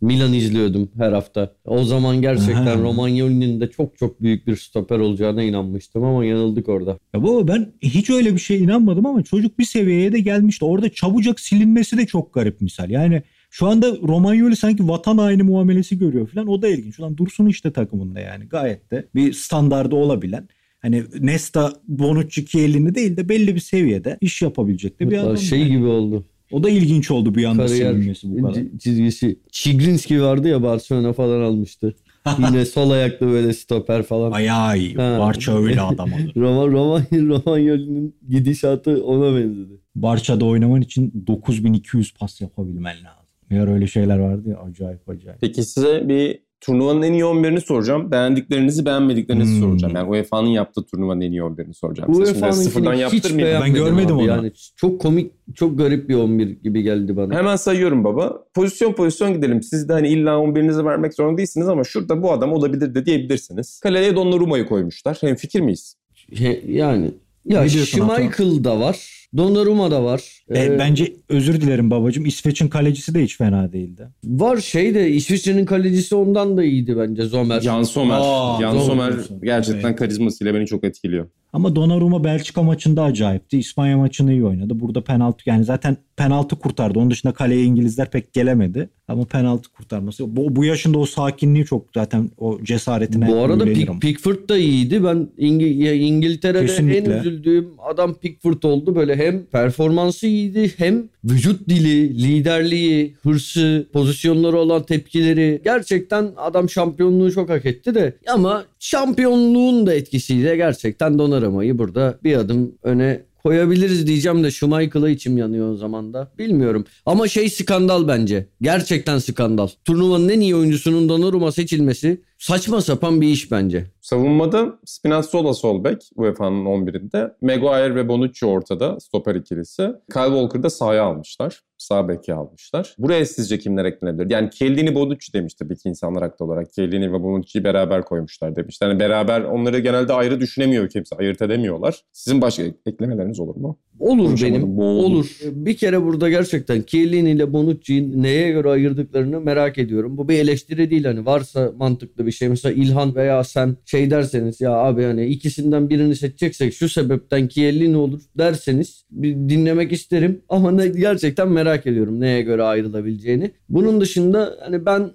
Milan 0.00 0.32
izliyordum 0.32 0.90
her 0.96 1.12
hafta. 1.12 1.54
O 1.64 1.84
zaman 1.84 2.22
gerçekten. 2.22 2.82
Romagnoli'nin 2.82 3.60
de 3.60 3.70
çok 3.70 3.98
çok 3.98 4.22
büyük 4.22 4.46
bir 4.46 4.56
stoper 4.56 4.98
olacağına 4.98 5.42
inanmıştım 5.42 6.04
ama 6.04 6.24
yanıldık 6.24 6.68
orada. 6.68 6.98
Ya 7.14 7.22
baba 7.22 7.48
ben 7.48 7.72
hiç 7.82 8.10
öyle 8.10 8.34
bir 8.34 8.38
şeye 8.38 8.60
inanmadım 8.60 9.06
ama 9.06 9.22
çocuk 9.22 9.58
bir 9.58 9.64
seviyeye 9.64 10.12
de 10.12 10.20
gelmişti. 10.20 10.64
Orada 10.64 10.88
çabucak 10.88 11.40
silinmesi 11.40 11.98
de 11.98 12.06
çok 12.06 12.34
garip 12.34 12.60
misal. 12.60 12.90
Yani 12.90 13.22
şu 13.50 13.66
anda 13.66 13.96
Romagnoli 14.02 14.56
sanki 14.56 14.88
vatan 14.88 15.18
haini 15.18 15.42
muamelesi 15.42 15.98
görüyor 15.98 16.28
falan. 16.28 16.46
O 16.46 16.62
da 16.62 16.68
ilginç. 16.68 16.98
Ulan 16.98 17.16
dursun 17.16 17.46
işte 17.46 17.72
takımında 17.72 18.20
yani. 18.20 18.44
Gayet 18.44 18.90
de 18.90 19.08
bir 19.14 19.32
standardı 19.32 19.94
olabilen. 19.94 20.48
Hani 20.78 21.04
Nesta, 21.20 21.72
Bonucci, 21.88 22.46
Chiellini 22.46 22.94
değil 22.94 23.16
de 23.16 23.28
belli 23.28 23.54
bir 23.54 23.60
seviyede 23.60 24.18
iş 24.20 24.42
yapabilecek 24.42 25.00
de 25.00 25.10
bir 25.10 25.18
adam. 25.18 25.38
şey 25.38 25.58
yani. 25.58 25.70
gibi 25.70 25.84
oldu. 25.84 26.26
O 26.50 26.62
da 26.62 26.70
ilginç 26.70 27.10
oldu 27.10 27.34
bir 27.34 27.44
anda 27.44 27.66
Kariyer 27.66 27.92
silinmesi 27.94 28.30
bu 28.30 28.42
kadar. 28.42 28.54
c- 28.54 28.78
çizgisi. 28.78 29.38
Çigrinski 29.50 30.22
vardı 30.22 30.48
ya 30.48 30.62
Barcelona 30.62 31.12
falan 31.12 31.40
almıştı. 31.40 31.94
Yine 32.38 32.64
sol 32.64 32.90
ayaklı 32.90 33.26
böyle 33.26 33.52
stoper 33.52 34.02
falan. 34.02 34.32
Ayağı 34.32 34.78
iyi. 34.78 34.94
Ha. 34.94 35.16
Barça 35.20 35.58
öyle 35.62 35.80
adam 35.80 36.12
olur. 36.12 36.22
Roma, 36.36 36.66
Roma, 36.66 37.00
Romagnoli'nin 37.12 38.14
gidişatı 38.28 39.04
ona 39.04 39.36
benzedi. 39.36 39.72
Barça'da 39.94 40.44
oynaman 40.44 40.80
için 40.80 41.24
9200 41.26 42.14
pas 42.14 42.40
yapabilmen 42.40 42.96
lazım. 42.96 43.26
Eğer 43.50 43.68
öyle 43.68 43.86
şeyler 43.86 44.18
vardı 44.18 44.48
ya 44.48 44.58
acayip 44.60 45.08
acayip. 45.08 45.40
Peki 45.40 45.62
size 45.62 46.08
bir 46.08 46.38
turnuvanın 46.60 47.02
en 47.02 47.12
iyi 47.12 47.22
11'ini 47.24 47.60
soracağım. 47.60 48.10
Beğendiklerinizi 48.10 48.86
beğenmediklerinizi 48.86 49.52
Hmm. 49.52 49.60
soracağım. 49.60 49.94
Yani 49.96 50.10
UEFA'nın 50.10 50.48
yaptığı 50.48 50.82
turnuvanın 50.86 51.20
en 51.20 51.30
iyi 51.32 51.42
11'ini 51.42 51.74
soracağım. 51.74 52.14
UEFA'nın 52.20 52.50
sıfırdan 52.52 52.94
yaptırmayayım. 52.94 53.60
beğenmedim 53.60 53.84
görmedim 53.84 54.16
abi. 54.16 54.22
onu. 54.22 54.28
Yani 54.28 54.52
çok 54.76 55.00
komik, 55.00 55.32
çok 55.54 55.78
garip 55.78 56.08
bir 56.08 56.14
11 56.14 56.46
gibi 56.48 56.82
geldi 56.82 57.16
bana. 57.16 57.34
Hemen 57.34 57.56
sayıyorum 57.56 58.04
baba. 58.04 58.38
Pozisyon 58.54 58.92
pozisyon 58.92 59.32
gidelim. 59.34 59.62
Siz 59.62 59.88
de 59.88 59.92
hani 59.92 60.08
illa 60.08 60.30
11'inizi 60.30 60.84
vermek 60.84 61.14
zorunda 61.14 61.38
değilsiniz 61.38 61.68
ama 61.68 61.84
şurada 61.84 62.22
bu 62.22 62.32
adam 62.32 62.52
olabilir 62.52 62.94
de 62.94 63.06
diyebilirsiniz. 63.06 63.80
Kaleye 63.80 64.16
Donnarumma'yı 64.16 64.66
koymuşlar. 64.66 65.18
Hem 65.20 65.36
fikir 65.36 65.60
miyiz? 65.60 65.96
He- 66.34 66.62
yani 66.68 67.10
ya 67.44 67.68
Schmeichel 67.68 68.64
da 68.64 68.80
var. 68.80 69.25
Donnarumma 69.36 69.90
da 69.90 70.04
var. 70.04 70.42
E, 70.50 70.64
Ee, 70.64 70.78
bence 70.78 71.12
özür 71.28 71.60
dilerim 71.60 71.90
babacığım. 71.90 72.26
İsveç'in 72.26 72.68
kalecisi 72.68 73.14
de 73.14 73.22
hiç 73.24 73.36
fena 73.38 73.72
değildi. 73.72 74.08
Var 74.24 74.56
şey 74.56 74.94
de 74.94 75.10
İsviçre'nin 75.10 75.64
kalecisi 75.64 76.14
ondan 76.14 76.56
da 76.56 76.64
iyiydi 76.64 76.96
bence 76.98 77.22
Zomer. 77.22 77.60
Jan 77.60 77.82
Sommer. 77.82 78.18
Aa, 78.20 78.58
Jan 78.60 78.78
Sommer 78.78 79.12
gerçekten 79.42 79.88
Evet. 79.88 79.98
karizmasıyla 79.98 80.54
beni 80.54 80.66
çok 80.66 80.84
etkiliyor. 80.84 81.26
Ama 81.52 81.76
Donnarumma 81.76 82.24
Belçika 82.24 82.62
maçında 82.62 83.02
acayipti. 83.02 83.58
İspanya 83.58 83.98
maçını 83.98 84.32
iyi 84.32 84.44
oynadı. 84.44 84.80
Burada 84.80 85.04
penaltı 85.04 85.42
yani 85.48 85.64
zaten 85.64 85.96
penaltı 86.16 86.56
kurtardı. 86.56 86.98
Onun 86.98 87.10
dışında 87.10 87.32
kaleye 87.32 87.64
İngilizler 87.64 88.10
pek 88.10 88.32
gelemedi. 88.32 88.88
Ama 89.08 89.24
penaltı 89.24 89.68
kurtarması. 89.70 90.36
Bu, 90.36 90.56
bu 90.56 90.64
yaşında 90.64 90.98
o 90.98 91.06
sakinliği 91.06 91.64
çok 91.64 91.86
zaten 91.94 92.30
o 92.38 92.58
cesaretine 92.62 93.28
Bu 93.28 93.36
arada. 93.36 93.64
Pick, 93.64 94.00
Pickford 94.00 94.48
da 94.48 94.58
iyiydi. 94.58 95.04
Ben 95.04 95.28
İngi- 95.38 95.92
İngiltere'de 95.92 96.66
Kesinlikle. 96.66 97.12
en 97.14 97.18
üzüldüğüm 97.20 97.68
adam 97.92 98.14
Pickford 98.14 98.62
oldu. 98.62 98.94
Böyle 98.96 99.16
hem 99.26 99.44
performansı 99.44 100.26
iyiydi 100.26 100.72
hem 100.76 101.08
vücut 101.24 101.68
dili, 101.68 102.22
liderliği, 102.22 103.16
hırsı, 103.22 103.86
pozisyonları 103.92 104.56
olan 104.56 104.82
tepkileri. 104.82 105.60
Gerçekten 105.64 106.30
adam 106.36 106.70
şampiyonluğu 106.70 107.32
çok 107.32 107.50
hak 107.50 107.66
etti 107.66 107.94
de. 107.94 108.16
Ama 108.28 108.64
şampiyonluğun 108.78 109.86
da 109.86 109.94
etkisiyle 109.94 110.56
gerçekten 110.56 111.18
Donnarumma'yı 111.18 111.78
burada 111.78 112.18
bir 112.24 112.36
adım 112.36 112.72
öne 112.82 113.22
koyabiliriz 113.46 114.06
diyeceğim 114.06 114.44
de 114.44 114.50
Schmeichel'a 114.50 115.10
içim 115.10 115.38
yanıyor 115.38 115.72
o 115.72 115.76
zaman 115.76 116.14
da. 116.14 116.32
Bilmiyorum. 116.38 116.84
Ama 117.06 117.28
şey 117.28 117.50
skandal 117.50 118.08
bence. 118.08 118.46
Gerçekten 118.60 119.18
skandal. 119.18 119.68
Turnuvanın 119.84 120.28
en 120.28 120.40
iyi 120.40 120.56
oyuncusunun 120.56 121.08
Donnarumma 121.08 121.52
seçilmesi 121.52 122.20
saçma 122.38 122.80
sapan 122.80 123.20
bir 123.20 123.28
iş 123.28 123.50
bence. 123.50 123.90
Savunmada 124.00 124.78
Spinazzola 124.84 125.54
sol 125.54 125.84
bek 125.84 126.10
UEFA'nın 126.16 126.64
11'inde. 126.64 127.34
Maguire 127.40 127.94
ve 127.94 128.08
Bonucci 128.08 128.46
ortada 128.46 129.00
stoper 129.00 129.34
ikilisi. 129.34 129.82
Kyle 130.12 130.26
Walker'da 130.26 130.70
sahaya 130.70 131.04
almışlar. 131.04 131.62
Sağ 131.78 132.08
beki 132.08 132.34
almışlar. 132.34 132.94
Buraya 132.98 133.26
sizce 133.26 133.58
kimler 133.58 133.84
eklenebilir? 133.84 134.30
Yani 134.30 134.50
Kellini 134.50 134.94
Bonucci 134.94 135.32
demiş 135.32 135.54
tabii 135.54 135.76
ki 135.76 135.88
insanlar 135.88 136.22
haklı 136.22 136.44
olarak. 136.44 136.72
Kellini 136.72 137.12
ve 137.12 137.22
Bonucci'yi 137.22 137.64
beraber 137.64 138.02
koymuşlar 138.04 138.56
demişler. 138.56 138.88
Yani 138.88 139.00
beraber 139.00 139.40
onları 139.40 139.78
genelde 139.78 140.12
ayrı 140.12 140.40
düşünemiyor 140.40 140.88
kimse. 140.88 141.16
Ayırt 141.16 141.42
edemiyorlar. 141.42 142.00
Sizin 142.12 142.40
başka 142.40 142.62
eklemeleriniz 142.86 143.40
olur 143.40 143.56
mu? 143.56 143.78
Olur 144.00 144.26
Konuşamadım, 144.26 144.62
benim. 144.62 144.76
boğuldum. 144.76 145.12
Olur. 145.12 145.26
Bir 145.42 145.76
kere 145.76 146.02
burada 146.02 146.30
gerçekten 146.30 146.82
Chiellini 146.82 147.30
ile 147.30 147.52
Bonucci'yi 147.52 148.22
neye 148.22 148.50
göre 148.50 148.70
ayırdıklarını 148.70 149.40
merak 149.40 149.78
ediyorum. 149.78 150.16
Bu 150.18 150.28
bir 150.28 150.38
eleştiri 150.38 150.90
değil 150.90 151.04
hani 151.04 151.26
varsa 151.26 151.72
mantıklı 151.76 152.26
bir 152.26 152.32
şey. 152.32 152.48
Mesela 152.48 152.72
İlhan 152.72 153.14
veya 153.14 153.44
sen 153.44 153.76
şey 153.84 154.10
derseniz 154.10 154.60
ya 154.60 154.72
abi 154.72 155.02
hani 155.04 155.26
ikisinden 155.26 155.90
birini 155.90 156.16
seçeceksek 156.16 156.74
şu 156.74 156.88
sebepten 156.88 157.48
Chiellini 157.48 157.96
olur 157.96 158.22
derseniz 158.38 159.04
bir 159.10 159.34
dinlemek 159.34 159.92
isterim. 159.92 160.42
Ama 160.48 160.70
ne, 160.70 160.88
gerçekten 160.88 161.48
merak 161.48 161.65
ediyorum 161.74 162.20
neye 162.20 162.42
göre 162.42 162.62
ayrılabileceğini. 162.62 163.50
Bunun 163.68 164.00
dışında 164.00 164.56
hani 164.64 164.86
ben 164.86 165.10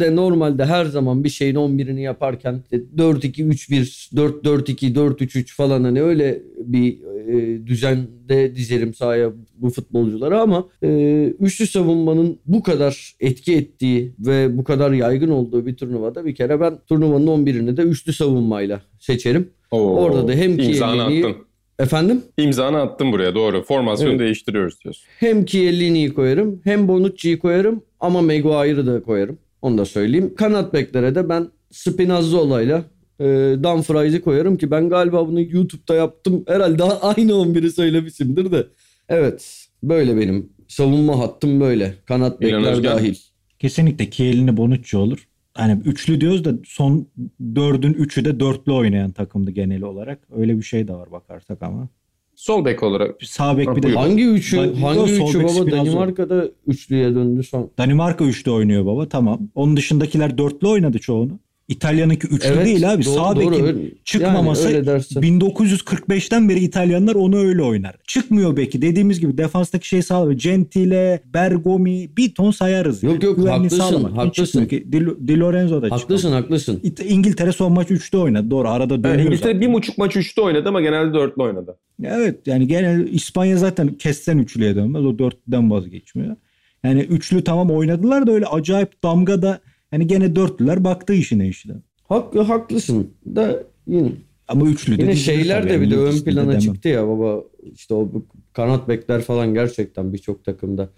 de 0.00 0.16
normalde 0.16 0.64
her 0.64 0.84
zaman 0.84 1.24
bir 1.24 1.28
şeyin 1.28 1.54
11'ini 1.54 2.00
yaparken 2.00 2.62
işte 2.64 2.76
4-2-3-1, 2.96 4.14
4-4-2, 4.14 4.94
4-3-3 4.94 5.54
falan 5.54 5.84
hani 5.84 6.02
öyle 6.02 6.42
bir 6.58 6.98
e, 7.28 7.66
düzende 7.66 8.56
dizerim 8.56 8.94
sahaya 8.94 9.32
bu 9.56 9.70
futbolcuları 9.70 10.40
ama 10.40 10.68
e, 10.82 11.24
üçlü 11.40 11.66
savunmanın 11.66 12.38
bu 12.46 12.62
kadar 12.62 13.14
etki 13.20 13.56
ettiği 13.56 14.12
ve 14.18 14.58
bu 14.58 14.64
kadar 14.64 14.92
yaygın 14.92 15.30
olduğu 15.30 15.66
bir 15.66 15.76
turnuvada 15.76 16.24
bir 16.24 16.34
kere 16.34 16.60
ben 16.60 16.78
turnuvanın 16.88 17.26
11'ini 17.26 17.76
de 17.76 17.82
üçlü 17.82 18.12
savunmayla 18.12 18.82
seçerim. 18.98 19.50
Oo, 19.70 19.78
Orada 19.78 20.28
da 20.28 20.32
hem 20.32 20.58
attın. 21.00 21.51
Efendim? 21.78 22.22
İmzanı 22.38 22.80
attın 22.80 23.12
buraya 23.12 23.34
doğru. 23.34 23.62
Formasyonu 23.62 24.10
Evet. 24.10 24.20
değiştiriyoruz 24.20 24.80
diyorsun. 24.84 25.04
Hem 25.18 25.44
Chiellini'yi 25.44 26.14
koyarım 26.14 26.60
hem 26.64 26.88
Bonucci'yi 26.88 27.38
koyarım 27.38 27.82
ama 28.00 28.22
Maguire'ı 28.22 28.86
da 28.86 29.02
koyarım. 29.02 29.38
Onu 29.62 29.78
da 29.78 29.84
söyleyeyim. 29.84 30.34
Kanat 30.36 30.72
beklere 30.74 31.14
de 31.14 31.28
ben 31.28 31.48
Spinazzola'yla 31.70 32.84
e, 33.20 33.24
Dumfries'i 33.62 34.20
koyarım 34.20 34.56
ki 34.56 34.70
ben 34.70 34.88
galiba 34.88 35.28
bunu 35.28 35.40
YouTube'da 35.40 35.94
yaptım. 35.94 36.44
Herhalde 36.48 36.82
aynı 37.02 37.32
11'i 37.32 37.70
söylemişimdir 37.70 38.52
de. 38.52 38.66
Evet 39.08 39.66
böyle 39.82 40.16
benim 40.16 40.48
savunma 40.68 41.18
hattım 41.18 41.60
böyle. 41.60 41.94
Kanat 42.06 42.40
bekler 42.40 42.84
dahil. 42.84 43.14
Kesinlikle 43.58 44.10
Kiel'ini 44.10 44.56
Bonucci 44.56 44.96
olur. 44.96 45.28
Hani 45.54 45.80
üçlü 45.84 46.20
diyoruz 46.20 46.44
da 46.44 46.52
son 46.64 47.06
dördün 47.54 47.92
üçü 47.92 48.24
de 48.24 48.40
dörtlü 48.40 48.72
oynayan 48.72 49.10
takımdı 49.12 49.50
genel 49.50 49.82
olarak. 49.82 50.18
Öyle 50.36 50.56
bir 50.58 50.62
şey 50.62 50.88
de 50.88 50.92
var 50.94 51.12
bakarsak 51.12 51.62
ama. 51.62 51.88
Sol 52.34 52.64
bek 52.64 52.82
olarak 52.82 53.22
Sağ 53.22 53.58
bek 53.58 53.76
bir 53.76 53.82
de. 53.82 53.94
Hangi 53.94 54.24
üçü? 54.28 54.56
Ben- 54.56 54.74
hangi 54.74 55.16
sol 55.16 55.28
üçü 55.28 55.40
bek 55.40 55.48
baba? 55.48 55.70
Danimarka'da 55.70 56.48
üçlüye 56.66 57.14
döndü 57.14 57.42
son. 57.42 57.70
Danimarka 57.78 58.24
üçlü 58.24 58.50
oynuyor 58.50 58.86
baba 58.86 59.08
tamam. 59.08 59.40
Onun 59.54 59.76
dışındakiler 59.76 60.38
dörtlü 60.38 60.68
oynadı 60.68 60.98
çoğunu. 60.98 61.38
İtalyan'ınki 61.68 62.26
üçlü 62.26 62.48
Evet, 62.48 62.66
değil 62.66 62.92
abi. 62.92 63.04
doğru, 63.04 63.14
Sağ 63.14 63.36
doğru, 63.36 63.50
bekin 63.52 63.64
öyle. 63.64 63.78
çıkmaması 64.04 64.62
Yani 64.64 64.76
öyle 64.76 64.86
dersen. 64.86 65.22
1945'ten 65.22 66.48
beri 66.48 66.58
İtalyanlar 66.60 67.14
onu 67.14 67.38
öyle 67.38 67.62
oynar. 67.62 67.94
Çıkmıyor 68.06 68.56
beki. 68.56 68.82
Dediğimiz 68.82 69.20
gibi 69.20 69.38
defanstaki 69.38 69.88
şey 69.88 70.02
sağlamıyor. 70.02 70.38
Gentile, 70.40 71.22
Bergomi 71.34 72.16
bir 72.16 72.34
ton 72.34 72.50
sayarız. 72.50 73.02
Yok, 73.02 73.22
yok, 73.22 73.36
Güvenliği 73.36 73.52
haklısın, 73.70 73.78
sağlamak. 73.78 74.16
Haklısın. 74.16 74.66
ki. 74.66 74.92
Di, 74.92 75.28
Di 75.28 75.40
Lorenzo 75.40 75.82
da 75.82 75.86
Haklısın 75.90 76.16
çıkmadı. 76.28 76.34
haklısın. 76.42 76.80
İt- 76.82 77.04
İngiltere 77.08 77.52
son 77.52 77.72
maç 77.72 77.90
3'te 77.90 78.18
oynadı. 78.18 78.50
Doğru 78.50 78.68
arada 78.68 78.94
Evet, 78.94 79.04
dönüyoruz. 79.04 79.26
İngiltere 79.26 79.52
zaten. 79.54 79.68
bir 79.68 79.72
buçuk 79.74 79.98
maç 79.98 80.16
üçte 80.16 80.40
oynadı 80.40 80.68
ama 80.68 80.80
genelde 80.80 81.14
dörtlü 81.14 81.42
oynadı. 81.42 81.78
Evet 82.04 82.46
yani 82.46 82.66
genel 82.66 83.08
İspanya 83.12 83.56
zaten 83.56 83.88
kessen 83.88 84.38
üçlüye 84.38 84.76
dönmez. 84.76 85.04
O 85.04 85.18
dörtlüden 85.18 85.70
vazgeçmiyor. 85.70 86.36
Yani 86.84 87.00
üçlü 87.00 87.44
tamam 87.44 87.70
oynadılar 87.70 88.26
da 88.26 88.32
öyle 88.32 88.46
acayip 88.46 89.02
damga 89.02 89.42
da 89.42 89.60
yani 89.92 90.06
gene 90.06 90.36
dörtlüler 90.36 90.84
baktı 90.84 91.12
işine 91.14 91.48
işte. 91.48 91.72
Hak, 92.08 92.34
haklısın 92.34 93.10
da 93.34 93.62
yine. 93.86 94.08
Ama 94.48 94.66
üçlü 94.66 94.98
de 94.98 95.02
Yine 95.02 95.16
şeyler 95.16 95.68
de 95.68 95.72
yani, 95.72 95.82
bir 95.82 95.90
de 95.90 95.96
ön 95.96 96.12
de 96.16 96.24
plana 96.24 96.46
demem. 96.48 96.58
çıktı 96.60 96.88
ya 96.88 97.08
baba. 97.08 97.40
İşte 97.74 97.94
o 97.94 98.08
kanat 98.52 98.88
bekler 98.88 99.20
falan 99.22 99.54
gerçekten 99.54 100.12
birçok 100.12 100.44
takımda 100.44 100.88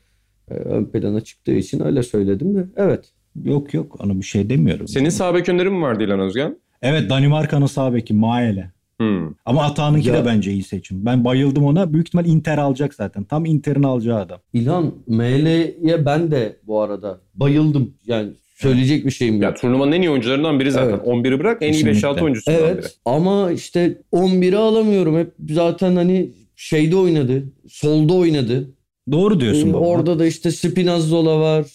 e, 0.50 0.54
ön 0.54 0.84
plana 0.84 1.20
çıktığı 1.20 1.52
için 1.54 1.80
öyle 1.84 2.02
söyledim 2.02 2.54
de. 2.54 2.66
Evet. 2.76 3.04
Yok 3.44 3.74
yok 3.74 4.00
ona 4.04 4.18
bir 4.18 4.22
şey 4.24 4.50
demiyorum. 4.50 4.88
Senin 4.88 5.08
sağ 5.08 5.34
bek 5.34 5.48
önerin 5.48 5.72
mi 5.72 5.82
vardı 5.82 6.04
İlhan 6.04 6.20
Özgen? 6.20 6.58
Evet 6.82 7.10
Danimarka'nın 7.10 7.66
sağ 7.66 7.94
beki 7.94 8.14
Maele. 8.14 8.72
Hmm. 9.00 9.28
Ama 9.44 9.62
Atağan'ınki 9.62 10.08
Ya- 10.08 10.14
de 10.14 10.26
bence 10.26 10.52
iyi 10.52 10.62
seçim. 10.62 11.06
Ben 11.06 11.24
bayıldım 11.24 11.64
ona. 11.64 11.92
Büyük 11.92 12.06
ihtimal 12.08 12.26
Inter 12.26 12.58
alacak 12.58 12.94
zaten. 12.94 13.24
Tam 13.24 13.44
Inter'in 13.44 13.82
alacağı 13.82 14.20
adam. 14.20 14.40
İlhan 14.52 14.92
ML'ye 15.06 16.06
ben 16.06 16.30
de 16.30 16.56
bu 16.66 16.80
arada 16.80 17.20
bayıldım. 17.34 17.94
Yani 18.06 18.30
söyleyecek 18.54 19.06
bir 19.06 19.10
şeyim 19.10 19.34
yok. 19.34 19.42
Ya 19.42 19.54
turnuvanın 19.54 19.92
en 19.92 20.02
iyi 20.02 20.10
oyuncularından 20.10 20.60
biri 20.60 20.70
zaten. 20.70 20.88
Evet. 20.90 21.06
11'i 21.06 21.38
bırak 21.40 21.62
en 21.62 21.72
iyi 21.72 21.84
Kesinlikle. 21.84 22.08
5-6 22.08 22.20
oyuncusundan 22.24 22.60
biri. 22.60 22.70
Evet 22.70 22.96
ama 23.04 23.50
işte 23.52 23.98
11'i 24.12 24.56
alamıyorum. 24.56 25.18
Hep 25.18 25.32
zaten 25.50 25.96
hani 25.96 26.30
şeyde 26.56 26.96
oynadı. 26.96 27.44
Solda 27.68 28.14
oynadı. 28.14 28.70
Doğru 29.12 29.40
diyorsun 29.40 29.72
baba. 29.72 29.86
Orada 29.86 30.18
da 30.18 30.26
işte 30.26 30.50
Spinazzola 30.50 31.40
var. 31.40 31.66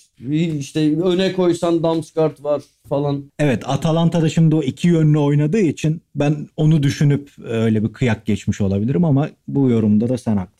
İşte 0.60 1.02
öne 1.02 1.34
koysan 1.34 1.84
Damsgaard 1.84 2.44
var 2.44 2.62
falan. 2.90 3.24
Evet 3.40 3.64
Atalanta'da 3.66 4.30
şimdi 4.30 4.56
o 4.56 4.64
iki 4.64 4.88
yönlü 4.88 5.18
oynadığı 5.18 5.60
için 5.60 6.02
ben 6.16 6.48
onu 6.58 6.84
düşünüp 6.84 7.30
öyle 7.44 7.84
bir 7.84 7.94
kıyak 7.94 8.26
geçmiş 8.26 8.62
olabilirim 8.62 9.06
ama 9.06 9.30
bu 9.48 9.70
yorumda 9.70 10.10
da 10.10 10.18
sen 10.18 10.38
haklısın. 10.38 10.59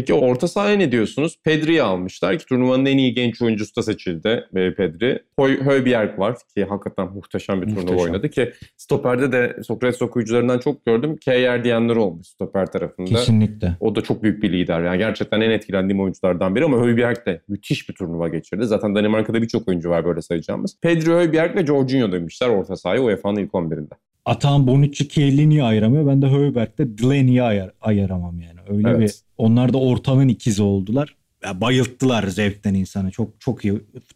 Peki 0.00 0.14
orta 0.14 0.48
sahaya 0.48 0.76
ne 0.76 0.92
diyorsunuz? 0.92 1.36
Pedri'yi 1.44 1.82
almışlar 1.82 2.38
ki 2.38 2.46
turnuvanın 2.46 2.86
en 2.86 2.98
iyi 2.98 3.14
genç 3.14 3.42
oyuncusu 3.42 3.76
da 3.76 3.82
seçildi 3.82 4.44
e, 4.54 4.74
Pedri. 4.74 5.22
Hoy, 5.36 5.60
Højbjerg 5.64 6.18
var 6.18 6.36
ki 6.54 6.64
hakikaten 6.64 7.12
muhteşem 7.12 7.62
bir 7.62 7.66
turnuva 7.66 7.80
Muhteşem. 7.80 8.04
oynadı 8.04 8.28
ki 8.28 8.52
Stoper'de 8.76 9.32
de 9.32 9.62
Sokrates 9.62 10.02
okuyucularından 10.02 10.58
çok 10.58 10.86
gördüm. 10.86 11.16
Kyer 11.16 11.64
diyenler 11.64 11.96
olmuş 11.96 12.26
Stoper 12.26 12.66
tarafında. 12.66 13.08
Kesinlikle. 13.08 13.76
O 13.80 13.94
da 13.94 14.00
çok 14.00 14.22
büyük 14.22 14.42
bir 14.42 14.52
lider. 14.52 14.82
Yani 14.82 14.98
gerçekten 14.98 15.40
en 15.40 15.50
etkilendiğim 15.50 16.00
oyunculardan 16.00 16.54
biri 16.54 16.64
ama 16.64 16.76
Højbjerg 16.76 17.26
de 17.26 17.40
müthiş 17.48 17.88
bir 17.88 17.94
turnuva 17.94 18.28
geçirdi. 18.28 18.64
Zaten 18.64 18.94
Danimarka'da 18.94 19.42
birçok 19.42 19.68
oyuncu 19.68 19.90
var 19.90 20.04
böyle 20.04 20.22
sayacağımız. 20.22 20.76
Pedri, 20.82 21.10
Højbjerg 21.10 21.56
ve 21.56 21.66
Jorginho 21.66 22.12
demişler 22.12 22.48
orta 22.48 22.76
sahaya 22.76 23.02
UEFA'nın 23.02 23.40
ilk 23.40 23.50
11'inde. 23.50 23.94
Atan 24.24 24.66
Bonucci 24.66 25.08
Chiellini'yi 25.08 25.62
ayıramıyor. 25.62 26.06
Ben 26.06 26.22
de 26.22 26.26
Højberg'de 26.26 26.98
Delaney'i 26.98 27.42
ayar, 27.42 27.70
ayıramam 27.80 28.40
yani. 28.40 28.60
Öyle 28.68 28.88
Evet. 28.90 29.00
bir 29.00 29.14
onlar 29.38 29.72
da 29.72 29.78
ortanın 29.78 30.28
ikizi 30.28 30.62
oldular. 30.62 31.16
Ya 31.44 31.60
bayılttılar 31.60 32.26
zevkten 32.26 32.74
insanı. 32.74 33.10
Çok 33.10 33.40
çok 33.40 33.64
iyi 33.64 33.74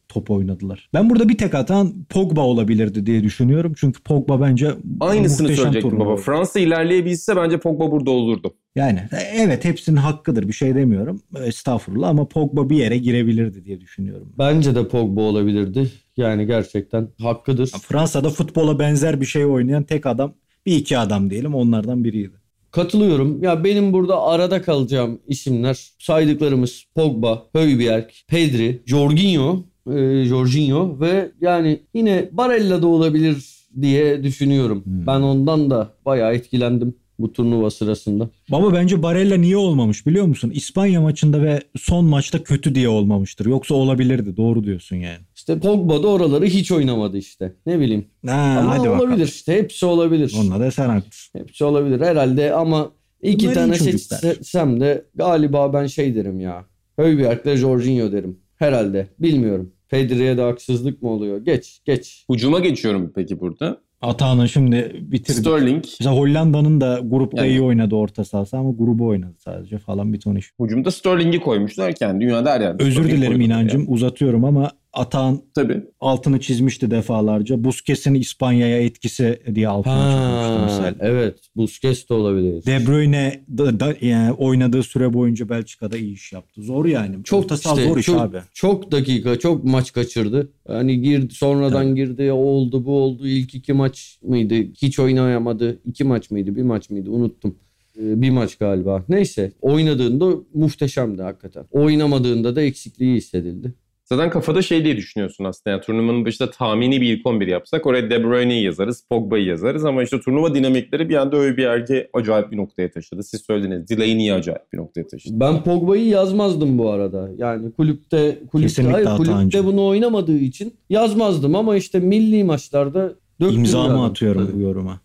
top 0.09 0.31
oynadılar. 0.31 0.89
Ben 0.95 1.11
burada 1.11 1.29
bir 1.29 1.39
tek 1.39 1.55
atan 1.55 2.05
Pogba 2.09 2.41
olabilirdi 2.41 3.07
diye 3.07 3.23
düşünüyorum. 3.23 3.73
Çünkü 3.77 4.03
Pogba 4.03 4.41
bence 4.41 4.71
Aynısını 5.01 5.49
söyleyecektim 5.49 6.01
baba. 6.01 6.17
Fransa 6.17 6.61
ilerleyebilse 6.61 7.37
bence 7.37 7.59
Pogba 7.59 7.91
burada 7.91 8.11
olurdu. 8.11 8.55
Yani 8.77 8.99
e, 9.13 9.17
evet 9.17 9.65
hepsinin 9.65 9.97
hakkıdır 9.97 10.49
bir 10.49 10.53
şey 10.53 10.75
demiyorum. 10.75 11.23
Estağfurullah 11.45 12.09
ama 12.09 12.29
Pogba 12.29 12.71
bir 12.71 12.77
yere 12.77 12.97
girebilirdi 12.99 13.65
diye 13.65 13.81
düşünüyorum. 13.81 14.33
Bence 14.39 14.75
de 14.75 14.89
Pogba 14.89 15.21
olabilirdi. 15.21 15.91
Yani 16.17 16.47
gerçekten 16.47 17.09
hakkıdır. 17.23 17.69
Fransa'da 17.69 18.31
futbola 18.31 18.79
benzer 18.79 19.21
bir 19.21 19.27
şey 19.27 19.45
oynayan 19.45 19.85
tek 19.85 20.07
adam 20.07 20.35
bir 20.67 20.77
iki 20.77 20.99
adam 20.99 21.31
diyelim 21.31 21.55
onlardan 21.55 22.05
biriydi. 22.05 22.45
Katılıyorum. 22.71 23.43
Ya 23.43 23.65
benim 23.65 23.93
burada 23.93 24.23
arada 24.23 24.63
kalacağım 24.63 25.21
isimler 25.27 25.91
saydıklarımız 25.99 26.85
Pogba, 26.95 27.47
Højbjerg, 27.53 28.11
Pedri, 28.29 28.83
Jorginho, 28.87 29.65
e, 29.91 30.25
Jorginho 30.25 31.01
ve 31.01 31.31
yani 31.41 31.81
yine 31.95 32.29
Barella 32.33 32.83
da 32.83 32.87
olabilir 32.87 33.37
diye 33.81 34.23
düşünüyorum. 34.23 34.85
Hmm. 34.85 35.07
Ben 35.07 35.21
ondan 35.21 35.71
da 35.71 35.95
bayağı 36.05 36.35
etkilendim 36.35 36.95
bu 37.19 37.33
turnuva 37.33 37.71
sırasında. 37.71 38.31
Baba 38.51 38.73
bence 38.73 39.03
Barella 39.03 39.37
niye 39.37 39.57
olmamış 39.57 40.07
biliyor 40.07 40.27
musun? 40.27 40.51
İspanya 40.55 41.01
maçında 41.01 41.43
ve 41.43 41.63
son 41.79 42.05
maçta 42.05 42.43
kötü 42.43 42.75
diye 42.75 42.89
olmamıştır. 42.89 43.47
Yoksa 43.47 43.75
olabilirdi. 43.75 44.37
Doğru 44.37 44.65
diyorsun 44.65 44.97
yani. 44.97 45.19
İşte 45.45 45.59
Pogba 45.59 46.03
da 46.03 46.09
oraları 46.09 46.45
hiç 46.45 46.73
oynamadı 46.73 47.19
işte. 47.19 47.53
Ne 47.67 47.81
bileyim. 47.81 48.05
Ha, 48.27 48.57
Ama 48.61 48.71
hadi 48.79 48.89
olabilir 48.89 49.03
bakalım. 49.09 49.23
işte. 49.25 49.53
Hepsi 49.55 49.87
olabilir. 49.87 50.35
Onunla 50.41 50.61
da 50.61 50.71
sen 50.71 50.89
haklısın. 50.89 51.39
Hepsi 51.41 51.65
olabilir 51.65 52.01
herhalde 52.01 52.53
ama 52.55 52.91
iki 53.23 53.45
Bunlar 53.47 53.55
tane 53.55 53.75
seçsem 53.75 54.81
de 54.81 55.05
galiba 55.15 55.73
ben 55.73 55.87
şey 55.87 56.15
derim 56.15 56.41
ya. 56.41 56.65
Højbjerg'le 56.99 57.57
Jorginho 57.57 58.13
derim. 58.13 58.39
Herhalde. 58.57 59.07
Bilmiyorum. 59.19 59.73
Pedri'ye 59.89 60.37
de 60.37 60.43
haksızlık 60.43 61.03
mı 61.03 61.11
oluyor? 61.11 61.39
Geç, 61.45 61.81
geç. 61.85 62.25
Ucuma 62.29 62.61
geçiyorum 62.61 63.13
peki 63.15 63.41
burada. 63.41 63.81
Atağının 64.03 64.47
şimdi 64.47 64.97
bitirdi. 65.01 65.33
Sterling. 65.39 65.85
Mesela 66.01 66.17
Hollanda'nın 66.17 66.81
da 66.81 67.01
grupta 67.05 67.45
Yani- 67.47 67.55
iyi 67.57 67.63
oynadı 67.63 67.95
orta 67.95 68.25
sahası 68.25 68.57
ama 68.57 68.71
grubu 68.71 69.07
oynadı 69.07 69.35
sadece 69.39 69.79
falan 69.79 70.13
bir 70.13 70.21
ton 70.21 70.35
iş. 70.37 70.51
Hücumda 70.61 70.91
Sterling'i 70.91 71.41
koymuşlar 71.41 71.93
ki 71.93 72.05
yani 72.05 72.21
dünyada 72.21 72.51
her 72.53 72.61
yerde. 72.61 72.83
Özür 72.85 73.03
Sterling 73.03 73.23
dilerim 73.23 73.41
inancım 73.41 73.81
yani. 73.81 73.91
uzatıyorum 73.91 74.45
ama 74.45 74.71
Atağın 74.95 75.43
Tabii. 75.55 75.83
altını 76.01 76.41
çizmişti 76.41 76.91
defalarca. 76.91 77.65
Busquets'in 77.65 78.15
İspanya'ya 78.15 78.79
etkisi 78.83 79.43
diye 79.55 79.69
altını 79.69 79.93
çizmişti 79.95 80.23
Ha, 80.23 80.63
mesela. 80.67 80.95
evet. 81.01 81.39
Busquets 81.57 82.09
de 82.09 82.15
olabilir. 82.15 82.67
De 82.67 82.87
Bruyne 82.87 83.45
da, 83.59 83.81
da- 83.81 83.95
yani 84.01 84.33
oynadığı 84.33 84.83
süre 84.83 85.15
boyunca 85.15 85.49
Belçika'da 85.49 85.97
iyi 85.97 86.15
iş 86.15 86.33
yaptı. 86.33 86.63
Zor 86.63 86.87
yani. 86.87 87.25
çok 87.25 87.45
Orta 87.45 87.55
işte, 87.55 87.89
zor 87.89 87.97
iş 87.99 88.07
çok, 88.07 88.21
abi. 88.21 88.39
Çok 88.55 88.93
dakika, 88.93 89.39
çok 89.39 89.65
maç 89.65 89.93
kaçırdı. 89.93 90.49
Hani 90.67 91.01
girdi, 91.03 91.35
sonradan 91.35 91.95
girdi, 91.95 92.33
o 92.33 92.37
oldu, 92.37 92.85
bu 92.85 92.93
oldu. 92.93 93.27
İlk 93.27 93.55
iki 93.55 93.73
maç 93.73 94.19
mıydı? 94.23 94.55
Hiç 94.83 94.99
oynayamadı. 94.99 95.79
İki 95.87 96.05
maç 96.05 96.31
mıydı, 96.31 96.57
bir 96.57 96.63
maç 96.63 96.91
mıydı? 96.91 97.11
Unuttum. 97.11 97.55
Ee, 97.99 98.23
Bir 98.23 98.31
maç 98.31 98.57
galiba. 98.57 99.05
Neyse. 99.09 99.53
Oynadığında 99.61 100.31
muhteşemdi 100.55 101.23
hakikaten. 101.23 101.65
Oynamadığında 101.71 102.57
da 102.57 102.63
eksikliği 102.63 103.17
hissedildi. 103.17 103.75
Zaten 104.17 104.31
kafada 104.31 104.63
şey 104.63 104.85
diye 104.85 104.97
düşünüyorsun 104.97 105.45
aslında. 105.45 105.71
Yani 105.71 105.83
turnuvanın 105.83 106.25
başında 106.25 106.51
tahmini 106.51 107.01
bir 107.01 107.17
ilk 107.17 107.27
11 107.27 107.47
yapsak 107.47 107.87
oraya 107.87 108.11
De 108.11 108.25
Bruyne'yi 108.25 108.65
yazarız, 108.65 109.05
Pogba'yı 109.11 109.45
yazarız 109.45 109.85
ama 109.85 110.03
işte 110.03 110.21
turnuva 110.21 110.55
dinamikleri 110.55 111.09
bir 111.09 111.15
anda 111.15 111.37
öyle 111.37 111.57
bir 111.57 111.63
yerde 111.63 112.11
acayip 112.13 112.53
bir 112.53 112.57
noktaya 112.57 112.91
taşıdı. 112.91 113.23
Siz 113.23 113.41
söylediniz. 113.47 113.89
Delaney'i 113.89 114.33
acayip 114.33 114.73
bir 114.73 114.79
noktaya 114.79 115.07
taşıdı. 115.07 115.41
Ben 115.41 115.65
Pogba'yı 115.65 116.07
yazmazdım 116.07 116.79
bu 116.79 116.91
arada. 116.91 117.31
Yani 117.37 117.73
kulüpte 117.73 118.39
kulüpte, 118.53 118.69
Kesinlikle 118.69 119.05
hayır, 119.05 119.17
kulüpte 119.17 119.65
bunu 119.65 119.87
oynamadığı 119.87 120.39
için 120.39 120.75
yazmazdım 120.91 121.55
ama 121.57 121.77
işte 121.77 122.01
milli 122.01 122.45
maçlarda 122.45 123.15
döktü 123.41 123.55
İmzamı 123.55 123.93
adam. 123.93 124.01
atıyorum 124.01 124.47
Tabii. 124.47 124.57
bu 124.57 124.61
yoruma. 124.61 125.01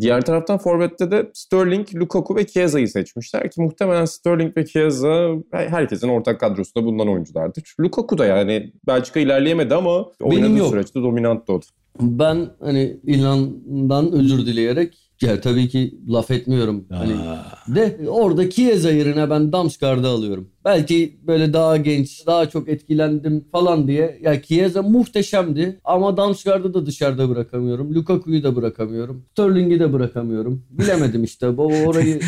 Diğer 0.00 0.20
taraftan 0.20 0.58
Forvet'te 0.58 1.10
de 1.10 1.30
Sterling, 1.34 1.94
Lukaku 1.94 2.36
ve 2.36 2.46
Chiesa'yı 2.46 2.88
seçmişler 2.88 3.50
ki 3.50 3.62
muhtemelen 3.62 4.04
Sterling 4.04 4.56
ve 4.56 4.66
Chiesa 4.66 5.30
herkesin 5.52 6.08
ortak 6.08 6.40
kadrosunda 6.40 6.86
bulunan 6.86 7.08
oyunculardır. 7.08 7.74
Lukaku 7.80 8.18
da 8.18 8.26
yani 8.26 8.72
Belçika 8.86 9.20
ilerleyemedi 9.20 9.74
ama 9.74 10.06
oynadığı 10.20 10.58
yok. 10.58 10.70
süreçte 10.70 11.02
dominanttı 11.02 11.52
o. 11.52 11.60
da. 11.60 11.64
Ben 12.00 12.48
hani 12.60 13.00
İlhan'dan 13.04 14.12
özür 14.12 14.46
dileyerek 14.46 15.03
ya 15.22 15.40
tabii 15.40 15.68
ki 15.68 15.94
laf 16.08 16.30
etmiyorum. 16.30 16.84
Hani 16.90 17.12
Aa, 17.14 17.74
de 17.74 17.98
orada 18.08 18.50
Chiesa 18.50 18.90
yerine 18.90 19.30
ben 19.30 19.52
Damsgaard'ı 19.52 20.08
alıyorum. 20.08 20.48
Belki 20.64 21.18
böyle 21.26 21.52
daha 21.52 21.76
genç, 21.76 22.26
daha 22.26 22.48
çok 22.48 22.68
etkilendim 22.68 23.44
falan 23.52 23.88
diye. 23.88 24.18
Ya 24.22 24.42
Chiesa 24.42 24.82
muhteşemdi 24.82 25.80
ama 25.84 26.16
Damsgaard'ı 26.16 26.74
da 26.74 26.86
dışarıda 26.86 27.28
bırakamıyorum. 27.28 27.94
Lukaku'yu 27.94 28.42
da 28.42 28.56
bırakamıyorum. 28.56 29.24
Sterling'i 29.32 29.80
de 29.80 29.92
bırakamıyorum. 29.92 30.62
Bilemedim 30.70 31.24
işte. 31.24 31.58
Baba 31.58 31.74
orayı 31.86 32.20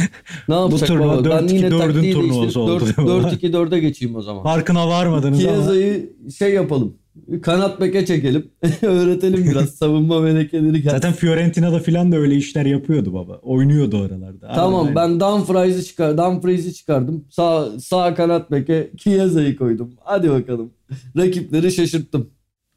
ne 0.49 0.55
yapsak 0.55 0.89
turnuva 0.89 1.13
baba? 1.25 1.31
Ben 1.31 1.45
4-2-4'ün 1.45 1.55
yine 1.57 1.69
taktiği 1.79 2.03
değiştirip 2.03 2.57
oldu 2.57 2.81
4 2.81 2.97
diyorlar. 2.97 3.33
4-2-4'e 3.33 3.79
geçeyim 3.79 4.17
o 4.17 4.23
zaman. 4.23 4.43
farkına 4.43 4.89
varmadınız 4.89 5.45
ama. 5.45 5.55
Chiesa'yı 5.55 6.13
şey 6.39 6.55
yapalım. 6.55 6.95
Kanat 7.43 7.81
beke 7.81 8.07
çekelim. 8.07 8.47
Öğretelim 8.83 9.45
biraz 9.51 9.71
savunma 9.75 10.21
melekeleri. 10.21 10.73
gelsin. 10.73 10.91
Zaten 10.91 11.13
Fiorentina'da 11.13 11.79
falan 11.79 12.13
da 12.13 12.17
öyle 12.17 12.35
işler 12.35 12.67
yapıyordu 12.67 13.15
baba. 13.15 13.37
Oynuyordu 13.43 13.99
oralarda. 14.03 14.53
Tamam 14.55 14.81
Aynen. 14.81 14.95
ben 14.95 15.21
Dumfries'i 15.21 15.85
çıkar, 15.85 16.19
Dumfries'i 16.19 16.75
çıkardım. 16.75 17.25
Sağ 17.31 17.81
sağ 17.81 18.15
kanat 18.15 18.51
beke 18.51 18.91
Chiesa'yı 18.97 19.57
koydum. 19.57 19.95
Hadi 20.05 20.31
bakalım. 20.31 20.71
Rakipleri 21.17 21.73
şaşırttım. 21.73 22.31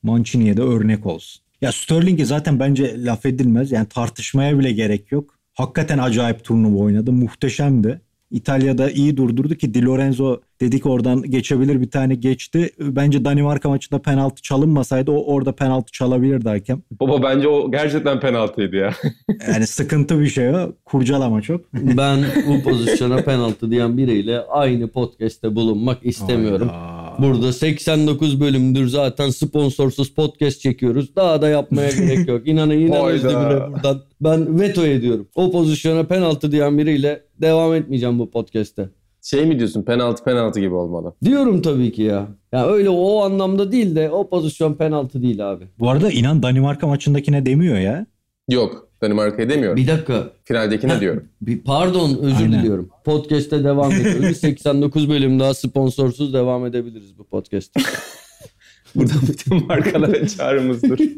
Mancini'ye 0.03 0.57
de 0.57 0.61
örnek 0.61 1.05
olsun. 1.05 1.41
Ya 1.61 1.71
Sterling'e 1.71 2.25
zaten 2.25 2.59
bence 2.59 3.03
laf 3.05 3.25
edilmez. 3.25 3.71
Yani 3.71 3.87
tartışmaya 3.87 4.59
bile 4.59 4.71
gerek 4.71 5.11
yok. 5.11 5.39
Hakikaten 5.53 5.97
acayip 5.97 6.43
turnuva 6.43 6.77
oynadı. 6.83 7.11
Muhteşemdi. 7.11 8.01
İtalya'da 8.31 8.91
iyi 8.91 9.17
durdurdu 9.17 9.55
ki 9.55 9.73
Di 9.73 9.85
Lorenzo 9.85 10.37
dedik 10.61 10.85
oradan 10.85 11.21
geçebilir 11.21 11.81
bir 11.81 11.91
tane 11.91 12.15
geçti. 12.15 12.69
Bence 12.79 13.25
Danimarka 13.25 13.69
maçında 13.69 14.01
penaltı 14.01 14.41
çalınmasaydı 14.41 15.11
o 15.11 15.33
orada 15.33 15.51
penaltı 15.55 15.91
çalabilirdi 15.91 16.49
hakem. 16.49 16.81
Baba 16.99 17.23
bence 17.23 17.47
o 17.47 17.71
gerçekten 17.71 18.19
penaltıydı 18.19 18.75
ya. 18.75 18.93
Yani 19.47 19.67
sıkıntı 19.67 20.19
bir 20.19 20.27
şey 20.27 20.49
o. 20.49 20.73
Kurcalama 20.85 21.41
çok. 21.41 21.73
Ben 21.73 22.19
bu 22.47 22.63
pozisyona 22.63 23.17
penaltı 23.17 23.71
diyen 23.71 23.97
biriyle 23.97 24.39
aynı 24.39 24.87
podcast'te 24.87 25.55
bulunmak 25.55 25.97
istemiyorum. 26.05 26.69
Hayda. 26.69 26.88
Burada 27.21 27.53
89 27.53 28.39
bölümdür 28.39 28.87
zaten 28.87 29.29
sponsorsuz 29.29 30.13
podcast 30.13 30.61
çekiyoruz. 30.61 31.15
Daha 31.15 31.41
da 31.41 31.49
yapmaya 31.49 31.89
gerek 31.91 32.27
yok. 32.27 32.47
İnanın 32.47 32.71
İnan 32.79 33.01
Hayda. 33.01 33.07
Özdemir'e 33.27 33.71
buradan 33.71 34.01
ben 34.21 34.59
veto 34.59 34.85
ediyorum. 34.85 35.27
O 35.35 35.51
pozisyona 35.51 36.03
penaltı 36.03 36.51
diyen 36.51 36.77
biriyle 36.77 37.23
devam 37.41 37.73
etmeyeceğim 37.73 38.19
bu 38.19 38.31
podcast'te. 38.31 38.89
Şey 39.21 39.45
mi 39.45 39.59
diyorsun 39.59 39.83
penaltı 39.83 40.23
penaltı 40.23 40.59
gibi 40.59 40.73
olmalı. 40.73 41.13
Diyorum 41.23 41.61
tabii 41.61 41.91
ki 41.91 42.01
ya. 42.01 42.27
Ya 42.51 42.67
öyle 42.67 42.89
o 42.89 43.21
anlamda 43.23 43.71
değil 43.71 43.95
de 43.95 44.09
o 44.09 44.29
pozisyon 44.29 44.73
penaltı 44.73 45.21
değil 45.21 45.51
abi. 45.51 45.63
Bu 45.79 45.89
arada 45.89 46.11
inan 46.11 46.43
Danimarka 46.43 46.87
maçındakine 46.87 47.45
demiyor 47.45 47.77
ya. 47.77 48.05
Yok 48.49 48.88
Danimarka'yı 49.01 49.49
demiyorum. 49.49 49.77
Bir 49.77 49.87
dakika. 49.87 50.29
Finaldekine 50.43 50.93
Ha. 50.93 50.99
diyorum. 51.01 51.23
Bir 51.41 51.59
pardon 51.59 52.17
özür 52.21 52.35
Aynen. 52.45 52.59
diliyorum. 52.59 52.89
Podcast'te 53.05 53.63
devam 53.63 53.91
ediyoruz. 53.91 54.21
Bir 54.21 54.33
89 54.33 55.09
bölüm 55.09 55.39
daha 55.39 55.53
sponsorsuz 55.53 56.33
devam 56.33 56.65
edebiliriz 56.65 57.17
bu 57.17 57.23
podcast'te. 57.23 57.79
Burada 58.95 59.13
bütün 59.27 59.67
markalara 59.67 60.27
çağrımızdır. 60.27 60.99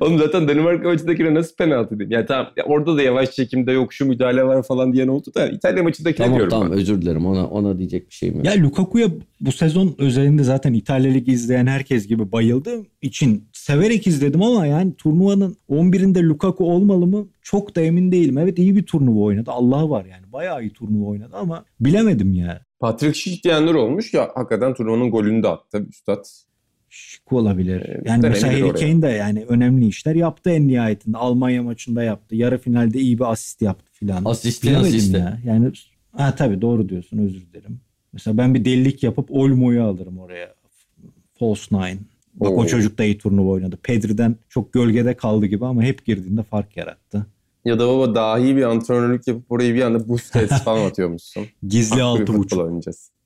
Oğlum 0.00 0.18
zaten 0.18 0.48
Danimarka 0.48 0.88
maçındakine 0.88 1.34
nasıl 1.34 1.56
penaltı 1.56 1.90
diyeyim? 1.98 2.10
Ya 2.12 2.26
tamam 2.26 2.46
ya 2.56 2.64
orada 2.64 2.96
da 2.96 3.02
yavaş 3.02 3.30
çekimde 3.30 3.72
yok 3.72 3.92
şu 3.92 4.06
müdahale 4.06 4.44
var 4.44 4.62
falan 4.62 4.92
diyen 4.92 5.08
oldu 5.08 5.34
da 5.34 5.48
İtalya 5.48 5.82
maçındakine 5.82 6.26
tamam 6.26 6.38
diyorum 6.38 6.50
tamam 6.50 6.70
ben. 6.70 6.78
özür 6.78 7.02
dilerim. 7.02 7.26
Ona 7.26 7.46
ona 7.46 7.78
diyecek 7.78 8.08
bir 8.10 8.14
şeyim 8.14 8.36
yok. 8.36 8.44
Ya 8.44 8.62
Lukaku'ya 8.62 9.08
bu 9.40 9.52
sezon 9.52 9.94
özelinde 9.98 10.42
zaten 10.44 10.72
İtalya 10.72 11.12
Ligi 11.12 11.32
izleyen 11.32 11.66
herkes 11.66 12.06
gibi 12.06 12.32
bayıldığım 12.32 12.86
için 13.02 13.44
severek 13.64 14.06
izledim 14.06 14.42
ama 14.42 14.66
yani 14.66 14.94
turnuvanın 14.94 15.56
11'inde 15.68 16.22
Lukaku 16.22 16.72
olmalı 16.72 17.06
mı 17.06 17.28
çok 17.42 17.76
da 17.76 17.80
emin 17.80 18.12
değilim. 18.12 18.38
Evet 18.38 18.58
iyi 18.58 18.76
bir 18.76 18.82
turnuva 18.86 19.20
oynadı. 19.20 19.50
Allah'ı 19.50 19.90
var 19.90 20.04
yani. 20.04 20.32
Bayağı 20.32 20.62
iyi 20.62 20.72
turnuva 20.72 21.06
oynadı 21.08 21.36
ama 21.36 21.64
bilemedim 21.80 22.32
ya. 22.32 22.62
Patrick 22.80 23.14
Schick 23.18 23.44
diyenler 23.44 23.74
olmuş 23.74 24.14
ya 24.14 24.30
hakikaten 24.34 24.74
turnuvanın 24.74 25.10
golünü 25.10 25.42
de 25.42 25.48
attı 25.48 25.86
Üstad. 25.90 26.24
Şık 26.88 27.32
olabilir. 27.32 27.80
Ee, 27.80 28.02
Yani 28.04 28.28
mesela 28.28 28.52
Harry. 28.52 28.72
Kane 28.72 29.02
de 29.02 29.08
yani 29.08 29.44
önemli 29.48 29.86
işler 29.86 30.14
yaptı 30.14 30.50
en 30.50 30.68
nihayetinde. 30.68 31.16
Almanya 31.16 31.62
maçında 31.62 32.02
yaptı. 32.02 32.36
Yarı 32.36 32.58
finalde 32.58 32.98
iyi 32.98 33.18
bir 33.18 33.30
asist 33.32 33.62
yaptı 33.62 33.92
filan. 33.92 34.22
Asistin 34.24 34.70
Bilemedim 34.70 34.96
asiste. 34.96 35.18
ya. 35.18 35.40
Yani 35.44 35.70
ha 36.16 36.34
tabii 36.34 36.60
doğru 36.60 36.88
diyorsun 36.88 37.18
özür 37.18 37.40
dilerim. 37.40 37.80
Mesela 38.12 38.38
ben 38.38 38.54
bir 38.54 38.64
delilik 38.64 39.02
yapıp 39.02 39.30
Olmo'yu 39.30 39.82
alırım 39.82 40.18
oraya. 40.18 40.54
False 41.38 41.76
Nine. 41.76 41.98
Bak 42.34 42.50
o 42.50 42.54
Oo. 42.54 42.66
çocuk 42.66 42.98
da 42.98 43.04
iyi 43.04 43.18
turnuva 43.18 43.50
oynadı. 43.50 43.78
Pedri'den 43.82 44.36
çok 44.48 44.72
gölgede 44.72 45.14
kaldı 45.14 45.46
gibi 45.46 45.66
ama 45.66 45.82
hep 45.82 46.04
girdiğinde 46.06 46.42
fark 46.42 46.76
yarattı. 46.76 47.26
Ya 47.64 47.78
da 47.78 47.88
baba 47.88 48.14
dahi 48.14 48.56
bir 48.56 48.62
antrenörlük 48.62 49.26
yapıp 49.28 49.52
orayı 49.52 49.74
bir 49.74 49.82
anda 49.82 50.08
Busquets 50.08 50.62
falan 50.62 50.86
atıyormuşsun. 50.90 51.46
Gizli 51.68 51.96
bir 51.96 52.00
altı 52.00 52.34
buçuk. 52.34 52.58
oynayacağız. 52.60 53.10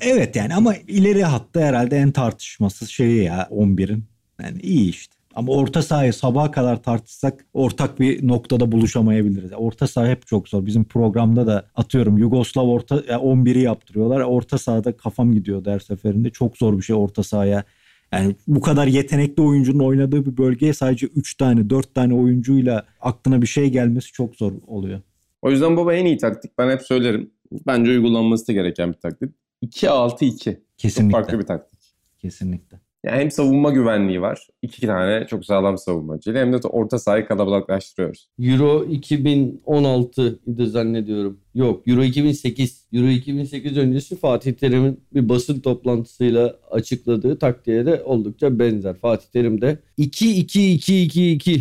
Evet 0.00 0.36
yani 0.36 0.54
ama 0.54 0.74
ileri 0.76 1.24
hatta 1.24 1.60
herhalde 1.60 1.96
en 1.96 2.10
tartışmasız 2.10 2.88
şeyi 2.88 3.24
ya 3.24 3.48
11'in. 3.50 4.04
Yani 4.42 4.60
iyi 4.60 4.88
işte. 4.90 5.13
Ama 5.34 5.52
orta 5.52 5.82
sahayı 5.82 6.12
sabaha 6.12 6.50
kadar 6.50 6.82
tartışsak 6.82 7.46
ortak 7.52 8.00
bir 8.00 8.28
noktada 8.28 8.72
buluşamayabiliriz. 8.72 9.50
Orta 9.56 9.86
saha 9.86 10.06
hep 10.08 10.26
çok 10.26 10.48
zor. 10.48 10.66
Bizim 10.66 10.84
programda 10.84 11.46
da 11.46 11.66
atıyorum 11.74 12.18
Yugoslav 12.18 12.68
orta 12.68 12.94
ya 12.94 13.16
11'i 13.16 13.60
yaptırıyorlar. 13.60 14.20
Orta 14.20 14.58
sahada 14.58 14.96
kafam 14.96 15.32
gidiyor 15.34 15.66
her 15.66 15.78
seferinde. 15.78 16.30
Çok 16.30 16.56
zor 16.58 16.78
bir 16.78 16.82
şey 16.82 16.96
orta 16.96 17.22
sahaya. 17.22 17.64
Yani 18.12 18.36
bu 18.46 18.60
kadar 18.60 18.86
yetenekli 18.86 19.42
oyuncunun 19.42 19.84
oynadığı 19.84 20.26
bir 20.26 20.36
bölgeye 20.36 20.72
sadece 20.72 21.06
3 21.06 21.34
tane 21.34 21.70
4 21.70 21.94
tane 21.94 22.14
oyuncuyla 22.14 22.86
aklına 23.00 23.42
bir 23.42 23.46
şey 23.46 23.70
gelmesi 23.70 24.12
çok 24.12 24.36
zor 24.36 24.52
oluyor. 24.66 25.00
O 25.42 25.50
yüzden 25.50 25.76
baba 25.76 25.94
en 25.94 26.06
iyi 26.06 26.16
taktik 26.16 26.58
ben 26.58 26.70
hep 26.70 26.82
söylerim. 26.82 27.30
Bence 27.66 27.90
uygulanması 27.90 28.48
da 28.48 28.52
gereken 28.52 28.88
bir 28.92 28.98
taktik. 28.98 29.32
2-6-2. 29.62 30.44
Çok 30.44 30.56
Kesinlikle. 30.78 31.12
farklı 31.12 31.38
bir 31.38 31.46
taktik. 31.46 31.80
Kesinlikle. 32.18 32.83
Yani 33.04 33.20
hem 33.20 33.30
savunma 33.30 33.70
güvenliği 33.70 34.20
var. 34.20 34.48
iki 34.62 34.86
tane 34.86 35.26
çok 35.26 35.44
sağlam 35.44 35.78
savunmacıyla 35.78 36.40
hem 36.40 36.52
de 36.52 36.56
orta 36.56 36.98
sahayı 36.98 37.26
kalabalıklaştırıyoruz. 37.26 38.28
Euro 38.38 38.84
2016 38.84 40.38
idi 40.46 40.66
zannediyorum. 40.66 41.40
Yok 41.54 41.88
Euro 41.88 42.04
2008. 42.04 42.86
Euro 42.92 43.08
2008 43.08 43.78
öncesi 43.78 44.16
Fatih 44.16 44.52
Terim'in 44.52 45.00
bir 45.14 45.28
basın 45.28 45.60
toplantısıyla 45.60 46.56
açıkladığı 46.70 47.38
taktiğe 47.38 47.86
de 47.86 48.02
oldukça 48.04 48.58
benzer. 48.58 48.94
Fatih 48.94 49.26
Terim 49.26 49.60
de 49.60 49.78
2-2-2-2-2 49.98 51.60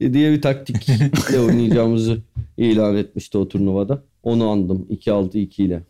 diye 0.00 0.32
bir 0.32 0.42
taktikle 0.42 1.40
oynayacağımızı 1.40 2.18
ilan 2.56 2.96
etmişti 2.96 3.38
o 3.38 3.48
turnuvada. 3.48 4.02
Onu 4.22 4.48
andım 4.48 4.86
2-6-2 4.90 5.62
ile. 5.62 5.82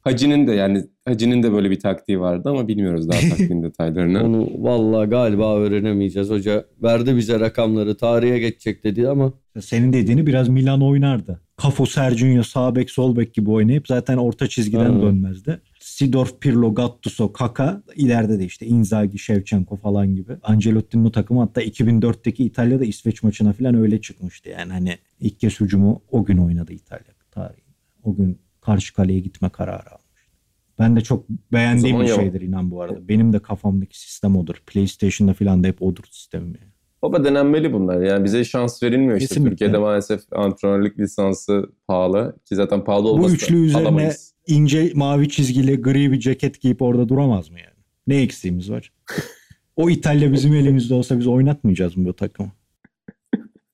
Hacı'nın 0.00 0.46
da 0.46 0.54
yani 0.54 0.84
Hacı'nın 1.04 1.42
da 1.42 1.52
böyle 1.52 1.70
bir 1.70 1.80
taktiği 1.80 2.20
vardı 2.20 2.48
ama 2.48 2.68
bilmiyoruz 2.68 3.08
daha 3.08 3.20
taktiğin 3.28 3.62
detaylarını. 3.62 4.24
Onu 4.24 4.48
vallahi 4.58 5.10
galiba 5.10 5.56
öğrenemeyeceğiz. 5.56 6.30
Hoca 6.30 6.64
verdi 6.82 7.16
bize 7.16 7.40
rakamları 7.40 7.96
tarihe 7.96 8.38
geçecek 8.38 8.84
dedi 8.84 9.08
ama 9.08 9.32
Senin 9.60 9.92
dediğini 9.92 10.26
biraz 10.26 10.48
Milan 10.48 10.82
oynardı. 10.82 11.40
Kafo, 11.56 11.86
Sergio, 11.86 12.42
sağ 12.42 12.76
bek, 12.76 12.90
sol 12.90 13.16
bek 13.16 13.34
gibi 13.34 13.50
oynayıp 13.50 13.86
zaten 13.86 14.16
orta 14.16 14.46
çizgiden 14.46 14.84
Aynen. 14.84 15.02
dönmezdi. 15.02 15.60
Sidorf, 15.80 16.40
Pirlo, 16.40 16.74
Gattuso, 16.74 17.32
Kaka 17.32 17.82
ileride 17.96 18.38
de 18.38 18.44
işte 18.44 18.66
Inzaghi, 18.66 19.18
Shevchenko 19.18 19.76
falan 19.76 20.14
gibi. 20.14 20.32
Ancelotti'nin 20.42 21.04
o 21.04 21.10
takımı 21.10 21.40
hatta 21.40 21.62
2004'teki 21.62 22.44
İtalya'da 22.44 22.84
İsveç 22.84 23.22
maçına 23.22 23.52
falan 23.52 23.74
öyle 23.74 24.00
çıkmıştı. 24.00 24.48
Yani 24.48 24.72
hani 24.72 24.98
ilk 25.20 25.40
kez 25.40 25.60
hücumu 25.60 26.02
o 26.10 26.24
gün 26.24 26.36
oynadı 26.36 26.72
İtalya 26.72 27.14
tarihinde. 27.30 27.64
O 28.04 28.14
gün 28.16 28.38
karşı 28.60 28.94
kaleye 28.94 29.20
gitme 29.20 29.48
kararı 29.48 29.90
almıştı. 29.90 30.30
Ben 30.78 30.96
de 30.96 31.00
çok 31.00 31.28
beğendiğim 31.52 32.00
bir 32.00 32.06
şeydir 32.06 32.40
inan 32.40 32.70
bu 32.70 32.82
arada. 32.82 33.08
Benim 33.08 33.32
de 33.32 33.38
kafamdaki 33.38 34.00
sistem 34.00 34.36
odur. 34.36 34.62
PlayStation'da 34.66 35.34
falan 35.34 35.64
da 35.64 35.68
hep 35.68 35.82
odur 35.82 36.04
sistemim 36.10 36.56
yani. 36.60 36.70
Baba 37.02 37.24
denenmeli 37.24 37.72
bunlar. 37.72 38.02
Yani 38.02 38.24
bize 38.24 38.44
şans 38.44 38.82
verilmiyor 38.82 39.16
işte. 39.16 39.28
Kesinlikle. 39.28 39.50
Türkiye'de 39.50 39.78
maalesef 39.78 40.20
antrenörlük 40.32 40.98
lisansı 40.98 41.72
pahalı. 41.86 42.36
Ki 42.48 42.54
zaten 42.54 42.84
pahalı 42.84 43.08
olması 43.08 43.30
Bu 43.30 43.34
üçlü 43.34 43.64
üzerine 43.64 43.88
alamayız. 43.88 44.34
ince 44.46 44.92
mavi 44.94 45.28
çizgili 45.28 45.80
gri 45.82 46.12
bir 46.12 46.20
ceket 46.20 46.60
giyip 46.60 46.82
orada 46.82 47.08
duramaz 47.08 47.50
mı 47.50 47.58
yani? 47.58 47.80
Ne 48.06 48.16
eksiğimiz 48.16 48.70
var? 48.70 48.92
o 49.76 49.90
İtalya 49.90 50.32
bizim 50.32 50.54
elimizde 50.54 50.94
olsa 50.94 51.18
biz 51.18 51.26
oynatmayacağız 51.26 51.96
mı 51.96 52.04
bu 52.04 52.12
takımı? 52.12 52.52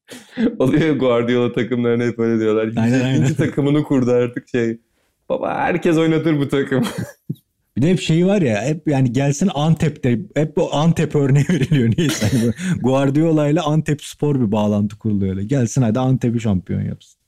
Oluyor 0.59 0.97
Guardiola 0.97 1.53
takımlarına 1.53 2.05
hep 2.05 2.19
öyle 2.19 2.41
diyorlar. 2.41 2.73
Aynen, 2.77 2.99
İkinci 2.99 3.07
aynen. 3.07 3.35
takımını 3.35 3.83
kurdu 3.83 4.11
artık 4.11 4.49
şey. 4.49 4.79
Baba 5.29 5.55
herkes 5.55 5.97
oynatır 5.97 6.39
bu 6.39 6.49
takım. 6.49 6.85
Bir 7.77 7.83
de 7.83 7.91
hep 7.91 8.01
şey 8.01 8.27
var 8.27 8.43
ya 8.43 8.63
hep 8.63 8.89
yani 8.89 9.13
gelsin 9.13 9.51
Antep'te 9.55 10.21
hep 10.35 10.57
bu 10.57 10.75
Antep 10.75 11.15
örneği 11.15 11.45
veriliyor 11.51 11.93
neyse. 11.99 12.27
Böyle 12.43 12.53
Guardiola 12.83 13.49
ile 13.49 13.61
Antep 13.61 14.03
spor 14.03 14.41
bir 14.41 14.53
bağlantı 14.53 14.99
kuruluyor 14.99 15.37
öyle. 15.37 15.45
Gelsin 15.45 15.83
hadi 15.83 15.99
Antep'i 15.99 16.41
şampiyon 16.41 16.83
yapsın. 16.83 17.21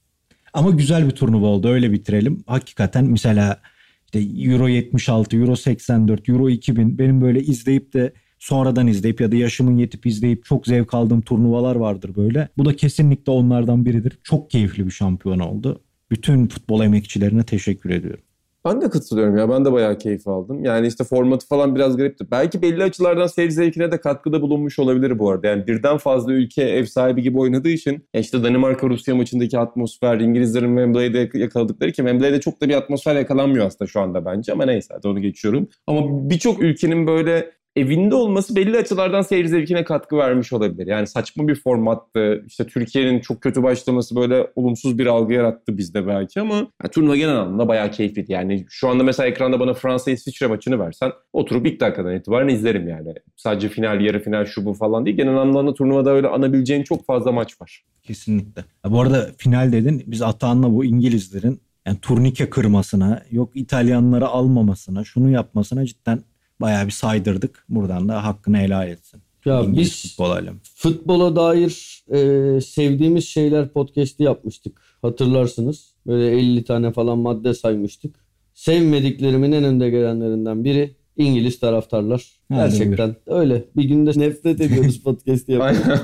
Ama 0.52 0.70
güzel 0.70 1.06
bir 1.06 1.10
turnuva 1.10 1.46
oldu 1.46 1.68
öyle 1.68 1.92
bitirelim. 1.92 2.44
Hakikaten 2.46 3.04
mesela 3.04 3.60
işte 4.04 4.42
Euro 4.42 4.68
76, 4.68 5.36
Euro 5.36 5.56
84, 5.56 6.28
Euro 6.28 6.48
2000 6.48 6.98
benim 6.98 7.20
böyle 7.20 7.40
izleyip 7.40 7.92
de 7.92 8.12
sonradan 8.38 8.86
izleyip 8.86 9.20
ya 9.20 9.32
da 9.32 9.36
yaşımın 9.36 9.76
yetip 9.76 10.06
izleyip 10.06 10.44
çok 10.44 10.66
zevk 10.66 10.94
aldığım 10.94 11.20
turnuvalar 11.20 11.76
vardır 11.76 12.16
böyle. 12.16 12.48
Bu 12.58 12.64
da 12.64 12.76
kesinlikle 12.76 13.32
onlardan 13.32 13.84
biridir. 13.84 14.18
Çok 14.22 14.50
keyifli 14.50 14.86
bir 14.86 14.90
şampiyon 14.90 15.38
oldu. 15.38 15.80
Bütün 16.10 16.46
futbol 16.46 16.82
emekçilerine 16.82 17.42
teşekkür 17.42 17.90
ediyorum. 17.90 18.24
Ben 18.64 18.80
de 18.80 18.90
katılıyorum 18.90 19.36
ya. 19.36 19.50
Ben 19.50 19.64
de 19.64 19.72
bayağı 19.72 19.98
keyif 19.98 20.28
aldım. 20.28 20.64
Yani 20.64 20.86
işte 20.86 21.04
formatı 21.04 21.46
falan 21.46 21.74
biraz 21.74 21.96
garipti. 21.96 22.30
Belki 22.30 22.62
belli 22.62 22.82
açılardan 22.82 23.26
seyir 23.26 23.50
zevkine 23.50 23.92
de 23.92 24.00
katkıda 24.00 24.42
bulunmuş 24.42 24.78
olabilir 24.78 25.18
bu 25.18 25.30
arada. 25.30 25.46
Yani 25.46 25.66
birden 25.66 25.96
fazla 25.96 26.32
ülke 26.32 26.62
ev 26.62 26.84
sahibi 26.84 27.22
gibi 27.22 27.38
oynadığı 27.38 27.68
için 27.68 28.08
ya 28.14 28.20
işte 28.20 28.42
Danimarka-Rusya 28.42 29.14
maçındaki 29.14 29.58
atmosfer, 29.58 30.20
İngilizlerin 30.20 30.76
Wembley'de 30.76 31.38
yakaladıkları 31.38 31.92
ki 31.92 31.96
Wembley'de 31.96 32.40
çok 32.40 32.60
da 32.60 32.68
bir 32.68 32.74
atmosfer 32.74 33.16
yakalanmıyor 33.16 33.66
aslında 33.66 33.88
şu 33.88 34.00
anda 34.00 34.24
bence 34.24 34.52
ama 34.52 34.64
neyse 34.64 34.94
hadi 34.94 35.08
onu 35.08 35.20
geçiyorum. 35.20 35.68
Ama 35.86 36.30
birçok 36.30 36.62
ülkenin 36.62 37.06
böyle 37.06 37.50
evinde 37.78 38.14
olması 38.14 38.56
belli 38.56 38.76
açılardan 38.76 39.22
seyir 39.22 39.44
zevkine 39.44 39.84
katkı 39.84 40.16
vermiş 40.16 40.52
olabilir. 40.52 40.86
Yani 40.86 41.06
saçma 41.06 41.48
bir 41.48 41.54
formattı. 41.54 42.44
İşte 42.46 42.66
Türkiye'nin 42.66 43.20
çok 43.20 43.40
kötü 43.40 43.62
başlaması 43.62 44.16
böyle 44.16 44.46
olumsuz 44.56 44.98
bir 44.98 45.06
algı 45.06 45.32
yarattı 45.32 45.78
bizde 45.78 46.06
belki 46.06 46.40
ama 46.40 46.54
yani 46.54 46.90
turnuva 46.92 47.16
genel 47.16 47.36
anlamda 47.36 47.68
bayağı 47.68 47.90
keyifliydi. 47.90 48.32
Yani 48.32 48.66
şu 48.68 48.88
anda 48.88 49.04
mesela 49.04 49.26
ekranda 49.26 49.60
bana 49.60 49.74
Fransa-İsviçre 49.74 50.46
maçını 50.46 50.78
versen 50.78 51.12
oturup 51.32 51.66
ilk 51.66 51.80
dakikadan 51.80 52.16
itibaren 52.16 52.48
izlerim 52.48 52.88
yani. 52.88 53.14
Sadece 53.36 53.68
final, 53.68 54.00
yarı 54.00 54.22
final, 54.22 54.46
şu 54.46 54.64
bu 54.64 54.74
falan 54.74 55.06
değil. 55.06 55.16
Genel 55.16 55.36
anlamda 55.36 55.74
turnuvada 55.74 56.10
öyle 56.10 56.28
anabileceğin 56.28 56.82
çok 56.82 57.06
fazla 57.06 57.32
maç 57.32 57.60
var. 57.60 57.84
Kesinlikle. 58.02 58.64
Ha, 58.82 58.92
Bu 58.92 59.00
arada 59.00 59.30
final 59.38 59.72
dedin 59.72 60.02
biz 60.06 60.22
Atahan'la 60.22 60.72
bu 60.72 60.84
İngilizlerin 60.84 61.60
yani 61.86 61.98
turnike 62.02 62.50
kırmasına 62.50 63.22
yok 63.30 63.50
İtalyanları 63.54 64.26
almamasına 64.26 65.04
şunu 65.04 65.30
yapmasına 65.30 65.86
cidden 65.86 66.22
bayağı 66.60 66.86
bir 66.86 66.90
saydırdık. 66.92 67.64
Buradan 67.68 68.08
da 68.08 68.24
hakkını 68.24 68.56
helal 68.58 68.88
etsin. 68.88 69.20
ya 69.44 69.60
İngiliz 69.60 69.78
biz 69.78 70.02
futbol 70.10 70.30
alemi. 70.30 70.58
futbola 70.74 71.36
dair 71.36 72.04
e, 72.12 72.60
sevdiğimiz 72.60 73.24
şeyler 73.28 73.68
podcast'i 73.68 74.22
yapmıştık. 74.22 74.80
Hatırlarsınız. 75.02 75.94
Böyle 76.06 76.38
50 76.38 76.64
tane 76.64 76.92
falan 76.92 77.18
madde 77.18 77.54
saymıştık. 77.54 78.16
Sevmediklerimin 78.54 79.52
en 79.52 79.64
önde 79.64 79.90
gelenlerinden 79.90 80.64
biri 80.64 80.96
İngiliz 81.16 81.60
taraftarlar. 81.60 82.40
Hadi 82.52 82.70
Gerçekten 82.70 83.16
öyle. 83.26 83.64
Bir 83.76 83.84
günde 83.84 84.10
nefret 84.20 84.60
ediyoruz 84.60 85.02
podcast'i. 85.04 85.58
Aynen. 85.62 86.00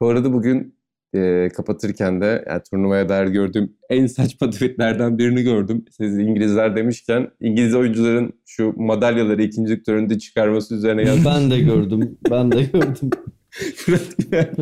Bu 0.00 0.06
arada 0.08 0.32
bugün 0.32 0.74
e, 1.14 1.48
kapatırken 1.56 2.20
de 2.20 2.44
yani 2.48 2.62
turnuvaya 2.70 3.08
dair 3.08 3.26
gördüğüm 3.26 3.72
en 3.90 4.06
saçma 4.06 4.50
tweetlerden 4.50 5.18
birini 5.18 5.42
gördüm. 5.42 5.84
Siz 5.90 6.18
İngilizler 6.18 6.76
demişken 6.76 7.28
İngiliz 7.40 7.74
oyuncuların 7.74 8.32
şu 8.46 8.72
madalyaları 8.76 9.42
ikinci 9.42 9.82
töründe 9.82 10.18
çıkarması 10.18 10.74
üzerine 10.74 11.02
yazmış. 11.02 11.26
ben 11.26 11.50
de 11.50 11.60
gördüm. 11.60 12.18
Ben 12.30 12.52
de 12.52 12.62
gördüm. 12.62 13.10
bir 13.88 13.96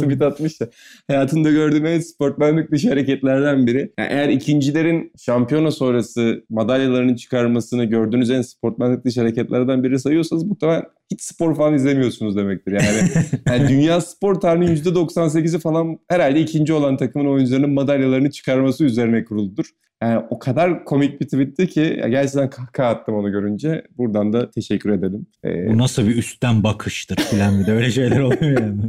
tweet 0.00 0.22
atmış 0.22 0.60
da. 0.60 0.68
Hayatımda 1.06 1.50
gördüğüm 1.50 1.86
en 1.86 2.00
sportmenlik 2.00 2.72
dışı 2.72 2.88
hareketlerden 2.88 3.66
biri. 3.66 3.92
Yani 3.98 4.08
eğer 4.12 4.28
ikincilerin 4.28 5.12
şampiyona 5.18 5.70
sonrası 5.70 6.44
madalyalarını 6.50 7.16
çıkarmasını 7.16 7.84
gördüğünüz 7.84 8.30
en 8.30 8.42
sportmenlik 8.42 9.04
dışı 9.04 9.20
hareketlerden 9.20 9.84
biri 9.84 9.98
sayıyorsanız 9.98 10.44
muhtemelen 10.44 10.82
hiç 11.10 11.22
spor 11.22 11.56
falan 11.56 11.74
izlemiyorsunuz 11.74 12.36
demektir. 12.36 12.72
Yani, 12.72 13.10
yani 13.46 13.68
dünya 13.68 14.00
spor 14.00 14.34
tarihinin 14.34 14.76
%98'i 14.76 15.60
falan 15.60 15.98
herhalde 16.08 16.40
ikinci 16.40 16.72
olan 16.72 16.96
takımın 16.96 17.32
oyuncularının 17.32 17.70
madalyalarını 17.70 18.30
çıkarması 18.30 18.84
üzerine 18.84 19.24
kuruludur. 19.24 19.66
Yani 20.02 20.22
o 20.30 20.38
kadar 20.38 20.84
komik 20.84 21.20
bir 21.20 21.24
tweetti 21.26 21.66
ki 21.68 22.02
gerçekten 22.10 22.50
kahkaha 22.50 22.88
attım 22.88 23.14
onu 23.14 23.30
görünce. 23.32 23.82
Buradan 23.98 24.32
da 24.32 24.50
teşekkür 24.50 24.90
edelim. 24.90 25.26
Ee, 25.44 25.68
Bu 25.68 25.78
nasıl 25.78 26.08
bir 26.08 26.16
üstten 26.16 26.62
bakıştır 26.64 27.16
filan 27.16 27.60
bir 27.60 27.66
de 27.66 27.72
öyle 27.72 27.90
şeyler 27.90 28.20
oluyor 28.20 28.60
yani. 28.60 28.80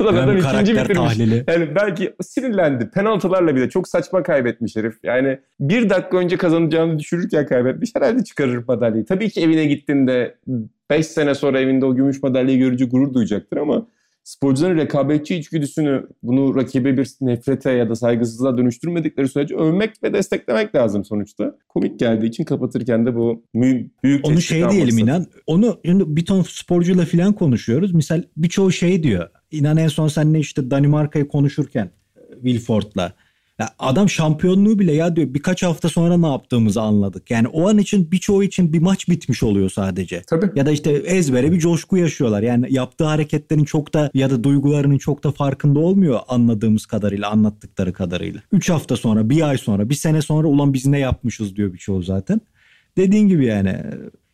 o 0.00 0.04
da 0.12 0.12
Yani 0.12 0.38
ikinci 0.40 0.72
bitirmiş. 0.72 0.96
tahlili. 0.96 1.44
Yani 1.48 1.74
belki 1.74 2.14
sinirlendi. 2.22 2.90
Penaltılarla 2.90 3.56
bile 3.56 3.68
çok 3.70 3.88
saçma 3.88 4.22
kaybetmiş 4.22 4.76
herif. 4.76 4.94
Yani 5.02 5.38
bir 5.60 5.90
dakika 5.90 6.16
önce 6.18 6.36
kazanacağını 6.36 6.98
düşürürken 6.98 7.46
kaybetmiş. 7.46 7.90
Herhalde 7.96 8.24
çıkarır 8.24 8.64
madalyayı. 8.68 9.04
Tabii 9.04 9.30
ki 9.30 9.40
evine 9.40 9.64
gittiğinde 9.64 10.34
5 10.90 11.06
sene 11.06 11.34
sonra 11.34 11.60
evinde 11.60 11.86
o 11.86 11.94
gümüş 11.96 12.22
madalyayı 12.22 12.58
görünce 12.58 12.84
gurur 12.84 13.14
duyacaktır 13.14 13.56
ama 13.56 13.86
sporcuların 14.30 14.76
rekabetçi 14.76 15.36
içgüdüsünü 15.36 16.06
bunu 16.22 16.56
rakibe 16.56 16.96
bir 16.96 17.10
nefrete 17.20 17.70
ya 17.70 17.88
da 17.88 17.96
saygısızlığa 17.96 18.58
dönüştürmedikleri 18.58 19.28
sürece 19.28 19.56
övmek 19.56 20.02
ve 20.02 20.12
desteklemek 20.12 20.74
lazım 20.74 21.04
sonuçta. 21.04 21.56
Komik 21.68 21.98
geldiği 21.98 22.26
için 22.26 22.44
kapatırken 22.44 23.06
de 23.06 23.14
bu 23.14 23.44
büyük 23.54 24.26
Onu 24.26 24.40
şey 24.40 24.70
diyelim 24.70 24.98
inan. 24.98 25.26
Onu 25.46 25.80
bir 25.84 26.24
ton 26.24 26.42
sporcuyla 26.42 27.04
filan 27.04 27.32
konuşuyoruz. 27.32 27.94
Misal 27.94 28.22
birçoğu 28.36 28.72
şey 28.72 29.02
diyor. 29.02 29.28
İnan 29.50 29.76
en 29.76 29.88
son 29.88 30.08
seninle 30.08 30.38
işte 30.38 30.70
Danimarka'yı 30.70 31.28
konuşurken 31.28 31.90
Wilford'la. 32.34 33.12
Ya 33.60 33.68
adam 33.78 34.08
şampiyonluğu 34.08 34.78
bile 34.78 34.92
ya 34.92 35.16
diyor 35.16 35.34
birkaç 35.34 35.62
hafta 35.62 35.88
sonra 35.88 36.16
ne 36.16 36.26
yaptığımızı 36.26 36.80
anladık. 36.80 37.30
Yani 37.30 37.48
o 37.48 37.68
an 37.68 37.78
için 37.78 38.12
birçoğu 38.12 38.44
için 38.44 38.72
bir 38.72 38.78
maç 38.78 39.08
bitmiş 39.08 39.42
oluyor 39.42 39.70
sadece. 39.70 40.22
Tabii. 40.22 40.50
Ya 40.54 40.66
da 40.66 40.70
işte 40.70 40.90
ezbere 40.90 41.52
bir 41.52 41.58
coşku 41.58 41.96
yaşıyorlar. 41.96 42.42
Yani 42.42 42.66
yaptığı 42.70 43.04
hareketlerin 43.04 43.64
çok 43.64 43.94
da 43.94 44.10
ya 44.14 44.30
da 44.30 44.44
duygularının 44.44 44.98
çok 44.98 45.24
da 45.24 45.32
farkında 45.32 45.78
olmuyor 45.78 46.20
anladığımız 46.28 46.86
kadarıyla, 46.86 47.30
anlattıkları 47.30 47.92
kadarıyla. 47.92 48.40
3 48.52 48.70
hafta 48.70 48.96
sonra, 48.96 49.30
bir 49.30 49.48
ay 49.48 49.58
sonra, 49.58 49.88
bir 49.90 49.94
sene 49.94 50.22
sonra 50.22 50.48
ulan 50.48 50.72
biz 50.74 50.86
ne 50.86 50.98
yapmışız 50.98 51.56
diyor 51.56 51.72
birçoğu 51.72 52.02
zaten. 52.02 52.40
Dediğin 52.96 53.28
gibi 53.28 53.46
yani 53.46 53.76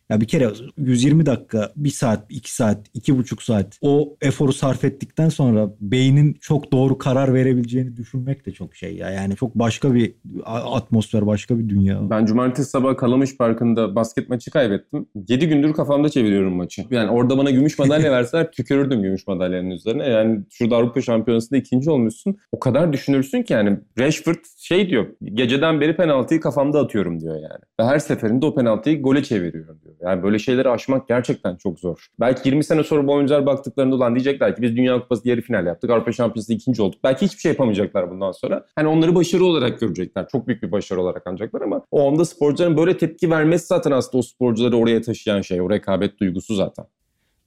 ya 0.09 0.21
bir 0.21 0.27
kere 0.27 0.49
120 0.77 1.25
dakika, 1.25 1.71
1 1.75 1.89
saat, 1.89 2.25
2 2.29 2.53
saat, 2.53 2.87
2,5 2.95 3.43
saat 3.43 3.77
o 3.81 4.15
eforu 4.21 4.53
sarf 4.53 4.83
ettikten 4.83 5.29
sonra 5.29 5.69
beynin 5.81 6.37
çok 6.41 6.71
doğru 6.71 6.97
karar 6.97 7.33
verebileceğini 7.33 7.97
düşünmek 7.97 8.45
de 8.45 8.51
çok 8.51 8.75
şey 8.75 8.95
ya. 8.95 9.09
Yani 9.09 9.35
çok 9.35 9.55
başka 9.55 9.93
bir 9.93 10.13
atmosfer, 10.45 11.27
başka 11.27 11.59
bir 11.59 11.69
dünya. 11.69 12.09
Ben 12.09 12.25
cumartesi 12.25 12.69
sabahı 12.69 12.97
Kalamış 12.97 13.37
Parkı'nda 13.37 13.95
basket 13.95 14.29
maçı 14.29 14.51
kaybettim. 14.51 15.05
7 15.27 15.47
gündür 15.47 15.73
kafamda 15.73 16.09
çeviriyorum 16.09 16.55
maçı. 16.55 16.83
Yani 16.91 17.09
orada 17.09 17.37
bana 17.37 17.51
gümüş 17.51 17.79
madalya 17.79 18.11
verseler 18.17 18.51
tükürürdüm 18.51 19.01
gümüş 19.01 19.27
madalyanın 19.27 19.69
üzerine. 19.69 20.03
Yani 20.09 20.39
şurada 20.49 20.75
Avrupa 20.75 21.01
Şampiyonası'nda 21.01 21.59
ikinci 21.59 21.89
olmuşsun. 21.89 22.37
O 22.51 22.59
kadar 22.59 22.93
düşünürsün 22.93 23.43
ki 23.43 23.53
yani 23.53 23.77
Rashford 23.99 24.35
şey 24.57 24.89
diyor. 24.89 25.07
Geceden 25.23 25.81
beri 25.81 25.95
penaltıyı 25.95 26.41
kafamda 26.41 26.79
atıyorum 26.79 27.19
diyor 27.19 27.35
yani. 27.35 27.61
Ve 27.79 27.83
her 27.83 27.99
seferinde 27.99 28.45
o 28.45 28.55
penaltıyı 28.55 29.01
gole 29.01 29.23
çeviriyorum 29.23 29.79
diyor. 29.83 29.95
Yani 30.01 30.23
böyle 30.23 30.39
şeyleri 30.39 30.69
aşmak 30.69 31.07
gerçekten 31.07 31.55
çok 31.55 31.79
zor. 31.79 32.07
Belki 32.19 32.49
20 32.49 32.63
sene 32.63 32.83
sonra 32.83 33.07
bu 33.07 33.13
oyuncular 33.13 33.45
baktıklarında 33.45 33.95
olan 33.95 34.15
diyecekler 34.15 34.55
ki 34.55 34.61
biz 34.61 34.75
Dünya 34.75 34.99
Kupası 34.99 35.29
yarı 35.29 35.41
final 35.41 35.65
yaptık. 35.65 35.89
Avrupa 35.89 36.11
Şampiyonası 36.11 36.53
ikinci 36.53 36.81
olduk. 36.81 36.99
Belki 37.03 37.25
hiçbir 37.25 37.39
şey 37.39 37.51
yapamayacaklar 37.51 38.11
bundan 38.11 38.31
sonra. 38.31 38.65
Hani 38.75 38.87
onları 38.87 39.15
başarı 39.15 39.45
olarak 39.45 39.79
görecekler. 39.79 40.27
Çok 40.31 40.47
büyük 40.47 40.63
bir 40.63 40.71
başarı 40.71 41.01
olarak 41.01 41.27
ancaklar 41.27 41.61
ama 41.61 41.81
o 41.91 42.11
anda 42.11 42.25
sporcuların 42.25 42.77
böyle 42.77 42.97
tepki 42.97 43.31
vermesi 43.31 43.65
zaten 43.67 43.91
aslında 43.91 44.17
o 44.17 44.21
sporcuları 44.21 44.77
oraya 44.77 45.01
taşıyan 45.01 45.41
şey. 45.41 45.61
O 45.61 45.69
rekabet 45.69 46.19
duygusu 46.19 46.55
zaten. 46.55 46.85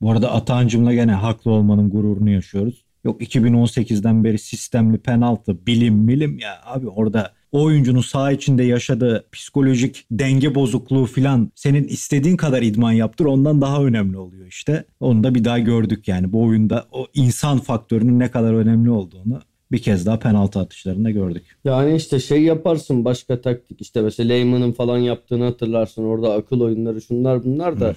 Bu 0.00 0.10
arada 0.10 0.32
Atancım'la 0.32 0.94
gene 0.94 1.12
haklı 1.12 1.50
olmanın 1.50 1.90
gururunu 1.90 2.30
yaşıyoruz. 2.30 2.84
Yok 3.04 3.22
2018'den 3.22 4.24
beri 4.24 4.38
sistemli 4.38 4.98
penaltı, 4.98 5.66
bilim, 5.66 6.08
bilim 6.08 6.38
ya 6.38 6.60
abi 6.64 6.88
orada 6.88 7.32
o 7.52 7.62
oyuncunun 7.62 8.00
saha 8.00 8.32
içinde 8.32 8.62
yaşadığı 8.62 9.24
psikolojik 9.32 10.06
denge 10.10 10.54
bozukluğu 10.54 11.06
filan 11.06 11.52
senin 11.54 11.84
istediğin 11.84 12.36
kadar 12.36 12.62
idman 12.62 12.92
yaptır 12.92 13.24
ondan 13.24 13.60
daha 13.60 13.84
önemli 13.84 14.18
oluyor 14.18 14.46
işte. 14.46 14.84
Onu 15.00 15.24
da 15.24 15.34
bir 15.34 15.44
daha 15.44 15.58
gördük 15.58 16.08
yani 16.08 16.32
bu 16.32 16.42
oyunda 16.42 16.86
o 16.92 17.06
insan 17.14 17.58
faktörünün 17.58 18.18
ne 18.18 18.30
kadar 18.30 18.54
önemli 18.54 18.90
olduğunu 18.90 19.40
bir 19.72 19.78
kez 19.78 20.06
daha 20.06 20.18
penaltı 20.18 20.58
atışlarında 20.58 21.10
gördük. 21.10 21.44
Yani 21.64 21.96
işte 21.96 22.20
şey 22.20 22.42
yaparsın 22.42 23.04
başka 23.04 23.40
taktik 23.40 23.80
işte 23.80 24.02
mesela 24.02 24.28
Lehman'ın 24.28 24.72
falan 24.72 24.98
yaptığını 24.98 25.44
hatırlarsın 25.44 26.04
orada 26.04 26.32
akıl 26.32 26.60
oyunları 26.60 27.00
şunlar 27.00 27.44
bunlar 27.44 27.80
da. 27.80 27.94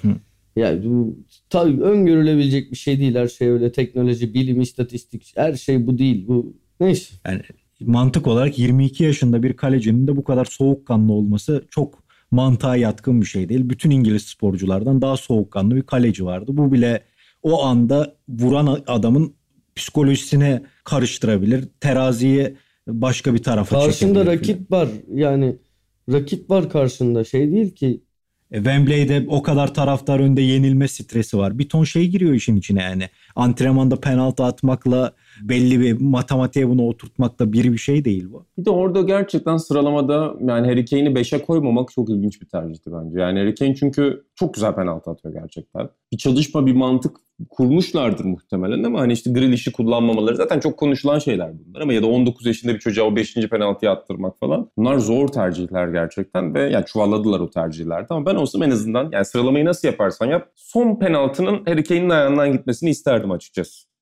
Yani 0.55 0.85
bu 0.85 1.19
tabii 1.49 1.81
öngörülebilecek 1.81 2.71
bir 2.71 2.77
şey 2.77 2.99
değil 2.99 3.15
her 3.15 3.27
şey 3.27 3.49
öyle 3.49 3.71
teknoloji 3.71 4.33
bilim 4.33 4.61
istatistik 4.61 5.31
her 5.35 5.53
şey 5.53 5.87
bu 5.87 5.97
değil 5.97 6.27
bu 6.27 6.57
neyse 6.79 7.15
Yani 7.25 7.41
mantık 7.79 8.27
olarak 8.27 8.59
22 8.59 9.03
yaşında 9.03 9.43
bir 9.43 9.53
kalecinin 9.53 10.07
de 10.07 10.15
bu 10.15 10.23
kadar 10.23 10.45
soğukkanlı 10.45 11.13
olması 11.13 11.65
çok 11.69 12.03
mantığa 12.31 12.75
yatkın 12.75 13.21
bir 13.21 13.25
şey 13.25 13.49
değil. 13.49 13.69
Bütün 13.69 13.89
İngiliz 13.89 14.21
sporculardan 14.21 15.01
daha 15.01 15.17
soğukkanlı 15.17 15.75
bir 15.75 15.81
kaleci 15.81 16.25
vardı. 16.25 16.51
Bu 16.53 16.71
bile 16.71 17.03
o 17.43 17.63
anda 17.63 18.15
vuran 18.29 18.83
adamın 18.87 19.33
psikolojisine 19.75 20.63
karıştırabilir. 20.83 21.67
Teraziyi 21.79 22.55
başka 22.87 23.33
bir 23.33 23.43
tarafa 23.43 23.79
karşında 23.79 24.19
çekebilir 24.19 24.39
rakip 24.39 24.71
var 24.71 24.89
yani 25.13 25.55
rakip 26.11 26.49
var 26.49 26.69
karşında 26.69 27.23
şey 27.23 27.51
değil 27.51 27.75
ki 27.75 28.01
Wembley'de 28.53 29.25
o 29.27 29.43
kadar 29.43 29.73
taraftar 29.73 30.19
önünde 30.19 30.41
yenilme 30.41 30.87
stresi 30.87 31.37
var. 31.37 31.59
Bir 31.59 31.69
ton 31.69 31.83
şey 31.83 32.07
giriyor 32.07 32.33
işin 32.33 32.55
içine 32.55 32.83
yani. 32.83 33.09
Antrenmanda 33.35 33.99
penaltı 33.99 34.43
atmakla 34.43 35.13
belli 35.41 35.79
bir 35.79 36.01
matematiğe 36.01 36.69
bunu 36.69 36.87
oturtmakla 36.87 37.53
bir 37.53 37.73
bir 37.73 37.77
şey 37.77 38.05
değil 38.05 38.27
bu. 38.31 38.45
Bir 38.57 38.65
de 38.65 38.69
orada 38.69 39.01
gerçekten 39.01 39.57
sıralamada 39.57 40.33
yani 40.39 40.67
Harry 40.67 40.85
Kane'i 40.85 41.09
5'e 41.09 41.41
koymamak 41.41 41.91
çok 41.91 42.09
ilginç 42.09 42.41
bir 42.41 42.47
tercihti 42.47 42.91
bence. 42.91 43.19
Yani 43.19 43.39
Harry 43.39 43.55
Kane 43.55 43.75
çünkü 43.75 44.23
çok 44.35 44.53
güzel 44.53 44.75
penaltı 44.75 45.11
atıyor 45.11 45.33
gerçekten. 45.33 45.89
Bir 46.11 46.17
çalışma, 46.17 46.65
bir 46.65 46.75
mantık 46.75 47.17
kurmuşlardır 47.49 48.25
muhtemelen 48.25 48.83
ama 48.83 48.99
hani 48.99 49.13
işte 49.13 49.31
Grealish'i 49.31 49.71
kullanmamaları 49.71 50.35
zaten 50.35 50.59
çok 50.59 50.77
konuşulan 50.77 51.19
şeyler 51.19 51.51
bunlar 51.65 51.81
ama 51.81 51.93
ya 51.93 52.01
da 52.01 52.07
19 52.07 52.45
yaşında 52.45 52.73
bir 52.73 52.79
çocuğa 52.79 53.05
o 53.05 53.15
5. 53.15 53.35
penaltıyı 53.35 53.91
attırmak 53.91 54.39
falan. 54.39 54.69
Bunlar 54.77 54.97
zor 54.97 55.27
tercihler 55.27 55.87
gerçekten 55.87 56.53
ve 56.53 56.69
yani 56.69 56.85
çuvalladılar 56.85 57.39
o 57.39 57.49
tercihlerde 57.49 58.07
ama 58.09 58.25
ben 58.25 58.35
olsam 58.35 58.63
en 58.63 58.71
azından 58.71 59.09
yani 59.11 59.25
sıralamayı 59.25 59.65
nasıl 59.65 59.87
yaparsan 59.87 60.25
yap 60.25 60.51
son 60.55 60.99
penaltının 60.99 61.65
Harry 61.65 61.83
Kane'in 61.83 62.09
ayağından 62.09 62.51
gitmesini 62.51 62.89
isterdim 62.89 63.31
açıkçası. 63.31 63.92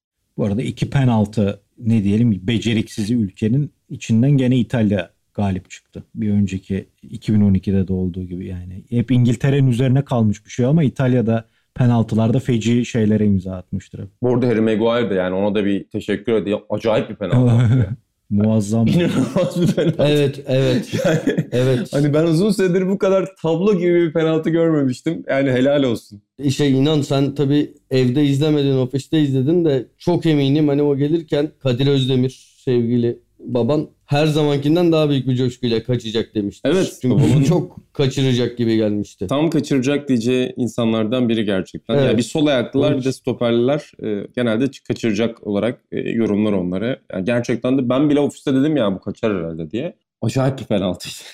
Bu 0.42 0.46
arada 0.46 0.62
iki 0.62 0.90
penaltı 0.90 1.62
ne 1.78 2.04
diyelim 2.04 2.48
beceriksiz 2.48 3.12
ülkenin 3.12 3.74
içinden 3.90 4.32
gene 4.32 4.58
İtalya 4.58 5.10
galip 5.34 5.70
çıktı. 5.70 6.04
Bir 6.16 6.32
önceki 6.32 6.86
2012'de 7.04 7.88
de 7.88 7.94
olduğu 7.94 8.24
gibi 8.24 8.48
yani. 8.48 8.84
Hep 8.90 9.12
İngiltere'nin 9.12 9.68
üzerine 9.68 10.06
kalmış 10.06 10.46
bir 10.46 10.50
şey 10.50 10.66
ama 10.66 10.84
İtalya'da 10.84 11.46
penaltılarda 11.76 12.40
feci 12.40 12.86
şeylere 12.86 13.26
imza 13.26 13.56
atmıştır. 13.56 14.08
Bu 14.22 14.34
arada 14.34 14.48
Harry 14.48 14.62
Maguire 14.62 15.10
de 15.10 15.14
yani 15.14 15.36
ona 15.36 15.56
da 15.56 15.66
bir 15.66 15.84
teşekkür 15.84 16.34
edeyim. 16.34 16.60
Acayip 16.70 17.10
bir 17.10 17.16
penaltı. 17.16 17.90
Muazzam. 18.32 18.88
İnanılmaz 18.88 19.62
bir 19.62 19.68
penaltı. 19.76 20.04
evet 20.04 20.40
evet 20.48 20.94
Yani 21.06 21.48
evet 21.52 21.94
Hani 21.94 22.14
ben 22.14 22.24
uzun 22.24 22.52
süredir 22.52 22.90
bu 22.90 22.98
kadar 22.98 23.36
tablo 23.42 23.78
gibi 23.78 23.94
bir 23.94 24.14
penaltı 24.14 24.50
görmemiştim. 24.50 25.24
Yani 25.30 25.52
helal 25.52 25.84
olsun. 25.84 26.22
şey 26.56 26.80
inan 26.80 27.02
sen 27.02 27.36
tabii 27.36 27.74
evde 27.92 28.24
izlemedin 28.24 28.78
ofiste 28.78 29.22
izledin 29.22 29.66
de 29.66 29.88
çok 29.98 30.26
eminim 30.26 30.68
hani 30.68 30.82
o 30.82 30.98
gelirken 30.98 31.52
Kadir 31.60 31.88
Özdemir 31.88 32.56
sevgili 32.66 33.20
baban 33.46 33.90
her 34.06 34.26
zamankinden 34.26 34.92
daha 34.92 35.10
büyük 35.10 35.28
bir 35.28 35.36
coşkuyla 35.36 35.84
kaçacak 35.84 36.36
demişti. 36.36 36.70
Evet, 36.74 36.98
Çünkü 37.02 37.24
bunu 37.24 37.46
çok 37.46 37.94
kaçıracak 37.94 38.58
gibi 38.58 38.76
gelmişti. 38.76 39.28
Tam 39.28 39.50
kaçıracak 39.50 40.08
diyeceği 40.08 40.54
insanlardan 40.58 41.30
biri 41.30 41.46
gerçekten. 41.46 41.96
Evet. 41.96 42.06
Yani 42.06 42.18
bir 42.18 42.24
sol 42.24 42.46
ayaklılar 42.46 42.98
bir 42.98 43.04
de 43.04 43.12
stoperliler 43.12 43.92
e, 44.04 44.28
genelde 44.36 44.66
kaçıracak 44.88 45.48
olarak 45.48 45.82
e, 45.92 46.00
yorumlar 46.00 46.54
onları. 46.54 47.00
Yani 47.14 47.26
gerçekten 47.26 47.78
de 47.78 47.90
ben 47.90 48.10
bile 48.10 48.20
ofiste 48.20 48.54
dedim 48.54 48.78
ya 48.78 48.96
bu 48.96 49.00
kaçar 49.00 49.38
herhalde 49.38 49.72
diye. 49.72 49.96
Acayip 50.22 50.60
bir 50.60 50.66
penaltıydı. 50.66 51.16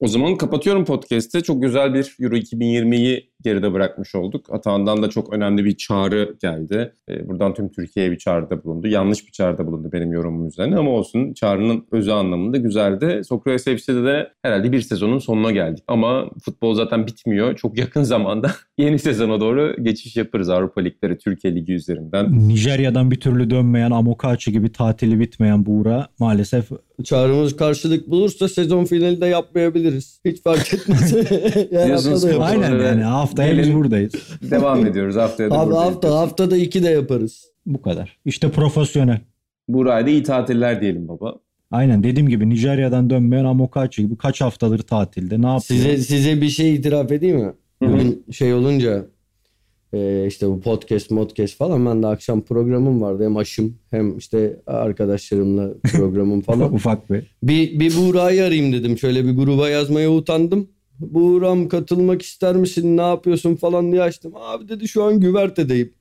O 0.00 0.08
zaman 0.08 0.36
kapatıyorum 0.36 0.84
podcast'i. 0.84 1.42
Çok 1.42 1.62
güzel 1.62 1.94
bir 1.94 2.16
Euro 2.20 2.36
2020'yi 2.36 3.30
geride 3.44 3.72
bırakmış 3.72 4.14
olduk. 4.14 4.46
Atağından 4.50 5.02
da 5.02 5.10
çok 5.10 5.32
önemli 5.32 5.64
bir 5.64 5.76
çağrı 5.76 6.36
geldi. 6.40 6.92
Ee, 7.08 7.28
Buradan 7.28 7.54
tüm 7.54 7.68
Türkiye'ye 7.68 8.12
bir 8.12 8.18
çağrıda 8.18 8.64
bulundu. 8.64 8.88
Yanlış 8.88 9.26
bir 9.26 9.32
çağrıda 9.32 9.66
bulundu 9.66 9.88
benim 9.92 10.12
yorumum 10.12 10.46
üzerine 10.46 10.76
ama 10.76 10.90
olsun. 10.90 11.32
Çağrının 11.32 11.86
özü 11.90 12.10
anlamında 12.10 12.56
güzeldi. 12.56 13.22
Sokrates 13.28 13.64
FC'de 13.64 14.04
de 14.04 14.32
herhalde 14.42 14.72
bir 14.72 14.80
sezonun 14.80 15.18
sonuna 15.18 15.50
geldik. 15.50 15.84
Ama 15.88 16.30
futbol 16.44 16.74
zaten 16.74 17.06
bitmiyor. 17.06 17.56
Çok 17.56 17.78
yakın 17.78 18.02
zamanda 18.02 18.50
yeni 18.78 18.98
sezona 18.98 19.40
doğru 19.40 19.76
geçiş 19.82 20.16
yaparız 20.16 20.48
Avrupa 20.48 20.80
Ligleri, 20.80 21.18
Türkiye 21.18 21.54
Ligi 21.54 21.72
üzerinden. 21.72 22.48
Nijerya'dan 22.48 23.10
bir 23.10 23.20
türlü 23.20 23.50
dönmeyen 23.50 23.90
Amokachi 23.90 24.52
gibi 24.52 24.72
tatili 24.72 25.20
bitmeyen 25.20 25.66
Buğra 25.66 26.08
maalesef 26.18 26.70
Çağrımız 27.04 27.56
karşılık 27.56 28.10
bulursa 28.10 28.48
sezon 28.48 28.84
finali 28.84 29.20
de 29.20 29.26
yapmayabiliriz. 29.26 30.20
Hiç 30.24 30.42
fark 30.42 30.74
etmez. 30.74 31.12
yani 31.70 31.96
aynen 32.40 32.78
yani 32.78 33.06
haftaya 33.26 33.58
biz 33.58 33.66
Gelin. 33.66 33.78
buradayız. 33.78 34.12
Devam 34.50 34.86
ediyoruz 34.86 35.16
haftaya 35.16 35.50
da 35.50 35.58
Abi 35.58 35.66
buradayız. 35.70 35.94
hafta, 35.94 36.18
haftada 36.18 36.56
iki 36.56 36.82
de 36.82 36.88
yaparız. 36.88 37.44
Bu 37.66 37.82
kadar. 37.82 38.16
İşte 38.24 38.50
profesyonel. 38.50 39.20
Buraya 39.68 40.06
da 40.06 40.10
iyi 40.10 40.22
tatiller 40.22 40.80
diyelim 40.80 41.08
baba. 41.08 41.34
Aynen 41.70 42.02
dediğim 42.02 42.28
gibi 42.28 42.48
Nijerya'dan 42.48 43.10
dönmeyen 43.10 43.44
Amokachi 43.44 44.02
gibi 44.02 44.16
kaç 44.16 44.40
haftadır 44.40 44.78
tatilde 44.78 45.34
ne 45.42 45.46
yapıyor? 45.46 45.60
Size 45.60 45.96
size 45.96 46.40
bir 46.40 46.48
şey 46.48 46.74
itiraf 46.74 47.12
edeyim 47.12 47.36
mi? 47.36 47.52
Bugün 47.82 48.24
şey 48.32 48.54
olunca 48.54 49.06
e, 49.92 50.26
işte 50.26 50.48
bu 50.48 50.60
podcast 50.60 51.10
modcast 51.10 51.56
falan 51.56 51.86
ben 51.86 52.02
de 52.02 52.06
akşam 52.06 52.40
programım 52.40 53.02
vardı. 53.02 53.24
Hem 53.24 53.36
aşım 53.36 53.78
hem 53.90 54.18
işte 54.18 54.56
arkadaşlarımla 54.66 55.70
programım 55.92 56.40
falan. 56.48 56.74
Ufak 56.74 57.10
bir. 57.10 57.36
bir, 57.42 57.80
bir 57.80 57.96
Buğra'yı 57.96 58.44
arayayım 58.44 58.72
dedim. 58.72 58.98
Şöyle 58.98 59.24
bir 59.24 59.32
gruba 59.36 59.68
yazmaya 59.68 60.10
utandım. 60.10 60.68
Buğra'm 61.00 61.68
katılmak 61.68 62.22
ister 62.22 62.56
misin 62.56 62.96
ne 62.96 63.02
yapıyorsun 63.02 63.56
falan 63.56 63.92
diye 63.92 64.02
açtım. 64.02 64.32
Abi 64.36 64.68
dedi 64.68 64.88
şu 64.88 65.04
an 65.04 65.20
güvertedeyim. 65.20 65.92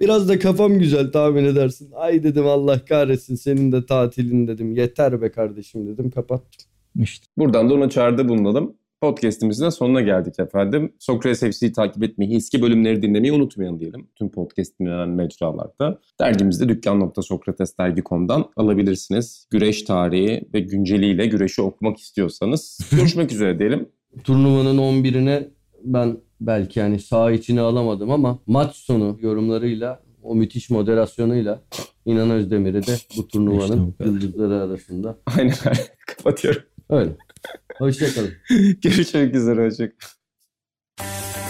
Biraz 0.00 0.28
da 0.28 0.38
kafam 0.38 0.78
güzel 0.78 1.12
tahmin 1.12 1.44
edersin. 1.44 1.90
Ay 1.94 2.22
dedim 2.22 2.46
Allah 2.46 2.84
kahretsin 2.84 3.34
senin 3.34 3.72
de 3.72 3.86
tatilin 3.86 4.48
dedim. 4.48 4.72
Yeter 4.72 5.22
be 5.22 5.30
kardeşim 5.30 5.86
dedim 5.86 6.10
kapattım. 6.10 6.70
İşte. 7.00 7.26
Buradan 7.38 7.70
da 7.70 7.74
ona 7.74 7.90
çağrıda 7.90 8.28
bulunalım. 8.28 8.74
Podcast'imizin 9.00 9.68
sonuna 9.68 10.00
geldik 10.00 10.34
efendim. 10.38 10.92
Sokrates 10.98 11.40
FC'yi 11.40 11.72
takip 11.72 12.02
etmeyi, 12.02 12.36
eski 12.36 12.62
bölümleri 12.62 13.02
dinlemeyi 13.02 13.32
unutmayın 13.32 13.80
diyelim. 13.80 14.08
Tüm 14.16 14.30
podcast 14.30 14.80
dinlenen 14.80 15.08
mecralarda. 15.08 16.00
Dergimizde 16.20 16.68
dükkan.sokratesdergi.com'dan 16.68 18.44
alabilirsiniz. 18.56 19.46
Güreş 19.50 19.82
tarihi 19.82 20.48
ve 20.54 20.60
günceliyle 20.60 21.26
güreşi 21.26 21.62
okumak 21.62 21.98
istiyorsanız. 21.98 22.78
Görüşmek 22.96 23.32
üzere 23.32 23.58
diyelim. 23.58 23.88
Turnuvanın 24.24 24.78
11'ine 24.78 25.48
ben 25.84 26.16
belki 26.40 26.78
yani 26.78 27.00
sağ 27.00 27.32
içine 27.32 27.60
alamadım 27.60 28.10
ama 28.10 28.38
maç 28.46 28.76
sonu 28.76 29.18
yorumlarıyla 29.20 30.02
o 30.22 30.34
müthiş 30.34 30.70
moderasyonuyla 30.70 31.62
İnan 32.06 32.30
Özdemir'i 32.30 32.86
de 32.86 32.96
bu 33.16 33.28
turnuvanın 33.28 33.90
İşte 33.90 34.04
bu 34.04 34.08
yıldızları 34.08 34.62
arasında. 34.62 35.18
Aynen. 35.36 35.54
Kapatıyorum. 36.06 36.62
Öyle. 36.90 37.10
Hoşçakalın. 37.78 38.30
Görüşmek 38.82 39.34
üzere. 39.34 39.66
Hoşçakalın. 39.66 41.41